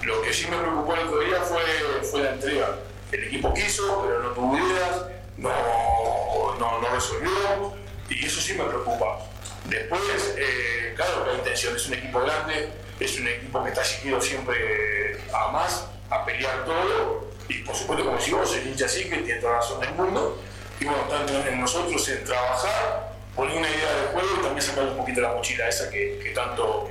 Lo 0.03 0.21
que 0.23 0.33
sí 0.33 0.47
me 0.51 0.57
preocupó 0.57 0.95
el 0.95 1.07
otro 1.07 1.21
día 1.21 1.41
fue, 1.41 2.23
la 2.23 2.31
entrega 2.31 2.77
el 3.13 3.25
equipo 3.25 3.55
quiso, 3.55 4.03
pero 4.05 4.23
no 4.23 4.31
tuvo 4.31 4.57
ideas, 4.57 5.07
no 5.39 6.89
resolvió, 6.93 7.75
y 8.09 8.27
eso 8.27 8.41
sí 8.41 8.55
me 8.55 8.65
preocupa. 8.65 9.19
Después, 9.65 10.35
eh, 10.37 10.93
claro, 10.97 11.27
la 11.27 11.35
intención 11.35 11.75
es 11.75 11.87
un 11.87 11.95
equipo 11.95 12.21
grande, 12.21 12.71
es 13.01 13.19
un 13.19 13.29
equipo 13.29 13.63
que 13.63 13.71
está 13.71 13.83
exigido 13.83 14.21
siempre 14.21 15.19
a 15.33 15.49
más, 15.49 15.87
a 16.11 16.25
pelear 16.25 16.65
todo, 16.65 17.31
y 17.49 17.63
por 17.63 17.75
supuesto, 17.75 18.05
como 18.05 18.17
decimos, 18.19 18.55
el 18.57 18.67
hincha 18.69 18.87
así, 18.87 19.05
que 19.09 19.17
tiene 19.19 19.41
toda 19.41 19.55
la 19.55 19.59
razón 19.59 19.81
del 19.81 19.93
mundo, 19.93 20.43
y 20.81 20.85
bueno, 20.85 21.03
tanto 21.09 21.33
en 21.47 21.61
nosotros 21.61 22.09
en 22.09 22.25
trabajar, 22.25 23.13
poner 23.35 23.57
una 23.57 23.69
idea 23.69 23.95
de 23.95 24.07
juego 24.13 24.29
y 24.39 24.43
también 24.43 24.63
sacar 24.63 24.85
un 24.85 24.97
poquito 24.97 25.21
la 25.21 25.33
mochila 25.33 25.69
esa 25.69 25.91
que, 25.91 26.21
que 26.23 26.31
tanto 26.31 26.91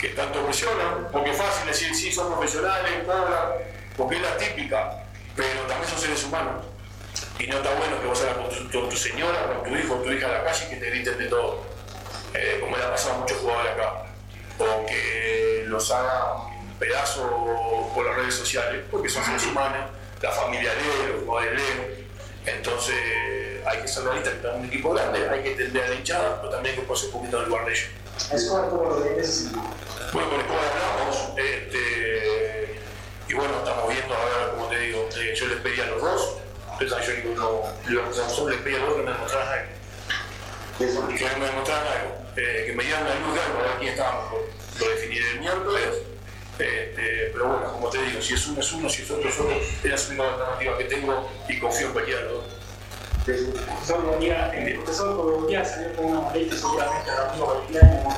que 0.00 0.08
tanto 0.10 0.44
presiona, 0.44 1.08
porque 1.12 1.30
es 1.30 1.36
fácil 1.36 1.66
decir, 1.66 1.94
sí, 1.94 2.10
son 2.10 2.32
profesionales, 2.32 3.04
porque 3.96 4.16
es 4.16 4.22
la 4.22 4.36
típica, 4.36 5.04
pero 5.36 5.60
también 5.68 5.88
son 5.88 5.98
seres 5.98 6.24
humanos. 6.24 6.64
Y 7.38 7.46
no 7.46 7.58
está 7.58 7.72
bueno 7.74 8.00
que 8.00 8.06
vos 8.08 8.18
salgas 8.18 8.36
con 8.36 8.70
tu, 8.70 8.80
con 8.80 8.88
tu 8.88 8.96
señora, 8.96 9.46
con 9.46 9.70
tu 9.70 9.76
hijo, 9.78 9.94
con 9.94 10.04
tu 10.04 10.12
hija 10.12 10.26
a 10.26 10.32
la 10.32 10.44
calle 10.44 10.66
y 10.66 10.70
que 10.70 10.76
te 10.76 10.90
griten 10.90 11.18
de 11.18 11.26
todo, 11.26 11.64
eh, 12.34 12.58
como 12.60 12.76
le 12.76 12.82
ha 12.84 12.90
pasado 12.90 13.14
a 13.14 13.18
muchos 13.18 13.38
jugadores 13.38 13.72
acá. 13.72 14.04
O 14.58 14.86
que 14.86 15.64
los 15.66 15.90
hagan 15.90 16.76
pedazos 16.78 17.30
por 17.94 18.06
las 18.06 18.16
redes 18.16 18.34
sociales, 18.34 18.84
porque 18.90 19.08
son 19.08 19.24
seres 19.24 19.46
humanos, 19.46 19.90
la 20.20 20.30
familia 20.30 20.72
lee, 20.74 21.12
los 21.12 21.24
jugadores 21.24 21.60
leen. 21.60 22.08
Entonces 22.44 22.96
hay 23.64 23.80
que 23.80 23.88
ser 23.88 24.04
realistas, 24.04 24.34
que 24.34 24.46
un 24.48 24.64
equipo 24.66 24.92
grande, 24.92 25.28
hay 25.28 25.42
que 25.42 25.52
entender 25.52 25.84
a 25.84 25.88
la 25.88 25.94
hinchada, 25.94 26.40
pero 26.40 26.50
también 26.50 26.74
hay 26.74 26.80
que 26.80 26.86
ponerse 26.86 27.06
un 27.06 27.12
poquito 27.12 27.36
en 27.36 27.42
el 27.44 27.48
lugar 27.48 27.66
de 27.66 27.72
ellos. 27.72 27.88
Escobar, 28.32 28.68
¿cómo 28.68 28.84
lo 28.84 29.02
sentido? 29.02 29.62
Bueno, 30.12 30.30
con 30.30 30.40
Escobar 30.40 30.64
hablamos, 30.64 31.32
este, 31.36 32.80
y 33.28 33.34
bueno, 33.34 33.58
estamos 33.58 33.88
viendo 33.88 34.14
ahora, 34.14 34.50
como 34.50 34.66
te 34.66 34.78
digo, 34.78 35.08
eh, 35.16 35.34
yo 35.34 35.46
les 35.46 35.58
pedí 35.60 35.80
a 35.80 35.86
los 35.86 36.02
dos, 36.02 36.36
entonces 36.80 37.06
yo 37.06 37.14
ninguno, 37.14 37.62
los 37.86 38.48
les 38.48 38.60
pedí 38.60 38.74
a 38.74 38.78
los 38.78 38.88
dos 38.88 38.96
que 38.96 39.02
me 39.02 39.12
demostraran 39.12 39.48
algo. 39.48 39.68
Que 40.78 40.84
me 41.38 41.46
demostraran 41.46 41.86
algo, 41.86 42.21
eh, 42.36 42.64
que 42.66 42.72
me 42.72 42.84
dieran 42.84 43.04
la 43.04 43.14
luz 43.16 43.34
de 43.34 43.40
algo, 43.40 43.58
a 43.58 43.62
ver 43.62 43.72
quién 43.78 43.92
estaba 43.92 44.22
mejor. 44.22 44.40
Lo 44.80 44.88
definiré 44.88 45.30
el 45.32 45.40
miércoles, 45.40 45.88
este, 46.58 47.30
pero 47.32 47.48
bueno, 47.48 47.72
como 47.72 47.90
te 47.90 48.02
digo, 48.02 48.20
si 48.20 48.34
es 48.34 48.46
uno 48.46 48.60
es 48.60 48.72
uno, 48.72 48.88
si 48.88 49.02
es 49.02 49.10
otro 49.10 49.28
es 49.28 49.38
otro, 49.38 49.56
es 49.56 50.10
la 50.16 50.24
alternativa 50.24 50.78
que 50.78 50.84
tengo 50.84 51.30
y 51.48 51.58
confío 51.58 51.92
en. 51.92 52.44
El 53.26 53.54
profesor 53.66 54.04
profesor 54.76 55.16
con 55.94 56.06
una 56.06 56.20
maleta 56.22 56.56
seguramente 56.56 57.10
a 57.10 57.16
Ramiro 57.16 57.46
Valeriano, 57.46 58.16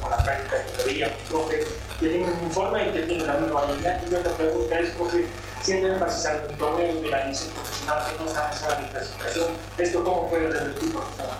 con 0.00 0.10
la 0.10 0.16
práctica 0.18 0.64
que 0.64 0.84
veía, 0.84 1.16
profe, 1.28 1.64
informe 2.00 2.88
y 2.88 2.92
tiene 3.06 3.24
Ramiro 3.24 3.54
Valeriano. 3.54 4.02
Y 4.06 4.14
es, 4.14 4.22
de 7.02 7.10
la 7.10 7.24
no 8.24 8.30
sabe 8.30 8.54
esa 8.54 8.68
clasificación, 8.68 9.48
¿esto 9.78 10.04
cómo 10.04 10.30
puede 10.30 10.48
revertir 10.48 10.92
profesional? 10.92 11.38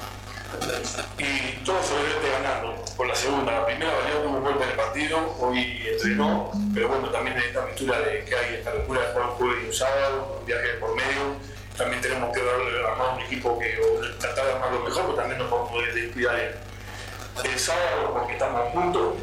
Y 1.19 1.65
todo 1.65 1.83
se 1.83 1.95
vete 1.95 2.31
ganando 2.31 2.85
por 2.97 3.07
la 3.07 3.15
segunda. 3.15 3.53
La 3.53 3.67
primera 3.67 3.93
valió 3.95 4.23
tuvo 4.23 4.39
un 4.39 4.45
golpe 4.45 4.65
en 4.65 4.77
partido, 4.77 5.37
hoy 5.41 5.87
entrenó, 5.91 6.51
pero 6.75 6.89
bueno, 6.89 7.09
también 7.11 7.37
esta 7.39 7.63
aventura 7.63 8.01
de 8.01 8.25
que 8.25 8.37
hay 8.37 8.55
esta 8.57 8.75
locura 8.75 9.01
de 9.01 9.13
jugar 9.13 9.29
un 9.31 9.35
jueves 9.35 9.65
y 9.65 9.67
un 9.67 9.73
sábado, 9.73 10.39
un 10.41 10.47
viaje 10.47 10.69
por 10.81 10.95
medio 10.95 11.57
también 11.77 12.01
tenemos 12.01 12.35
que 12.35 12.41
armar 12.41 13.17
un 13.17 13.21
equipo 13.21 13.59
que 13.59 13.79
o 13.79 14.01
tratar 14.19 14.47
de 14.47 14.53
armarlo 14.53 14.81
mejor, 14.81 15.03
pero 15.03 15.15
también 15.15 15.39
no 15.39 15.51
podemos 15.51 15.95
descuidar 15.95 16.39
el, 16.39 17.59
sábado 17.59 18.15
porque 18.15 18.33
estamos 18.33 18.73
juntos, 18.73 19.15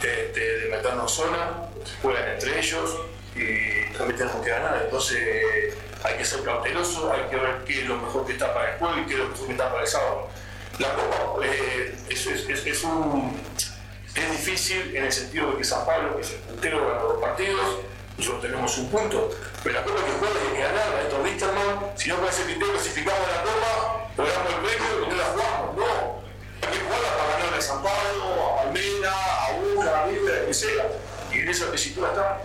de, 0.00 0.32
de, 0.32 0.58
de 0.60 0.70
meternos 0.70 1.12
zona, 1.12 1.68
juegan 2.00 2.28
entre 2.30 2.58
ellos 2.58 2.96
y 3.36 3.92
también 3.92 4.16
tenemos 4.16 4.42
que 4.42 4.50
ganar. 4.50 4.82
Entonces 4.84 5.74
hay 6.02 6.16
que 6.16 6.24
ser 6.24 6.42
cauteloso, 6.42 7.12
hay 7.12 7.28
que 7.28 7.36
ver 7.36 7.64
qué 7.66 7.82
es 7.82 7.88
lo 7.88 7.96
mejor 7.98 8.26
que 8.26 8.32
está 8.32 8.54
para 8.54 8.72
el 8.72 8.78
juego 8.78 8.98
y 8.98 9.06
qué 9.06 9.12
es 9.12 9.18
lo 9.18 9.28
mejor 9.28 9.46
que 9.46 9.52
está 9.52 9.70
para 9.70 9.82
el 9.82 9.88
sábado. 9.88 10.28
La 10.78 10.92
Copa 10.94 11.44
eh, 11.44 11.94
es, 12.08 12.26
es, 12.26 12.84
un, 12.84 13.32
es 14.14 14.30
difícil 14.30 14.96
en 14.96 15.04
el 15.04 15.12
sentido 15.12 15.52
de 15.52 15.58
que 15.58 15.64
San 15.64 15.86
Pablo, 15.86 16.18
es 16.18 16.30
el 16.30 16.38
puntero, 16.38 16.86
gana 16.86 17.00
dos 17.00 17.20
partidos, 17.20 17.78
nosotros 18.18 18.42
tenemos 18.42 18.78
un 18.78 18.90
punto, 18.90 19.30
pero 19.62 19.74
la 19.76 19.84
Copa 19.84 20.04
que 20.04 20.12
juega 20.12 20.34
hay 20.40 20.56
que 20.56 20.62
ganarla, 20.62 21.02
esto 21.02 21.22
Wisterman, 21.22 21.78
si 21.96 22.08
no 22.08 22.16
con 22.16 22.28
ese 22.28 22.42
criterio 22.42 22.72
clasificamos 22.72 23.28
la 23.28 23.42
Copa, 23.42 24.10
logramos 24.16 24.52
el 24.52 24.60
premio 24.60 25.08
no 25.08 25.16
la 25.16 25.24
jugamos, 25.24 25.76
no. 25.76 26.14
Hay 26.62 26.72
que 26.72 26.84
jugarla 26.84 27.08
para 27.18 27.32
ganarle 27.38 27.58
a 27.58 27.60
San 27.60 27.82
Pablo, 27.82 28.50
a 28.50 28.62
Palmera, 28.62 29.12
a 29.12 29.52
Boca, 29.52 30.02
a 30.02 30.06
River, 30.06 30.42
a 30.42 30.46
que 30.46 30.54
sea. 30.54 30.86
Y 31.32 31.38
en 31.38 31.48
esa 31.48 31.70
tesitura 31.70 32.08
está. 32.08 32.40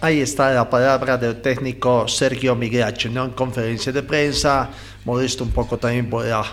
Ahí 0.00 0.20
está 0.20 0.52
la 0.52 0.70
palabra 0.70 1.16
del 1.16 1.42
técnico 1.42 2.06
Sergio 2.06 2.54
Migracho, 2.54 3.08
¿no? 3.08 3.24
En 3.24 3.32
conferencia 3.32 3.90
de 3.90 4.04
prensa, 4.04 4.70
modesto 5.04 5.44
un 5.44 5.50
poco 5.50 5.78
también 5.78 6.08
por 6.08 6.24
la 6.24 6.44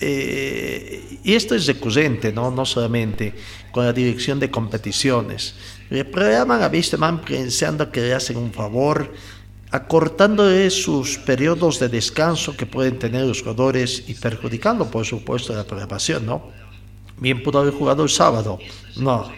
eh, 0.00 1.20
y 1.22 1.34
esto 1.34 1.54
es 1.54 1.66
recurrente, 1.66 2.32
¿no? 2.32 2.50
no 2.50 2.64
solamente 2.64 3.32
con 3.70 3.84
la 3.84 3.92
dirección 3.92 4.40
de 4.40 4.50
competiciones. 4.50 5.54
Le 5.90 6.04
programan 6.04 6.62
a 6.62 6.68
Wisterman 6.68 7.20
pensando 7.20 7.90
que 7.90 8.00
le 8.00 8.14
hacen 8.14 8.36
un 8.36 8.52
favor, 8.52 9.12
acortándole 9.70 10.68
sus 10.70 11.18
periodos 11.18 11.78
de 11.78 11.88
descanso 11.88 12.56
que 12.56 12.66
pueden 12.66 12.98
tener 12.98 13.24
los 13.24 13.40
jugadores 13.40 14.04
y 14.06 14.14
perjudicando, 14.14 14.90
por 14.90 15.06
supuesto, 15.06 15.54
la 15.54 15.64
programación. 15.64 16.26
¿no? 16.26 16.50
Bien 17.18 17.42
pudo 17.42 17.60
haber 17.60 17.74
jugado 17.74 18.02
el 18.02 18.10
sábado. 18.10 18.58
No, 18.96 19.32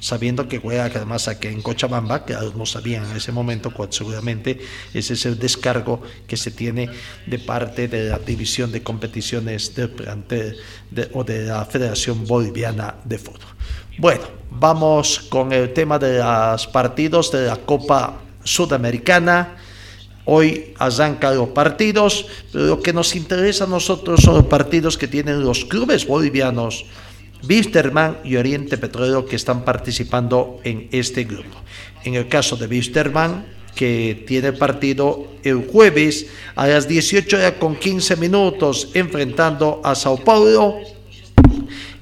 sabiendo 0.00 0.48
que 0.48 0.58
juega 0.58 0.86
además 0.86 1.28
aquí 1.28 1.48
en 1.48 1.62
Cochabamba, 1.62 2.24
que 2.24 2.34
no 2.56 2.66
sabían 2.66 3.04
en 3.10 3.16
ese 3.16 3.32
momento, 3.32 3.72
cual 3.72 3.88
seguramente 3.90 4.60
ese 4.94 5.14
es 5.14 5.26
el 5.26 5.38
descargo 5.38 6.02
que 6.26 6.36
se 6.36 6.50
tiene 6.50 6.88
de 7.26 7.38
parte 7.38 7.88
de 7.88 8.10
la 8.10 8.18
división 8.18 8.70
de 8.72 8.82
competiciones 8.82 9.74
del 9.74 9.90
plantel 9.90 10.56
o 11.12 11.24
de 11.24 11.44
la 11.46 11.64
Federación 11.64 12.26
Boliviana 12.26 12.96
de 13.04 13.18
Fútbol. 13.18 13.48
Bueno, 13.98 14.24
vamos 14.50 15.26
con 15.28 15.52
el 15.52 15.72
tema 15.72 15.98
de 15.98 16.18
los 16.18 16.66
partidos 16.68 17.32
de 17.32 17.46
la 17.46 17.56
Copa 17.56 18.20
Sudamericana. 18.44 19.56
Hoy 20.24 20.74
arrancan 20.78 21.36
los 21.36 21.48
partidos, 21.48 22.26
pero 22.52 22.66
lo 22.66 22.80
que 22.80 22.92
nos 22.92 23.16
interesa 23.16 23.64
a 23.64 23.66
nosotros 23.66 24.20
son 24.22 24.34
los 24.34 24.46
partidos 24.46 24.98
que 24.98 25.08
tienen 25.08 25.42
los 25.42 25.64
clubes 25.64 26.06
bolivianos 26.06 26.84
Wisterman 27.46 28.18
y 28.24 28.36
Oriente 28.36 28.78
Petrolero 28.78 29.26
que 29.26 29.36
están 29.36 29.64
participando 29.64 30.60
en 30.64 30.88
este 30.92 31.24
grupo. 31.24 31.56
En 32.04 32.14
el 32.14 32.28
caso 32.28 32.56
de 32.56 32.66
Wisterman, 32.66 33.44
que 33.74 34.24
tiene 34.26 34.52
partido 34.52 35.28
el 35.44 35.68
jueves 35.68 36.26
a 36.56 36.66
las 36.66 36.88
18 36.88 37.36
horas 37.36 37.52
con 37.60 37.76
15 37.76 38.16
minutos 38.16 38.88
enfrentando 38.94 39.80
a 39.84 39.94
Sao 39.94 40.16
Paulo 40.18 40.80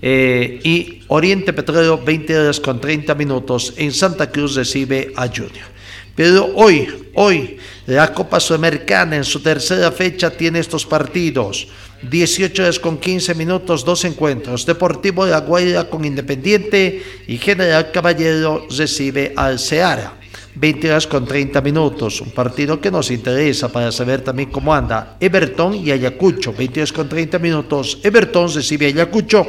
eh, 0.01 0.61
y 0.65 1.03
Oriente 1.09 1.53
Petrolero 1.53 1.99
20 2.03 2.39
horas 2.39 2.61
con 2.61 2.81
30 2.81 3.15
minutos 3.15 3.75
en 3.77 3.93
Santa 3.93 4.31
Cruz 4.31 4.55
recibe 4.55 5.13
a 5.17 5.27
Junior. 5.29 5.77
Pero 6.15 6.51
hoy, 6.55 7.11
hoy, 7.15 7.59
la 7.87 8.13
Copa 8.13 8.41
Sudamericana 8.41 9.17
en 9.17 9.25
su 9.25 9.41
tercera 9.41 9.93
fecha 9.93 10.31
tiene 10.31 10.61
estos 10.61 10.87
partidos. 10.87 11.69
18 12.03 12.63
horas 12.63 12.79
con 12.79 12.99
15 12.99 13.35
minutos, 13.35 13.85
dos 13.85 14.05
encuentros. 14.05 14.67
Deportivo 14.67 15.25
de 15.25 15.33
La 15.33 15.41
Guaira 15.41 15.89
con 15.89 16.05
Independiente 16.05 17.03
y 17.27 17.39
General 17.39 17.91
Caballero 17.91 18.67
recibe 18.71 19.33
al 19.37 19.59
Seara. 19.59 20.15
20 20.55 20.91
horas 20.91 21.07
con 21.07 21.27
30 21.27 21.61
minutos. 21.61 22.21
Un 22.21 22.31
partido 22.31 22.81
que 22.81 22.91
nos 22.91 23.11
interesa 23.11 23.69
para 23.69 23.93
saber 23.93 24.23
también 24.23 24.51
cómo 24.51 24.75
anda. 24.75 25.17
Everton 25.21 25.75
y 25.75 25.91
Ayacucho, 25.91 26.53
20 26.53 26.81
horas 26.81 26.93
con 26.93 27.09
30 27.09 27.39
minutos. 27.39 27.99
Everton 28.03 28.53
recibe 28.53 28.87
a 28.87 28.89
Ayacucho. 28.89 29.47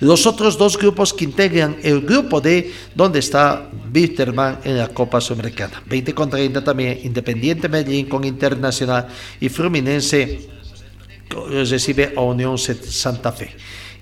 Los 0.00 0.26
otros 0.26 0.58
dos 0.58 0.76
grupos 0.76 1.14
que 1.14 1.24
integran 1.24 1.76
el 1.82 2.02
grupo 2.02 2.42
D, 2.42 2.70
donde 2.94 3.20
está 3.20 3.70
Bitterman 3.90 4.58
en 4.64 4.76
la 4.76 4.88
Copa 4.88 5.22
Sudamericana. 5.22 5.82
20 5.86 6.14
con 6.14 6.28
30 6.28 6.62
también, 6.62 7.00
Independiente 7.02 7.66
Medellín 7.66 8.06
con 8.06 8.22
Internacional 8.24 9.08
y 9.40 9.48
Fluminense 9.48 10.55
recibe 11.50 12.12
a 12.16 12.20
Unión 12.20 12.58
Santa 12.58 13.32
Fe. 13.32 13.54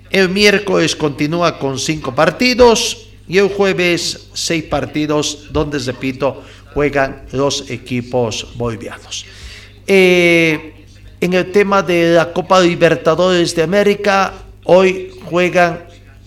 El 0.09 0.29
miércoles 0.29 0.95
continúa 0.95 1.57
con 1.59 1.79
cinco 1.79 2.13
partidos 2.13 3.07
y 3.27 3.37
el 3.37 3.49
jueves 3.49 4.29
seis 4.33 4.63
partidos 4.63 5.47
donde, 5.51 5.79
repito, 5.79 6.43
juegan 6.73 7.23
los 7.31 7.69
equipos 7.69 8.47
bolivianos. 8.55 9.25
Eh, 9.87 10.73
en 11.19 11.33
el 11.33 11.51
tema 11.51 11.81
de 11.81 12.13
la 12.13 12.31
Copa 12.31 12.59
Libertadores 12.59 13.55
de 13.55 13.63
América, 13.63 14.33
hoy 14.65 15.11
juegan 15.25 15.85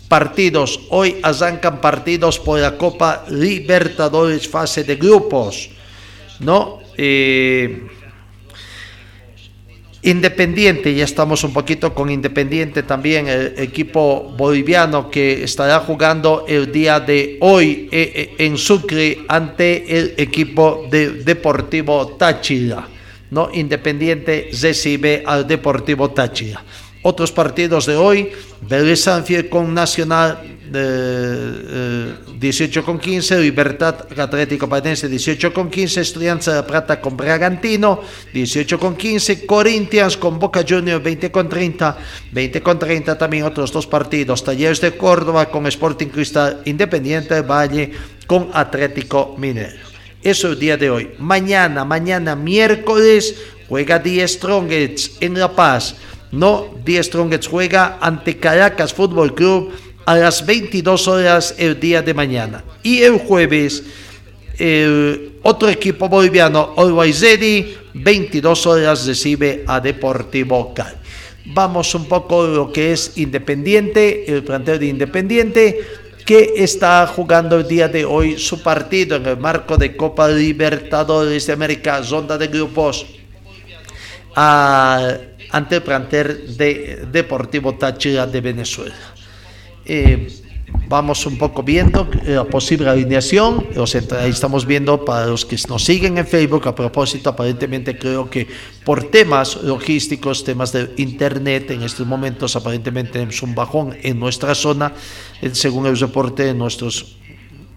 partidos, 0.09 0.81
hoy 0.91 1.17
arrancan 1.23 1.81
partidos 1.81 2.39
por 2.39 2.59
la 2.59 2.77
Copa 2.77 3.25
Libertadores 3.29 4.49
fase 4.49 4.83
de 4.85 4.97
grupos, 4.97 5.71
¿no? 6.41 6.81
Eh, 6.97 7.87
Independiente, 10.03 10.95
ya 10.95 11.05
estamos 11.05 11.43
un 11.43 11.53
poquito 11.53 11.93
con 11.93 12.09
Independiente 12.09 12.85
también, 12.85 13.27
el 13.27 13.55
equipo 13.59 14.33
boliviano 14.37 15.11
que 15.11 15.43
estará 15.43 15.81
jugando 15.81 16.45
el 16.47 16.71
día 16.71 17.01
de 17.01 17.37
hoy 17.41 17.89
eh, 17.91 18.13
eh, 18.15 18.47
en 18.47 18.57
Sucre 18.57 19.25
ante 19.27 19.99
el 19.99 20.15
equipo 20.17 20.87
de 20.89 21.25
Deportivo 21.25 22.15
Táchira. 22.17 22.87
¿no? 23.33 23.51
Independiente 23.53 24.51
recibe 24.63 25.25
al 25.27 25.49
Deportivo 25.49 26.11
Táchira. 26.11 26.63
Otros 27.03 27.33
partidos 27.33 27.87
de 27.87 27.97
hoy, 27.97 28.31
Vélez 28.61 29.01
Sanfiel 29.01 29.49
con 29.49 29.75
Nacional 29.75 30.58
de, 30.71 32.14
18 32.39 32.81
eh, 32.81 32.83
con 32.83 32.99
15, 32.99 33.41
Libertad 33.41 34.07
Atlético 34.19 34.69
Patense 34.69 35.09
18 35.09 35.53
con 35.53 35.71
15, 35.71 36.01
Estudiantes 36.01 36.55
de 36.55 36.62
Plata 36.62 37.01
con 37.01 37.16
Bragantino 37.16 38.01
18 38.33 38.79
con 38.79 38.97
15, 38.97 39.47
Corinthians 39.47 40.16
con 40.16 40.39
Boca 40.39 40.64
Juniors 40.69 41.03
20 41.03 41.31
con 41.31 41.49
30, 41.49 41.99
20 42.33 42.62
con 42.62 42.79
30 42.79 43.19
también 43.19 43.45
otros 43.45 43.73
dos 43.73 43.87
partidos, 43.87 44.45
Talleres 44.45 44.81
de 44.81 44.97
Córdoba 44.97 45.51
con 45.51 45.66
Sporting 45.66 46.09
Cristal, 46.09 46.62
Independiente 46.64 47.35
de 47.35 47.43
Valle 47.43 47.93
con 48.27 48.51
Atlético 48.53 49.35
Minero. 49.39 49.89
Eso 50.23 50.49
el 50.49 50.59
día 50.59 50.77
de 50.77 50.91
hoy. 50.91 51.11
Mañana, 51.19 51.85
mañana 51.85 52.35
miércoles 52.35 53.35
juega 53.69 53.99
Die 53.99 54.27
Strongets 54.27 55.16
en 55.21 55.39
La 55.39 55.55
Paz. 55.55 55.97
No, 56.33 56.75
Die 56.85 57.03
Strongets 57.03 57.47
juega 57.47 57.99
ante 58.01 58.37
Caracas 58.37 58.93
Fútbol 58.93 59.35
Club 59.35 59.73
a 60.09 60.17
las 60.17 60.47
22 60.47 61.07
horas 61.07 61.55
el 61.59 61.79
día 61.79 62.01
de 62.01 62.15
mañana. 62.15 62.65
Y 62.83 63.03
el 63.03 63.19
jueves, 63.19 63.83
el 64.57 65.33
otro 65.43 65.69
equipo 65.69 66.09
boliviano, 66.09 66.73
Always 66.79 67.23
22 67.93 68.67
horas 68.67 69.07
recibe 69.07 69.65
a 69.67 69.79
Deportivo 69.81 70.73
Cali. 70.73 70.97
Vamos 71.45 71.95
un 71.95 72.07
poco 72.07 72.45
a 72.45 72.49
lo 72.49 72.73
que 72.73 72.93
es 72.93 73.19
Independiente, 73.19 74.25
el 74.33 74.43
plantel 74.45 74.79
de 74.79 74.87
Independiente, 74.87 75.79
que 76.25 76.55
está 76.57 77.07
jugando 77.07 77.59
el 77.59 77.69
día 77.69 77.89
de 77.89 78.07
hoy 78.07 78.39
su 78.39 78.63
partido 78.63 79.17
en 79.17 79.27
el 79.27 79.37
marco 79.37 79.77
de 79.77 79.95
Copa 79.95 80.27
Libertadores 80.29 81.47
de 81.47 81.53
América, 81.53 82.01
ronda 82.01 82.39
de 82.39 82.47
grupos, 82.47 83.05
ante 84.35 85.77
el 85.77 85.83
plantel 85.83 86.57
de 86.57 87.07
Deportivo 87.13 87.75
Táchira 87.75 88.27
de 88.27 88.41
Venezuela. 88.41 89.18
Eh, 89.89 90.28
vamos 90.86 91.24
un 91.24 91.39
poco 91.39 91.62
viendo 91.62 92.09
la 92.24 92.45
posible 92.45 92.91
alineación. 92.91 93.66
ahí 94.20 94.30
estamos 94.30 94.66
viendo 94.66 95.03
para 95.03 95.26
los 95.26 95.47
que 95.47 95.57
nos 95.66 95.82
siguen 95.82 96.18
en 96.18 96.26
Facebook. 96.26 96.68
A 96.68 96.74
propósito, 96.74 97.30
aparentemente 97.30 97.99
creo 97.99 98.28
que 98.28 98.47
por 98.84 99.05
temas 99.05 99.57
logísticos, 99.62 100.45
temas 100.45 100.72
de 100.72 100.93
internet, 100.99 101.70
en 101.70 101.82
estos 101.82 102.07
momentos 102.07 102.55
aparentemente 102.55 103.12
tenemos 103.12 103.43
un 103.43 103.55
bajón 103.55 103.97
en 104.03 104.20
nuestra 104.20 104.55
zona, 104.55 104.93
eh, 105.41 105.51
según 105.55 105.86
el 105.86 105.99
reporte 105.99 106.45
de 106.45 106.55
nuestros 106.55 107.16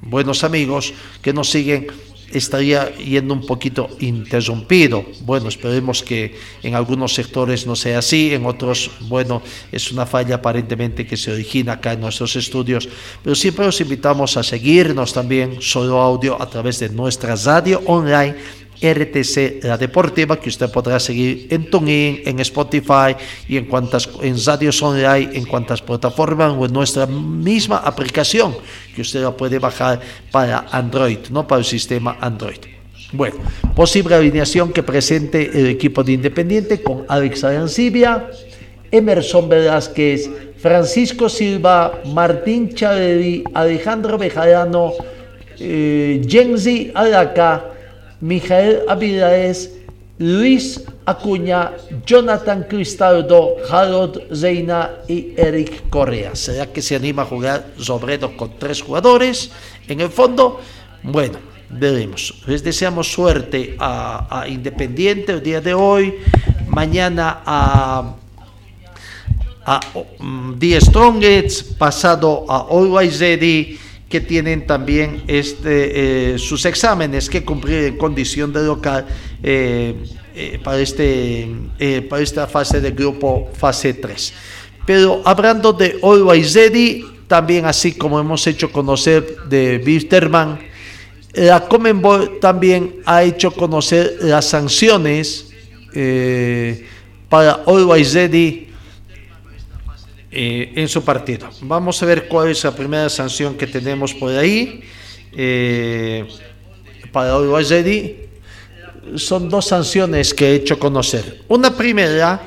buenos 0.01 0.43
amigos 0.43 0.93
que 1.22 1.32
nos 1.32 1.49
siguen 1.49 1.88
estaría 2.34 2.96
yendo 2.96 3.34
un 3.34 3.46
poquito 3.46 3.90
interrumpido. 4.00 5.06
Bueno, 5.22 5.50
esperemos 5.50 6.04
que 6.04 6.36
en 6.64 6.76
algunos 6.76 7.14
sectores 7.14 7.66
no 7.68 7.76
sea 7.76 8.00
así, 8.00 8.34
en 8.34 8.46
otros, 8.46 8.92
bueno, 9.02 9.42
es 9.72 9.92
una 9.92 10.06
falla 10.06 10.36
aparentemente 10.36 11.06
que 11.06 11.18
se 11.18 11.32
origina 11.32 11.74
acá 11.74 11.94
en 11.94 12.02
nuestros 12.02 12.36
estudios, 12.36 12.88
pero 13.24 13.36
siempre 13.36 13.66
los 13.66 13.80
invitamos 13.82 14.38
a 14.38 14.44
seguirnos 14.44 15.14
también 15.14 15.62
solo 15.62 16.02
audio 16.02 16.42
a 16.42 16.50
través 16.50 16.80
de 16.80 16.90
nuestra 16.90 17.36
radio 17.36 17.82
online 17.86 18.36
RTC 18.82 19.64
La 19.64 19.78
Deportiva, 19.78 20.40
que 20.40 20.50
usted 20.50 20.70
podrá 20.72 21.00
seguir 21.00 21.48
en 21.52 21.70
TuneIn, 21.70 22.24
en 22.26 22.40
Spotify 22.40 23.16
y 23.48 23.58
en 23.58 23.66
cuantas 23.66 24.10
en 24.22 24.36
radios 24.44 24.82
online, 24.82 25.30
en 25.34 25.46
cuantas 25.46 25.82
plataformas 25.82 26.54
o 26.58 26.66
en 26.66 26.74
nuestra 26.74 27.06
misma 27.06 27.78
aplicación, 27.78 28.56
que 28.96 29.02
usted 29.02 29.22
la 29.22 29.32
puede 29.32 29.60
bajar 29.60 30.02
para 30.32 30.66
Android, 30.72 31.20
no 31.30 31.48
para 31.48 31.60
el 31.60 31.66
sistema 31.66 32.18
Android. 32.20 32.60
Bueno, 33.14 33.36
posible 33.76 34.16
alineación 34.16 34.72
que 34.72 34.84
presente 34.84 35.52
el 35.54 35.68
equipo 35.68 36.04
de 36.04 36.14
Independiente 36.14 36.82
con 36.82 37.06
Alex 37.08 37.44
Arancibia, 37.44 38.30
Emerson 38.90 39.50
Velázquez, 39.50 40.30
Francisco 40.58 41.28
Silva, 41.28 42.02
Martín 42.14 42.74
Chaleri, 42.74 43.44
Alejandro 43.54 44.18
Bejarano, 44.18 44.94
eh, 45.60 46.22
Jensi 46.28 46.92
Mijael 48.22 48.84
Avilaes, 48.88 49.72
Luis 50.20 50.84
Acuña, 51.06 51.72
Jonathan 52.06 52.64
Cristaldo, 52.70 53.56
Harold 53.70 54.22
Reina 54.42 54.92
y 55.08 55.34
Eric 55.36 55.90
Correa. 55.90 56.36
¿Será 56.36 56.68
que 56.68 56.82
se 56.82 56.96
anima 56.96 57.24
a 57.24 57.26
jugar 57.26 57.74
Sobredo 57.78 58.38
con 58.38 58.58
tres 58.60 58.82
jugadores? 58.82 59.52
En 59.88 60.00
el 60.00 60.10
fondo, 60.10 60.62
bueno, 61.02 61.40
veremos. 61.70 62.36
Les 62.46 62.64
deseamos 62.64 63.12
suerte 63.12 63.76
a, 63.80 64.46
Independiente 64.48 65.34
el 65.34 65.42
día 65.42 65.60
de 65.60 65.74
hoy, 65.74 66.16
mañana 66.68 67.42
a 67.46 68.16
a 69.66 69.80
um, 70.20 70.58
The 70.58 70.82
Strongest, 70.82 71.78
pasado 71.78 72.46
a 72.50 72.68
Always 72.70 73.20
Ready 73.20 73.78
que 74.12 74.22
tienen 74.22 74.68
también 74.68 75.24
este, 75.26 76.34
eh, 76.34 76.38
sus 76.38 76.66
exámenes 76.66 77.30
que 77.30 77.43
cumplir 77.43 77.86
en 77.86 77.97
condición 77.97 78.53
de 78.53 78.62
local 78.62 79.07
eh, 79.41 79.95
eh, 80.36 80.59
para, 80.64 80.80
este, 80.80 81.49
para 82.07 82.22
esta 82.22 82.45
fase 82.45 82.80
de 82.80 82.91
grupo, 82.91 83.49
fase 83.57 83.95
3. 83.95 84.34
Pero 84.86 85.22
hablando 85.26 85.74
de 85.74 85.97
Always 86.03 86.53
Ready, 86.53 87.05
también 87.28 87.66
así 87.66 87.93
como 87.93 88.20
hemos 88.20 88.45
hecho 88.45 88.72
conocer 88.72 89.38
de 89.49 89.82
Wisterman, 89.84 90.59
la 91.34 91.66
Comenbol 91.68 92.39
también 92.39 92.97
ha 93.05 93.24
hecho 93.24 93.51
conocer 93.51 94.18
las 94.22 94.45
sanciones 94.45 95.49
para 97.30 97.64
Always 97.66 98.14
Ready 98.14 98.71
eh, 100.34 100.72
en 100.78 100.88
su 100.88 101.04
partido. 101.04 101.50
Vamos 101.60 102.02
a 102.02 102.06
ver 102.06 102.30
cuál 102.30 102.52
es 102.52 102.64
la 102.64 102.74
primera 102.74 103.10
sanción 103.10 103.58
que 103.58 103.68
tenemos 103.68 104.14
por 104.14 104.32
ahí. 104.32 104.82
Eh, 105.34 106.26
para 107.12 107.38
Uruguay 107.38 108.30
son 109.18 109.50
dos 109.50 109.66
sanciones 109.66 110.34
que 110.34 110.48
he 110.48 110.56
hecho 110.56 110.80
conocer. 110.80 111.42
Una 111.50 111.76
primera, 111.76 112.44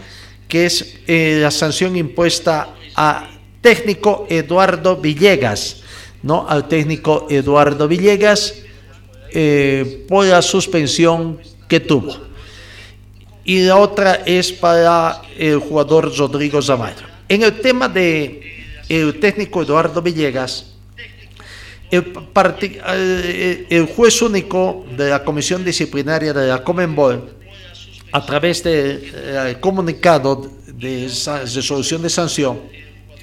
que 0.48 0.64
es 0.64 0.96
eh, 1.06 1.40
la 1.42 1.50
sanción 1.50 1.94
impuesta 1.94 2.70
a 2.96 3.28
técnico 3.60 4.26
Eduardo 4.30 4.96
Villegas, 4.96 5.82
¿no? 6.22 6.46
Al 6.48 6.66
técnico 6.68 7.26
Eduardo 7.28 7.86
Villegas 7.86 8.54
por 10.08 10.24
la 10.24 10.40
suspensión 10.40 11.38
que 11.68 11.80
tuvo. 11.80 12.16
Y 13.44 13.60
la 13.64 13.76
otra 13.76 14.22
es 14.24 14.52
para 14.52 15.20
el 15.36 15.58
jugador 15.58 16.16
Rodrigo 16.16 16.62
Zamayo. 16.62 17.13
En 17.28 17.42
el 17.42 17.60
tema 17.60 17.88
de 17.88 18.64
el 18.88 19.18
técnico 19.18 19.62
Eduardo 19.62 20.02
Villegas, 20.02 20.74
el, 21.90 22.12
eh, 22.60 23.66
el, 23.70 23.86
juez 23.86 24.20
único 24.20 24.84
de 24.96 25.10
la 25.10 25.24
Comisión 25.24 25.64
Disciplinaria 25.64 26.32
de 26.32 26.48
la 26.48 26.62
Comenbol, 26.62 27.34
a 28.12 28.24
través 28.24 28.62
del 28.62 29.10
de, 29.12 29.56
comunicado 29.60 30.50
de 30.66 31.08
resolución 31.44 32.02
de 32.02 32.10
sanción, 32.10 32.60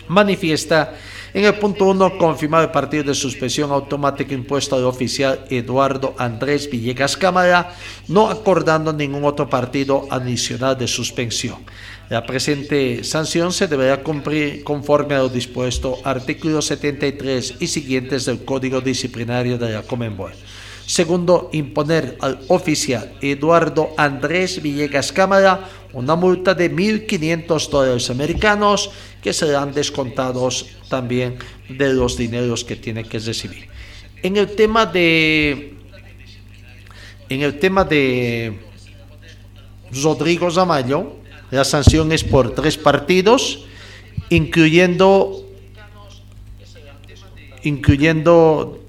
manifiesta 0.08 0.96
En 1.34 1.46
el 1.46 1.54
punto 1.56 1.86
1, 1.86 2.18
confirmar 2.18 2.64
el 2.64 2.72
partido 2.72 3.06
de 3.06 3.14
suspensión 3.14 3.72
automática 3.72 4.34
impuesto 4.34 4.76
al 4.76 4.84
oficial 4.84 5.46
Eduardo 5.50 6.14
Andrés 6.18 6.70
Villegas 6.70 7.16
Cámara, 7.16 7.74
no 8.10 8.30
acordando 8.30 8.92
ningún 8.92 9.24
otro 9.24 9.50
partido 9.50 10.08
adicional 10.10 10.78
de 10.78 10.88
suspensión. 10.88 11.60
La 12.10 12.26
presente 12.26 13.06
sanción 13.06 13.54
se 13.54 13.70
deberá 13.70 14.04
cumplir 14.04 14.66
conforme 14.66 15.16
a 15.16 15.20
lo 15.20 15.30
dispuesto 15.30 16.00
artículo 16.04 16.62
73 16.62 17.56
y 17.62 17.68
siguientes 17.68 18.26
del 18.26 18.44
Código 18.44 18.82
Disciplinario 18.82 19.58
de 19.58 19.72
la 19.72 19.84
Comenbol. 19.84 20.34
Segundo, 20.86 21.50
imponer 21.54 22.18
al 22.20 22.40
oficial 22.50 23.14
Eduardo 23.22 23.92
Andrés 23.96 24.62
Villegas 24.62 25.14
Cámara 25.14 25.70
una 25.94 26.16
multa 26.16 26.54
de 26.54 26.72
1.500 26.72 27.70
dólares 27.70 28.10
americanos 28.10 28.92
que 29.22 29.34
serán 29.34 29.74
descontados 29.74 30.68
también 30.90 31.38
de 31.70 31.94
los 31.94 32.18
dineros 32.18 32.64
que 32.64 32.76
tiene 32.76 33.04
que 33.04 33.20
recibir. 33.20 33.68
En 34.24 34.38
el 34.38 34.56
tema 34.56 34.86
de 34.86 35.76
en 37.30 37.42
el 37.42 37.60
tema 37.60 37.86
de 37.86 38.60
Rodrigo 40.04 40.52
Zamayo, 40.52 41.16
la 41.50 41.64
sanción 41.64 42.12
es 42.12 42.26
por 42.26 42.54
tres 42.54 42.78
partidos, 42.78 43.66
incluyendo 44.30 45.48
incluyendo 47.64 48.80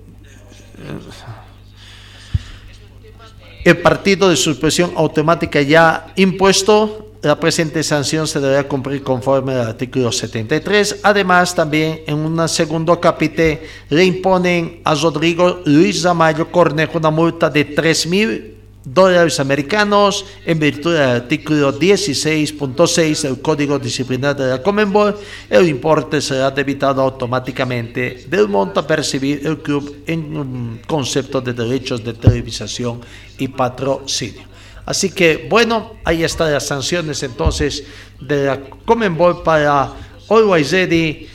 el 3.65 3.79
partido 3.79 4.29
de 4.29 4.37
suspensión 4.37 4.93
automática 4.97 5.61
ya 5.63 6.13
impuesto, 6.17 7.13
la 7.23 7.39
presente 7.39 7.85
sanción 7.85 8.27
se 8.27 8.41
deberá 8.41 8.65
cumplir 8.65 9.03
conforme 9.03 9.53
al 9.53 9.69
artículo 9.69 10.11
73. 10.11 11.01
Además, 11.05 11.55
también 11.55 12.01
en 12.07 12.17
un 12.17 12.49
segundo 12.49 13.01
capítulo 13.01 13.59
le 13.91 14.05
imponen 14.05 14.81
a 14.83 14.95
Rodrigo 14.95 15.61
Luis 15.65 16.03
Zamayo 16.03 16.51
Cornejo 16.51 16.99
una 16.99 17.11
multa 17.11 17.49
de 17.49 17.77
3.000 17.77 18.52
dólares 18.85 19.39
americanos 19.39 20.25
en 20.45 20.59
virtud 20.59 20.95
del 20.95 21.09
artículo 21.09 21.79
16.6 21.79 23.23
del 23.23 23.41
Código 23.41 23.79
Disciplinar 23.79 24.37
de 24.37 24.49
la 24.49 24.63
Comenbol, 24.63 25.17
el 25.49 25.69
importe 25.69 26.21
será 26.21 26.51
debitado 26.51 27.03
automáticamente 27.03 28.27
del 28.29 28.49
monto 28.49 28.81
a 28.81 28.87
percibir 28.87 29.47
el 29.47 29.59
club 29.59 30.03
en 30.07 30.37
un 30.37 30.81
concepto 30.87 31.41
de 31.41 31.53
derechos 31.53 32.03
de 32.05 32.15
televisación 32.15 33.01
y 33.39 33.49
patrocinio. 33.49 34.43
Así 34.85 35.11
que 35.11 35.47
bueno, 35.49 35.95
ahí 36.05 36.25
están 36.25 36.53
las 36.53 36.67
sanciones 36.67 37.23
entonces 37.23 37.85
de 38.21 38.47
la 38.47 38.61
Comenbol 38.85 39.43
para 39.43 39.93
Always 40.29 40.73
Ready, 40.73 41.29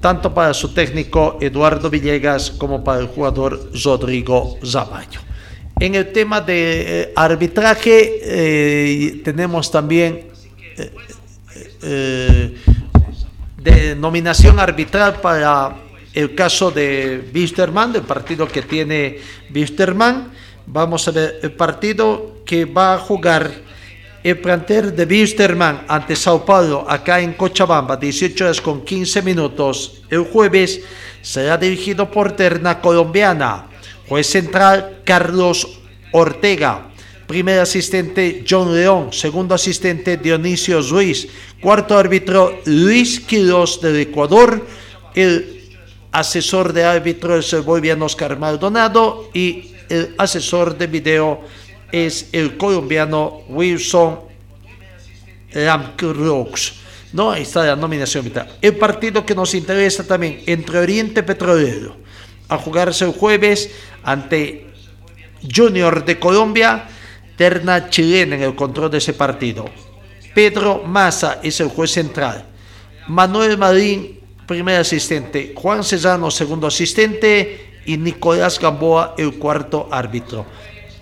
tanto 0.00 0.34
para 0.34 0.52
su 0.52 0.70
técnico 0.74 1.38
Eduardo 1.40 1.88
Villegas 1.88 2.50
como 2.50 2.82
para 2.82 3.00
el 3.00 3.06
jugador 3.06 3.70
Rodrigo 3.84 4.58
Zamayo. 4.64 5.29
En 5.80 5.94
el 5.94 6.12
tema 6.12 6.42
de 6.42 7.04
eh, 7.04 7.12
arbitraje 7.16 8.20
eh, 8.22 9.22
tenemos 9.24 9.70
también 9.70 10.26
eh, 11.82 12.54
de 13.56 13.96
nominación 13.96 14.60
arbitral 14.60 15.22
para 15.22 15.74
el 16.12 16.34
caso 16.34 16.70
de 16.70 17.30
Wisterman, 17.34 17.94
del 17.94 18.02
partido 18.02 18.46
que 18.46 18.60
tiene 18.60 19.20
Wisterman. 19.54 20.30
Vamos 20.66 21.08
a 21.08 21.12
ver 21.12 21.40
el 21.42 21.52
partido 21.52 22.42
que 22.44 22.66
va 22.66 22.96
a 22.96 22.98
jugar 22.98 23.50
el 24.22 24.38
plantel 24.38 24.94
de 24.94 25.06
Wisterman 25.06 25.86
ante 25.88 26.14
Sao 26.14 26.44
Paulo 26.44 26.84
acá 26.86 27.20
en 27.20 27.32
Cochabamba, 27.32 27.96
18 27.96 28.44
horas 28.44 28.60
con 28.60 28.84
15 28.84 29.22
minutos. 29.22 30.02
El 30.10 30.24
jueves 30.24 30.82
será 31.22 31.56
dirigido 31.56 32.10
por 32.10 32.32
Terna 32.32 32.82
Colombiana. 32.82 33.69
Juez 34.10 34.26
central 34.26 35.02
Carlos 35.04 35.78
Ortega. 36.10 36.88
Primer 37.28 37.60
asistente 37.60 38.44
John 38.44 38.74
León. 38.74 39.12
Segundo 39.12 39.54
asistente 39.54 40.16
Dionisio 40.16 40.82
Ruiz. 40.82 41.28
Cuarto 41.60 41.96
árbitro 41.96 42.58
Luis 42.64 43.20
Quiroz 43.20 43.80
del 43.80 44.00
Ecuador. 44.00 44.66
El 45.14 45.62
asesor 46.10 46.72
de 46.72 46.82
árbitro 46.82 47.38
es 47.38 47.52
el 47.52 47.62
boliviano 47.62 48.06
Oscar 48.06 48.36
Maldonado. 48.36 49.30
Y 49.32 49.76
el 49.88 50.12
asesor 50.18 50.76
de 50.76 50.88
video 50.88 51.42
es 51.92 52.30
el 52.32 52.56
colombiano 52.56 53.42
Wilson 53.48 54.18
Lamcrux. 55.52 56.72
No, 57.12 57.30
ahí 57.30 57.42
está 57.42 57.64
la 57.64 57.76
nominación 57.76 58.24
vital. 58.24 58.58
El 58.60 58.74
partido 58.74 59.24
que 59.24 59.36
nos 59.36 59.54
interesa 59.54 60.02
también 60.02 60.42
entre 60.46 60.80
Oriente 60.80 61.22
Petrolero 61.22 62.00
a 62.50 62.58
jugarse 62.58 63.04
el 63.04 63.12
jueves 63.12 63.70
ante 64.02 64.66
Junior 65.42 66.04
de 66.04 66.18
Colombia, 66.18 66.86
terna 67.36 67.88
chilena 67.88 68.36
en 68.36 68.42
el 68.42 68.54
control 68.54 68.90
de 68.90 68.98
ese 68.98 69.14
partido. 69.14 69.66
Pedro 70.34 70.82
Maza 70.84 71.40
es 71.42 71.60
el 71.60 71.68
juez 71.68 71.90
central. 71.90 72.44
Manuel 73.08 73.58
Marín, 73.58 74.20
primer 74.46 74.80
asistente. 74.80 75.52
Juan 75.56 75.82
Cesano, 75.82 76.30
segundo 76.30 76.66
asistente. 76.66 77.80
Y 77.86 77.96
Nicolás 77.96 78.60
Gamboa, 78.60 79.14
el 79.16 79.34
cuarto 79.34 79.88
árbitro. 79.90 80.46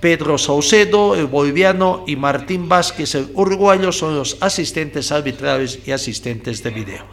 Pedro 0.01 0.39
Saucedo, 0.39 1.17
el 1.17 1.27
boliviano, 1.27 2.05
y 2.07 2.15
Martín 2.15 2.69
Vázquez, 2.69 3.17
el 3.17 3.31
uruguayo, 3.35 3.91
son 3.91 4.15
los 4.17 4.37
asistentes 4.41 5.11
arbitrales 5.11 5.81
y 5.85 5.91
asistentes 5.91 6.63
de 6.63 6.71
video. 6.71 7.05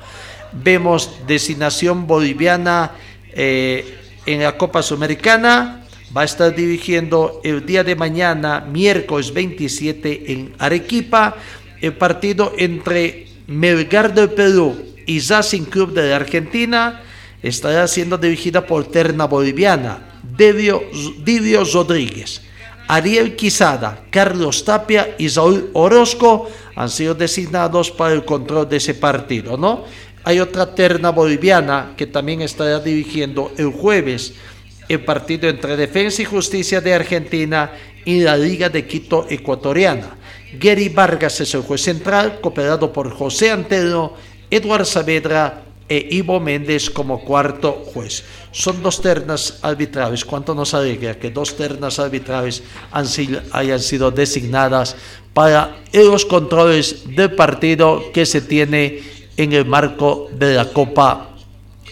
Vemos 0.53 1.09
designación 1.25 2.05
boliviana 2.05 2.91
eh, 3.33 4.04
en 4.25 4.43
la 4.43 4.57
Copa 4.57 4.81
Sudamericana 4.81 5.85
va 6.15 6.21
a 6.21 6.25
estar 6.25 6.55
dirigiendo 6.55 7.41
el 7.43 7.65
día 7.65 7.83
de 7.83 7.95
mañana, 7.95 8.61
miércoles 8.61 9.33
27, 9.33 10.31
en 10.31 10.53
Arequipa, 10.59 11.35
el 11.81 11.93
partido 11.93 12.53
entre 12.57 13.27
Melgar 13.47 14.13
del 14.13 14.31
Perú 14.31 14.75
y 15.05 15.19
Racing 15.19 15.63
Club 15.63 15.93
de 15.93 16.13
Argentina. 16.13 17.01
Estará 17.43 17.87
siendo 17.87 18.17
dirigida 18.17 18.65
por 18.65 18.85
Terna 18.85 19.25
Boliviana, 19.25 20.21
Divio 20.23 20.83
Rodríguez. 21.73 22.41
Ariel 22.87 23.35
Quisada, 23.35 24.05
Carlos 24.11 24.63
Tapia 24.63 25.15
y 25.17 25.29
Saúl 25.29 25.71
Orozco 25.73 26.49
han 26.75 26.89
sido 26.89 27.15
designados 27.15 27.89
para 27.89 28.13
el 28.13 28.25
control 28.25 28.69
de 28.69 28.77
ese 28.77 28.93
partido, 28.93 29.57
¿no? 29.57 29.85
Hay 30.25 30.39
otra 30.39 30.73
terna 30.73 31.11
boliviana 31.11 31.93
que 31.95 32.07
también 32.07 32.41
estará 32.41 32.79
dirigiendo 32.79 33.51
el 33.57 33.67
jueves 33.71 34.33
el 34.89 35.03
partido 35.03 35.47
entre 35.47 35.77
Defensa 35.77 36.21
y 36.21 36.25
Justicia 36.25 36.81
de 36.81 36.93
Argentina 36.93 37.71
y 38.05 38.21
la 38.21 38.35
Liga 38.35 38.69
de 38.69 38.87
Quito 38.87 39.25
ecuatoriana. 39.29 40.17
Gary 40.59 40.89
Vargas 40.89 41.41
es 41.41 41.53
el 41.53 41.61
juez 41.61 41.81
central, 41.81 42.39
cooperado 42.41 42.91
por 42.91 43.11
José 43.11 43.51
Antero, 43.51 44.13
Eduardo 44.49 44.85
Saavedra 44.85 45.63
e 45.87 46.07
Ivo 46.11 46.39
Méndez 46.39 46.89
como 46.89 47.23
cuarto 47.23 47.83
juez. 47.93 48.23
Son 48.51 48.81
dos 48.81 49.01
ternas 49.01 49.59
arbitrales. 49.61 50.25
¿Cuánto 50.25 50.55
nos 50.55 50.73
alegra 50.73 51.19
que 51.19 51.29
dos 51.29 51.55
ternas 51.55 51.99
arbitrales 51.99 52.63
hayan 52.91 53.79
sido 53.79 54.09
designadas 54.09 54.95
para 55.33 55.77
los 55.93 56.25
controles 56.25 57.15
del 57.15 57.33
partido 57.33 58.11
que 58.13 58.25
se 58.25 58.41
tiene 58.41 59.14
en 59.37 59.53
el 59.53 59.65
marco 59.65 60.29
de 60.33 60.55
la 60.55 60.65
Copa 60.65 61.31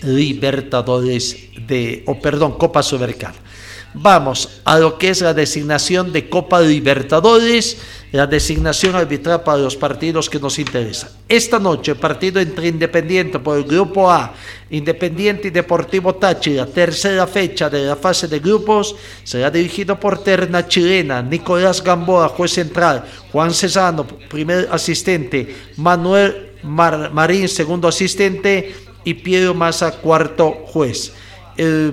Libertadores 0.03 1.37
de, 1.67 2.03
o 2.07 2.19
perdón, 2.19 2.57
Copa 2.57 2.83
Sudamericana. 2.83 3.35
Vamos 3.95 4.61
a 4.65 4.79
lo 4.79 4.97
que 4.97 5.09
es 5.09 5.21
la 5.21 5.35
designación 5.35 6.11
de 6.11 6.27
Copa 6.27 6.59
Libertadores, 6.59 7.77
la 8.11 8.25
designación 8.25 8.95
arbitral 8.95 9.43
para 9.43 9.59
los 9.59 9.75
partidos 9.75 10.31
que 10.31 10.39
nos 10.39 10.57
interesan. 10.57 11.11
Esta 11.29 11.59
noche, 11.59 11.93
partido 11.93 12.41
entre 12.41 12.69
Independiente 12.69 13.37
por 13.37 13.55
el 13.55 13.65
Grupo 13.65 14.09
A, 14.09 14.33
Independiente 14.71 15.49
y 15.49 15.51
Deportivo 15.51 16.15
Táchira, 16.15 16.65
tercera 16.65 17.27
fecha 17.27 17.69
de 17.69 17.85
la 17.85 17.95
fase 17.95 18.27
de 18.27 18.39
grupos, 18.39 18.95
será 19.23 19.51
dirigido 19.51 19.99
por 19.99 20.23
terna 20.23 20.67
chilena, 20.67 21.21
Nicolás 21.21 21.83
Gamboa, 21.83 22.29
juez 22.29 22.51
central, 22.51 23.05
Juan 23.31 23.53
Cesano, 23.53 24.07
primer 24.07 24.69
asistente, 24.71 25.55
Manuel 25.77 26.52
Marín, 26.64 27.47
segundo 27.47 27.88
asistente, 27.88 28.74
y 29.03 29.14
Piero 29.16 29.53
Massa, 29.53 29.91
cuarto 29.91 30.51
juez. 30.68 31.14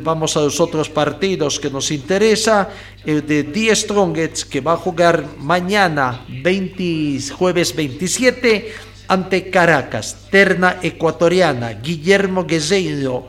vamos 0.02 0.36
a 0.36 0.40
los 0.40 0.60
otros 0.60 0.88
partidos 0.88 1.60
que 1.60 1.70
nos 1.70 1.90
interesa. 1.90 2.68
El 3.04 3.26
de 3.26 3.42
Die 3.42 3.74
Strongets 3.74 4.44
que 4.44 4.60
va 4.60 4.72
a 4.74 4.76
jugar 4.76 5.24
mañana, 5.38 6.24
20, 6.28 7.32
jueves 7.32 7.74
27, 7.74 8.72
ante 9.08 9.50
Caracas. 9.50 10.28
Terna 10.30 10.78
ecuatoriana. 10.82 11.72
Guillermo 11.72 12.46
Guezello, 12.46 13.26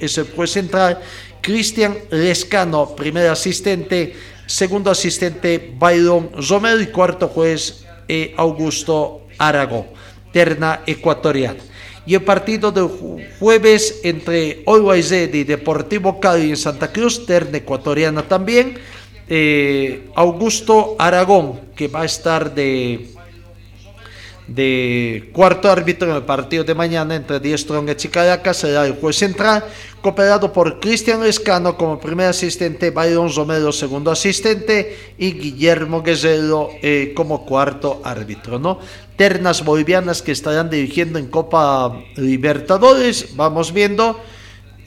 es 0.00 0.18
el 0.18 0.26
juez 0.34 0.50
central. 0.50 1.00
Cristian 1.40 1.96
Lescano, 2.10 2.94
primer 2.94 3.28
asistente. 3.28 4.14
Segundo 4.46 4.90
asistente, 4.90 5.74
Byron 5.78 6.30
Romero. 6.48 6.80
Y 6.80 6.88
cuarto 6.88 7.28
juez, 7.28 7.84
eh, 8.06 8.34
Augusto 8.36 9.26
Aragón. 9.38 9.99
Terna 10.32 10.80
ecuatoriana. 10.86 11.60
Y 12.06 12.14
el 12.14 12.22
partido 12.22 12.72
del 12.72 12.88
jueves 13.38 14.00
entre 14.04 14.62
Always 14.66 15.12
y 15.12 15.44
Deportivo 15.44 16.18
Cali 16.18 16.50
en 16.50 16.56
Santa 16.56 16.90
Cruz, 16.92 17.26
terna 17.26 17.58
ecuatoriana 17.58 18.22
también. 18.22 18.78
Eh, 19.28 20.08
Augusto 20.14 20.96
Aragón, 20.98 21.60
que 21.76 21.86
va 21.86 22.02
a 22.02 22.04
estar 22.04 22.52
de 22.52 23.10
de 24.50 25.30
cuarto 25.32 25.70
árbitro 25.70 26.10
en 26.10 26.16
el 26.16 26.22
partido 26.24 26.64
de 26.64 26.74
mañana 26.74 27.14
entre 27.14 27.38
Díaz 27.38 27.60
Strongets 27.60 28.04
y 28.04 28.08
Caracas 28.08 28.56
será 28.56 28.84
el 28.84 28.94
juez 28.94 29.16
central, 29.16 29.64
cooperado 30.02 30.52
por 30.52 30.80
Cristian 30.80 31.22
Lescano 31.22 31.76
como 31.76 32.00
primer 32.00 32.26
asistente, 32.26 32.90
Byron 32.90 33.32
Romero 33.32 33.70
segundo 33.70 34.10
asistente 34.10 35.14
y 35.16 35.34
Guillermo 35.34 36.02
Guerrero 36.02 36.70
eh, 36.82 37.12
como 37.14 37.46
cuarto 37.46 38.02
árbitro. 38.02 38.58
¿no? 38.58 38.80
Ternas 39.14 39.64
bolivianas 39.64 40.20
que 40.20 40.32
estarán 40.32 40.68
dirigiendo 40.68 41.20
en 41.20 41.28
Copa 41.28 42.02
Libertadores, 42.16 43.36
vamos 43.36 43.72
viendo. 43.72 44.20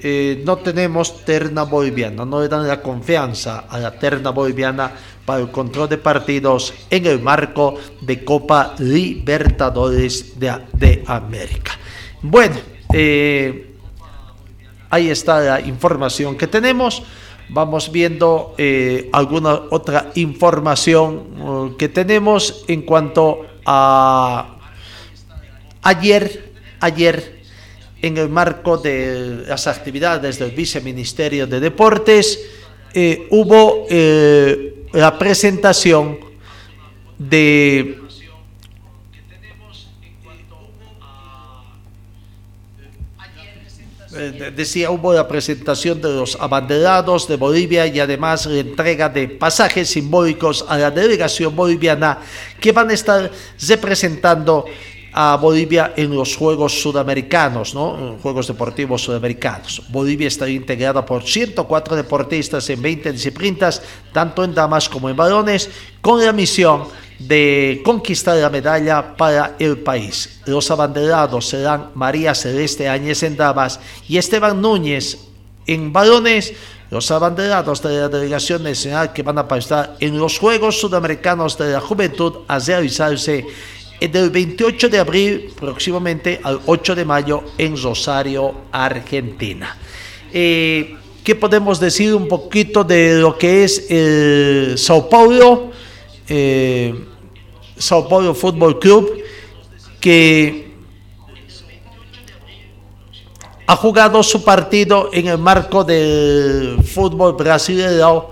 Eh, 0.06 0.44
no 0.46 0.58
tenemos 0.58 1.24
terna 1.24 1.64
boliviana, 1.64 2.26
no 2.26 2.42
le 2.42 2.50
dan 2.50 2.68
la 2.68 2.82
confianza 2.82 3.60
a 3.70 3.80
la 3.80 3.98
terna 3.98 4.32
boliviana 4.32 4.92
para 5.26 5.42
el 5.42 5.52
control 5.52 5.90
de 5.90 5.98
partidos 5.98 6.74
en 6.90 7.06
el 7.06 7.20
marco 7.20 7.76
de 8.02 8.24
Copa 8.24 8.76
Libertadores 8.80 10.40
de, 10.40 11.04
América. 11.08 11.72
Bueno, 12.22 12.56
eh, 12.92 13.76
ahí 14.90 15.10
está 15.10 15.40
la 15.40 15.62
información 15.62 16.38
que 16.38 16.48
tenemos. 16.48 17.04
Vamos 17.50 17.92
viendo 17.92 18.56
eh, 18.58 19.10
alguna 19.12 19.54
otra 19.70 20.12
información 20.16 21.42
uh, 21.42 21.78
que 21.78 21.90
tenemos 21.90 22.64
en 22.68 22.82
cuanto 22.84 23.46
a 23.66 24.58
ayer, 25.82 26.54
ayer 26.80 27.44
en 28.02 28.18
el 28.18 28.30
marco 28.30 28.78
de 28.78 29.44
las 29.48 29.68
actividades 29.68 30.40
del 30.40 30.52
Viceministerio 30.52 31.48
de 31.48 31.60
Deportes, 31.60 32.40
eh, 32.94 33.28
hubo 33.32 33.88
la 34.94 35.18
presentación 35.18 36.20
de 37.18 38.00
eh, 44.16 44.54
decía, 44.56 44.92
hubo 44.92 45.12
la 45.12 45.28
presentación 45.28 46.00
de 46.00 46.10
los 46.10 46.38
abanderados 46.40 47.28
de 47.28 47.38
Bolivia 47.38 47.88
y 47.88 48.00
además 48.00 48.46
la 48.46 48.60
entrega 48.60 49.10
de 49.10 49.28
pasajes 49.28 49.90
simbólicos 49.90 50.64
a 50.70 50.78
la 50.78 50.92
delegación 50.92 51.56
boliviana 51.56 52.20
que 52.60 52.72
van 52.72 52.92
a 52.92 52.94
estar 52.94 53.32
representando 53.68 54.66
a 55.14 55.38
Bolivia 55.38 55.94
en 55.96 56.16
los 56.16 56.36
Juegos 56.36 56.82
Sudamericanos, 56.82 57.76
¿no? 57.76 58.18
Juegos 58.22 58.48
Deportivos 58.48 59.04
Sudamericanos. 59.04 59.84
Bolivia 59.90 60.28
está 60.28 60.50
integrada 60.50 61.06
por 61.06 61.24
104 61.24 61.96
deportistas 61.96 62.68
en 62.70 62.82
20 62.82 63.12
disciplinas, 63.12 63.82
tanto 64.12 64.44
en 64.44 64.56
damas 64.56 64.90
como 64.90 65.10
en 65.10 65.16
varones, 65.16 65.70
con 66.02 66.24
la 66.24 66.34
misión 66.34 66.86
de 67.20 67.82
conquistar 67.86 68.38
la 68.38 68.50
medalla 68.50 69.16
para 69.16 69.56
el 69.60 69.78
país. 69.78 70.42
Los 70.46 70.72
abanderados 70.72 71.48
serán 71.48 71.92
María 71.94 72.34
Celeste 72.34 72.90
Áñez 72.90 73.22
en 73.24 73.38
damas 73.38 73.80
y 74.08 74.18
Esteban 74.18 74.62
Núñez 74.62 75.20
en 75.68 75.94
varones. 75.94 76.54
Los 76.90 77.10
abanderados 77.10 77.82
de 77.82 78.02
la 78.02 78.10
delegación 78.10 78.64
nacional 78.64 79.14
que 79.14 79.24
van 79.24 79.40
a 79.40 79.48
estar 79.58 79.96
en 80.00 80.18
los 80.18 80.38
Juegos 80.38 80.80
Sudamericanos 80.80 81.58
de 81.58 81.72
la 81.72 81.80
Juventud 81.80 82.42
a 82.48 82.60
realizarse 82.60 83.48
del 84.00 84.30
28 84.30 84.90
de 84.90 85.00
abril 85.00 85.54
próximamente 85.56 86.40
al 86.44 86.60
8 86.66 86.96
de 86.96 87.06
mayo 87.06 87.44
en 87.58 87.82
Rosario, 87.82 88.54
Argentina. 88.72 89.78
Eh, 90.34 90.98
¿Qué 91.24 91.36
podemos 91.36 91.80
decir 91.80 92.14
un 92.14 92.28
poquito 92.28 92.84
de 92.84 93.16
lo 93.16 93.38
que 93.38 93.64
es 93.64 93.90
el 93.90 94.78
Sao 94.78 95.08
Paulo? 95.08 95.72
Eh, 96.28 96.94
Sao 97.78 98.10
Paulo 98.10 98.34
Fútbol 98.34 98.78
Club, 98.78 99.24
que 100.02 100.74
ha 103.66 103.76
jugado 103.78 104.22
su 104.22 104.44
partido 104.44 105.10
en 105.14 105.28
el 105.28 105.38
marco 105.38 105.86
del 105.86 106.80
fútbol 106.84 107.34
brasileño 107.34 108.26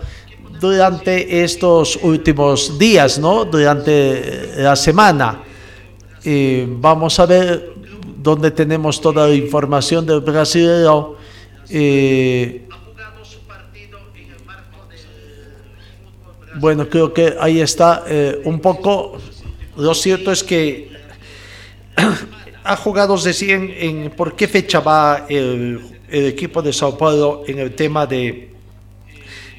durante 0.59 1.43
estos 1.43 1.97
últimos 2.01 2.77
días, 2.77 3.17
¿no? 3.17 3.45
Durante 3.45 4.53
la 4.57 4.75
semana 4.75 5.43
vamos 6.79 7.19
a 7.19 7.25
ver 7.25 7.73
dónde 8.21 8.51
tenemos 8.51 9.01
toda 9.01 9.27
la 9.27 9.33
información 9.33 10.05
del 10.05 10.21
brasileño. 10.21 11.15
bueno, 16.55 16.87
creo 16.89 17.13
que 17.13 17.35
ahí 17.39 17.61
está 17.61 18.03
eh, 18.07 18.41
un 18.45 18.59
poco. 18.59 19.17
Lo 19.77 19.95
cierto 19.95 20.31
es 20.31 20.43
que 20.43 20.91
ha 22.63 22.75
jugado 22.75 23.15
recién 23.17 23.73
en 23.75 24.11
por 24.11 24.35
qué 24.35 24.47
fecha 24.47 24.79
va 24.79 25.25
el, 25.29 25.81
equipo 26.09 26.61
de 26.61 26.73
Sao 26.73 26.97
Paulo 26.97 27.43
en 27.47 27.57
el 27.59 27.73
tema 27.73 28.05
de 28.05 28.51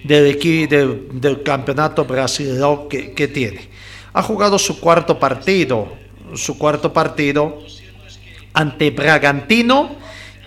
del, 0.05 1.09
del, 1.15 1.43
campeonato 1.43 2.05
brasileño 2.05 2.89
que, 2.89 3.13
que 3.13 3.29
tiene. 3.29 3.69
Ha 4.13 4.23
jugado 4.23 4.59
su 4.59 4.79
cuarto 4.79 5.19
partido 5.19 6.02
su 6.35 6.59
cuarto 6.59 6.93
partido 6.93 7.59
ante 8.55 8.91
Bragantino 8.91 9.97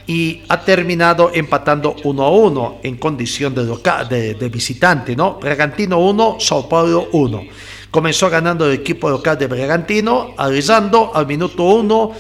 y 0.08 0.44
ha 0.50 0.62
terminado 0.62 1.32
empatando 1.34 1.96
1 2.04 2.24
a 2.24 2.30
1 2.30 2.80
en 2.84 2.98
condición 2.98 3.56
de, 3.56 4.36
de, 4.36 4.50
visitante, 4.50 5.16
¿no? 5.16 5.40
Bragantino 5.40 6.00
1, 6.00 6.38
Sao 6.40 6.70
Paulo 6.70 7.08
1. 7.12 7.44
Comenzó 7.90 8.30
ganando 8.30 8.68
el 8.68 8.80
equipo 8.80 9.10
local 9.10 9.38
de 9.38 9.48
Bragantino, 9.48 10.34
avisando 10.38 11.12
al 11.16 11.26
minuto 11.26 11.64
1 11.64 12.14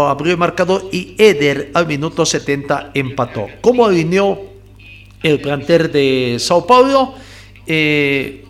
abrió 0.00 0.32
el 0.32 0.38
marcador 0.38 0.88
y 0.90 1.14
Eder 1.18 1.70
al 1.74 1.86
minuto 1.86 2.24
70 2.24 2.92
empató. 2.94 3.46
¿Cómo 3.60 3.84
alineó 3.84 4.38
el 5.22 5.40
planter 5.40 5.90
de 5.90 6.36
Sao 6.38 6.66
Paulo? 6.66 7.14
Eh, 7.66 8.44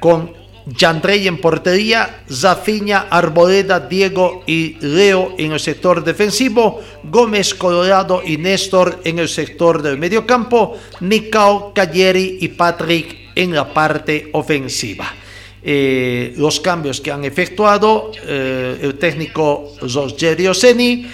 con 0.00 0.32
Yandrey 0.66 1.28
en 1.28 1.40
portería, 1.40 2.24
Zafiña, 2.28 3.06
Arboleda, 3.08 3.78
Diego 3.78 4.42
y 4.46 4.76
Leo 4.80 5.34
en 5.38 5.52
el 5.52 5.60
sector 5.60 6.02
defensivo, 6.02 6.80
Gómez, 7.04 7.54
Colorado 7.54 8.20
y 8.24 8.36
Néstor 8.36 9.00
en 9.04 9.20
el 9.20 9.28
sector 9.28 9.80
del 9.80 9.96
mediocampo, 9.96 10.76
Nicao, 11.00 11.72
Calleri 11.72 12.38
y 12.40 12.48
Patrick 12.48 13.30
en 13.36 13.54
la 13.54 13.72
parte 13.72 14.28
ofensiva. 14.32 15.14
Eh, 15.62 16.34
los 16.36 16.60
cambios 16.60 17.00
que 17.00 17.12
han 17.12 17.24
efectuado 17.24 18.10
eh, 18.24 18.78
el 18.82 18.98
técnico 18.98 19.72
Rogerio 19.80 20.54
Seni 20.54 21.06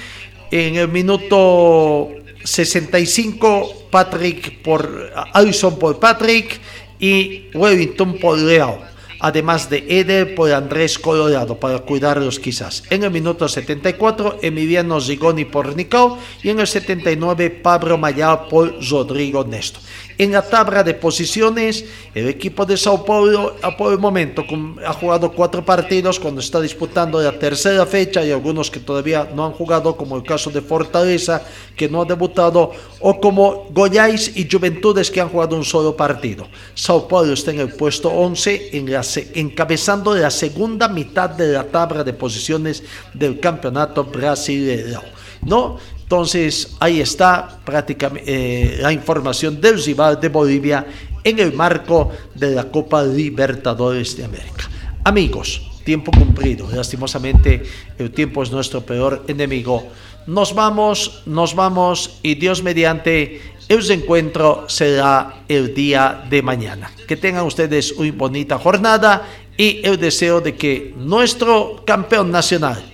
en 0.51 0.77
el 0.77 0.89
minuto 0.89 2.11
65 2.45 3.89
Patrick 3.91 4.63
por 4.63 5.11
Alison 5.33 5.79
por 5.79 5.99
Patrick 5.99 6.61
y 7.01 7.45
Wellington 7.55 8.19
por 8.19 8.39
Leo 8.39 8.92
además 9.23 9.71
de 9.71 9.87
Eder 9.89 10.35
por 10.35 10.53
Andrés 10.53 10.99
Colorado 10.99 11.59
para 11.59 11.79
cuidarlos 11.79 12.41
quizás. 12.41 12.83
En 12.91 13.05
el 13.05 13.11
minuto 13.13 13.49
74, 13.49 14.41
Emiliano 14.43 15.01
Zigoni 15.01 15.45
por 15.45 15.77
Nicao 15.77 16.19
y 16.43 16.51
en 16.51 16.59
el 16.59 16.67
79, 16.67 17.49
Pablo 17.51 17.97
Mayar 17.97 18.49
por 18.49 18.75
Rodrigo 18.85 19.45
Néstor. 19.45 19.81
En 20.23 20.31
la 20.31 20.43
tabla 20.43 20.85
de 20.85 20.95
posiciones, 20.95 21.85
el 22.15 22.29
equipo 22.29 22.65
de 22.65 22.77
Sao 22.77 23.05
Paulo 23.05 23.57
por 23.77 23.93
el 23.93 23.99
momento 23.99 24.45
ha 24.87 24.93
jugado 24.93 25.33
cuatro 25.33 25.65
partidos 25.65 26.21
cuando 26.21 26.41
está 26.41 26.61
disputando 26.61 27.21
la 27.21 27.37
tercera 27.37 27.85
fecha 27.87 28.25
y 28.25 28.31
algunos 28.31 28.71
que 28.71 28.79
todavía 28.79 29.29
no 29.35 29.45
han 29.45 29.51
jugado, 29.51 29.97
como 29.97 30.17
el 30.17 30.23
caso 30.23 30.49
de 30.51 30.61
Fortaleza, 30.61 31.43
que 31.75 31.89
no 31.89 32.03
ha 32.03 32.05
debutado, 32.05 32.71
o 33.01 33.21
como 33.21 33.67
Goiás 33.73 34.37
y 34.37 34.49
Juventudes, 34.49 35.11
que 35.11 35.21
han 35.21 35.29
jugado 35.29 35.57
un 35.57 35.65
solo 35.65 35.97
partido. 35.97 36.47
Sao 36.73 37.09
Paulo 37.09 37.33
está 37.33 37.51
en 37.51 37.59
el 37.59 37.73
puesto 37.73 38.09
11, 38.09 38.79
en 38.79 38.93
la, 38.93 39.03
encabezando 39.35 40.15
la 40.15 40.31
segunda 40.31 40.87
mitad 40.87 41.31
de 41.31 41.49
la 41.49 41.65
tabla 41.65 42.05
de 42.05 42.13
posiciones 42.13 42.85
del 43.13 43.41
campeonato 43.41 44.05
brasileño. 44.05 45.03
¿no? 45.43 45.79
Entonces, 46.13 46.77
ahí 46.79 47.01
está 47.01 47.59
prácticamente 47.65 48.25
eh, 48.27 48.77
la 48.83 48.93
información 48.93 49.59
del 49.59 49.83
rival 49.83 50.21
de 50.21 50.29
Bolivia 50.29 50.85
en 51.25 51.39
el 51.39 51.55
marco 51.55 52.11
de 52.35 52.51
la 52.51 52.65
Copa 52.65 53.03
Libertadores 53.03 54.15
de 54.19 54.27
América. 54.27 54.69
Amigos, 55.05 55.71
tiempo 55.87 56.13
cumplido. 56.13 56.69
Lastimosamente, 56.71 57.63
el 57.97 58.11
tiempo 58.11 58.43
es 58.43 58.51
nuestro 58.51 58.83
peor 58.83 59.25
enemigo. 59.27 59.89
Nos 60.27 60.55
vamos, 60.55 61.23
nos 61.25 61.55
vamos 61.55 62.19
y 62.23 62.35
Dios 62.35 62.63
mediante, 62.63 63.41
el 63.67 63.91
encuentro 63.91 64.67
será 64.69 65.45
el 65.49 65.73
día 65.73 66.25
de 66.29 66.43
mañana. 66.43 66.93
Que 67.09 67.17
tengan 67.17 67.47
ustedes 67.47 67.91
una 67.93 68.13
bonita 68.13 68.59
jornada 68.59 69.27
y 69.57 69.81
el 69.83 69.99
deseo 69.99 70.43
de 70.43 70.57
que 70.57 70.93
nuestro 70.95 71.83
campeón 71.87 72.31
nacional, 72.31 72.92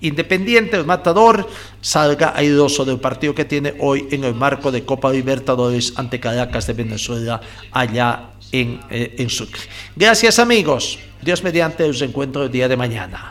Independiente, 0.00 0.76
el 0.76 0.86
matador, 0.86 1.48
salga 1.80 2.32
airoso 2.34 2.84
del 2.84 2.98
partido 2.98 3.34
que 3.34 3.44
tiene 3.44 3.74
hoy 3.80 4.08
en 4.10 4.24
el 4.24 4.34
marco 4.34 4.72
de 4.72 4.84
Copa 4.84 5.10
Libertadores 5.10 5.92
ante 5.96 6.18
Caracas 6.18 6.66
de 6.66 6.72
Venezuela, 6.72 7.40
allá 7.70 8.30
en, 8.52 8.80
eh, 8.90 9.14
en 9.18 9.28
Sucre. 9.28 9.60
Gracias 9.94 10.38
amigos. 10.38 10.98
Dios 11.20 11.44
mediante 11.44 11.84
os 11.84 12.00
encuentro 12.00 12.44
el 12.44 12.50
día 12.50 12.66
de 12.66 12.76
mañana. 12.76 13.30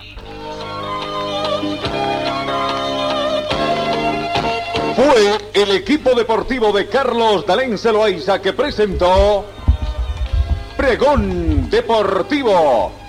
Fue 4.95 5.37
el 5.53 5.71
equipo 5.71 6.13
deportivo 6.13 6.71
de 6.71 6.87
Carlos 6.87 7.45
Dalén 7.45 7.77
Celoaiza 7.77 8.41
que 8.41 8.53
presentó 8.53 9.45
Pregón 10.75 11.69
Deportivo. 11.69 13.08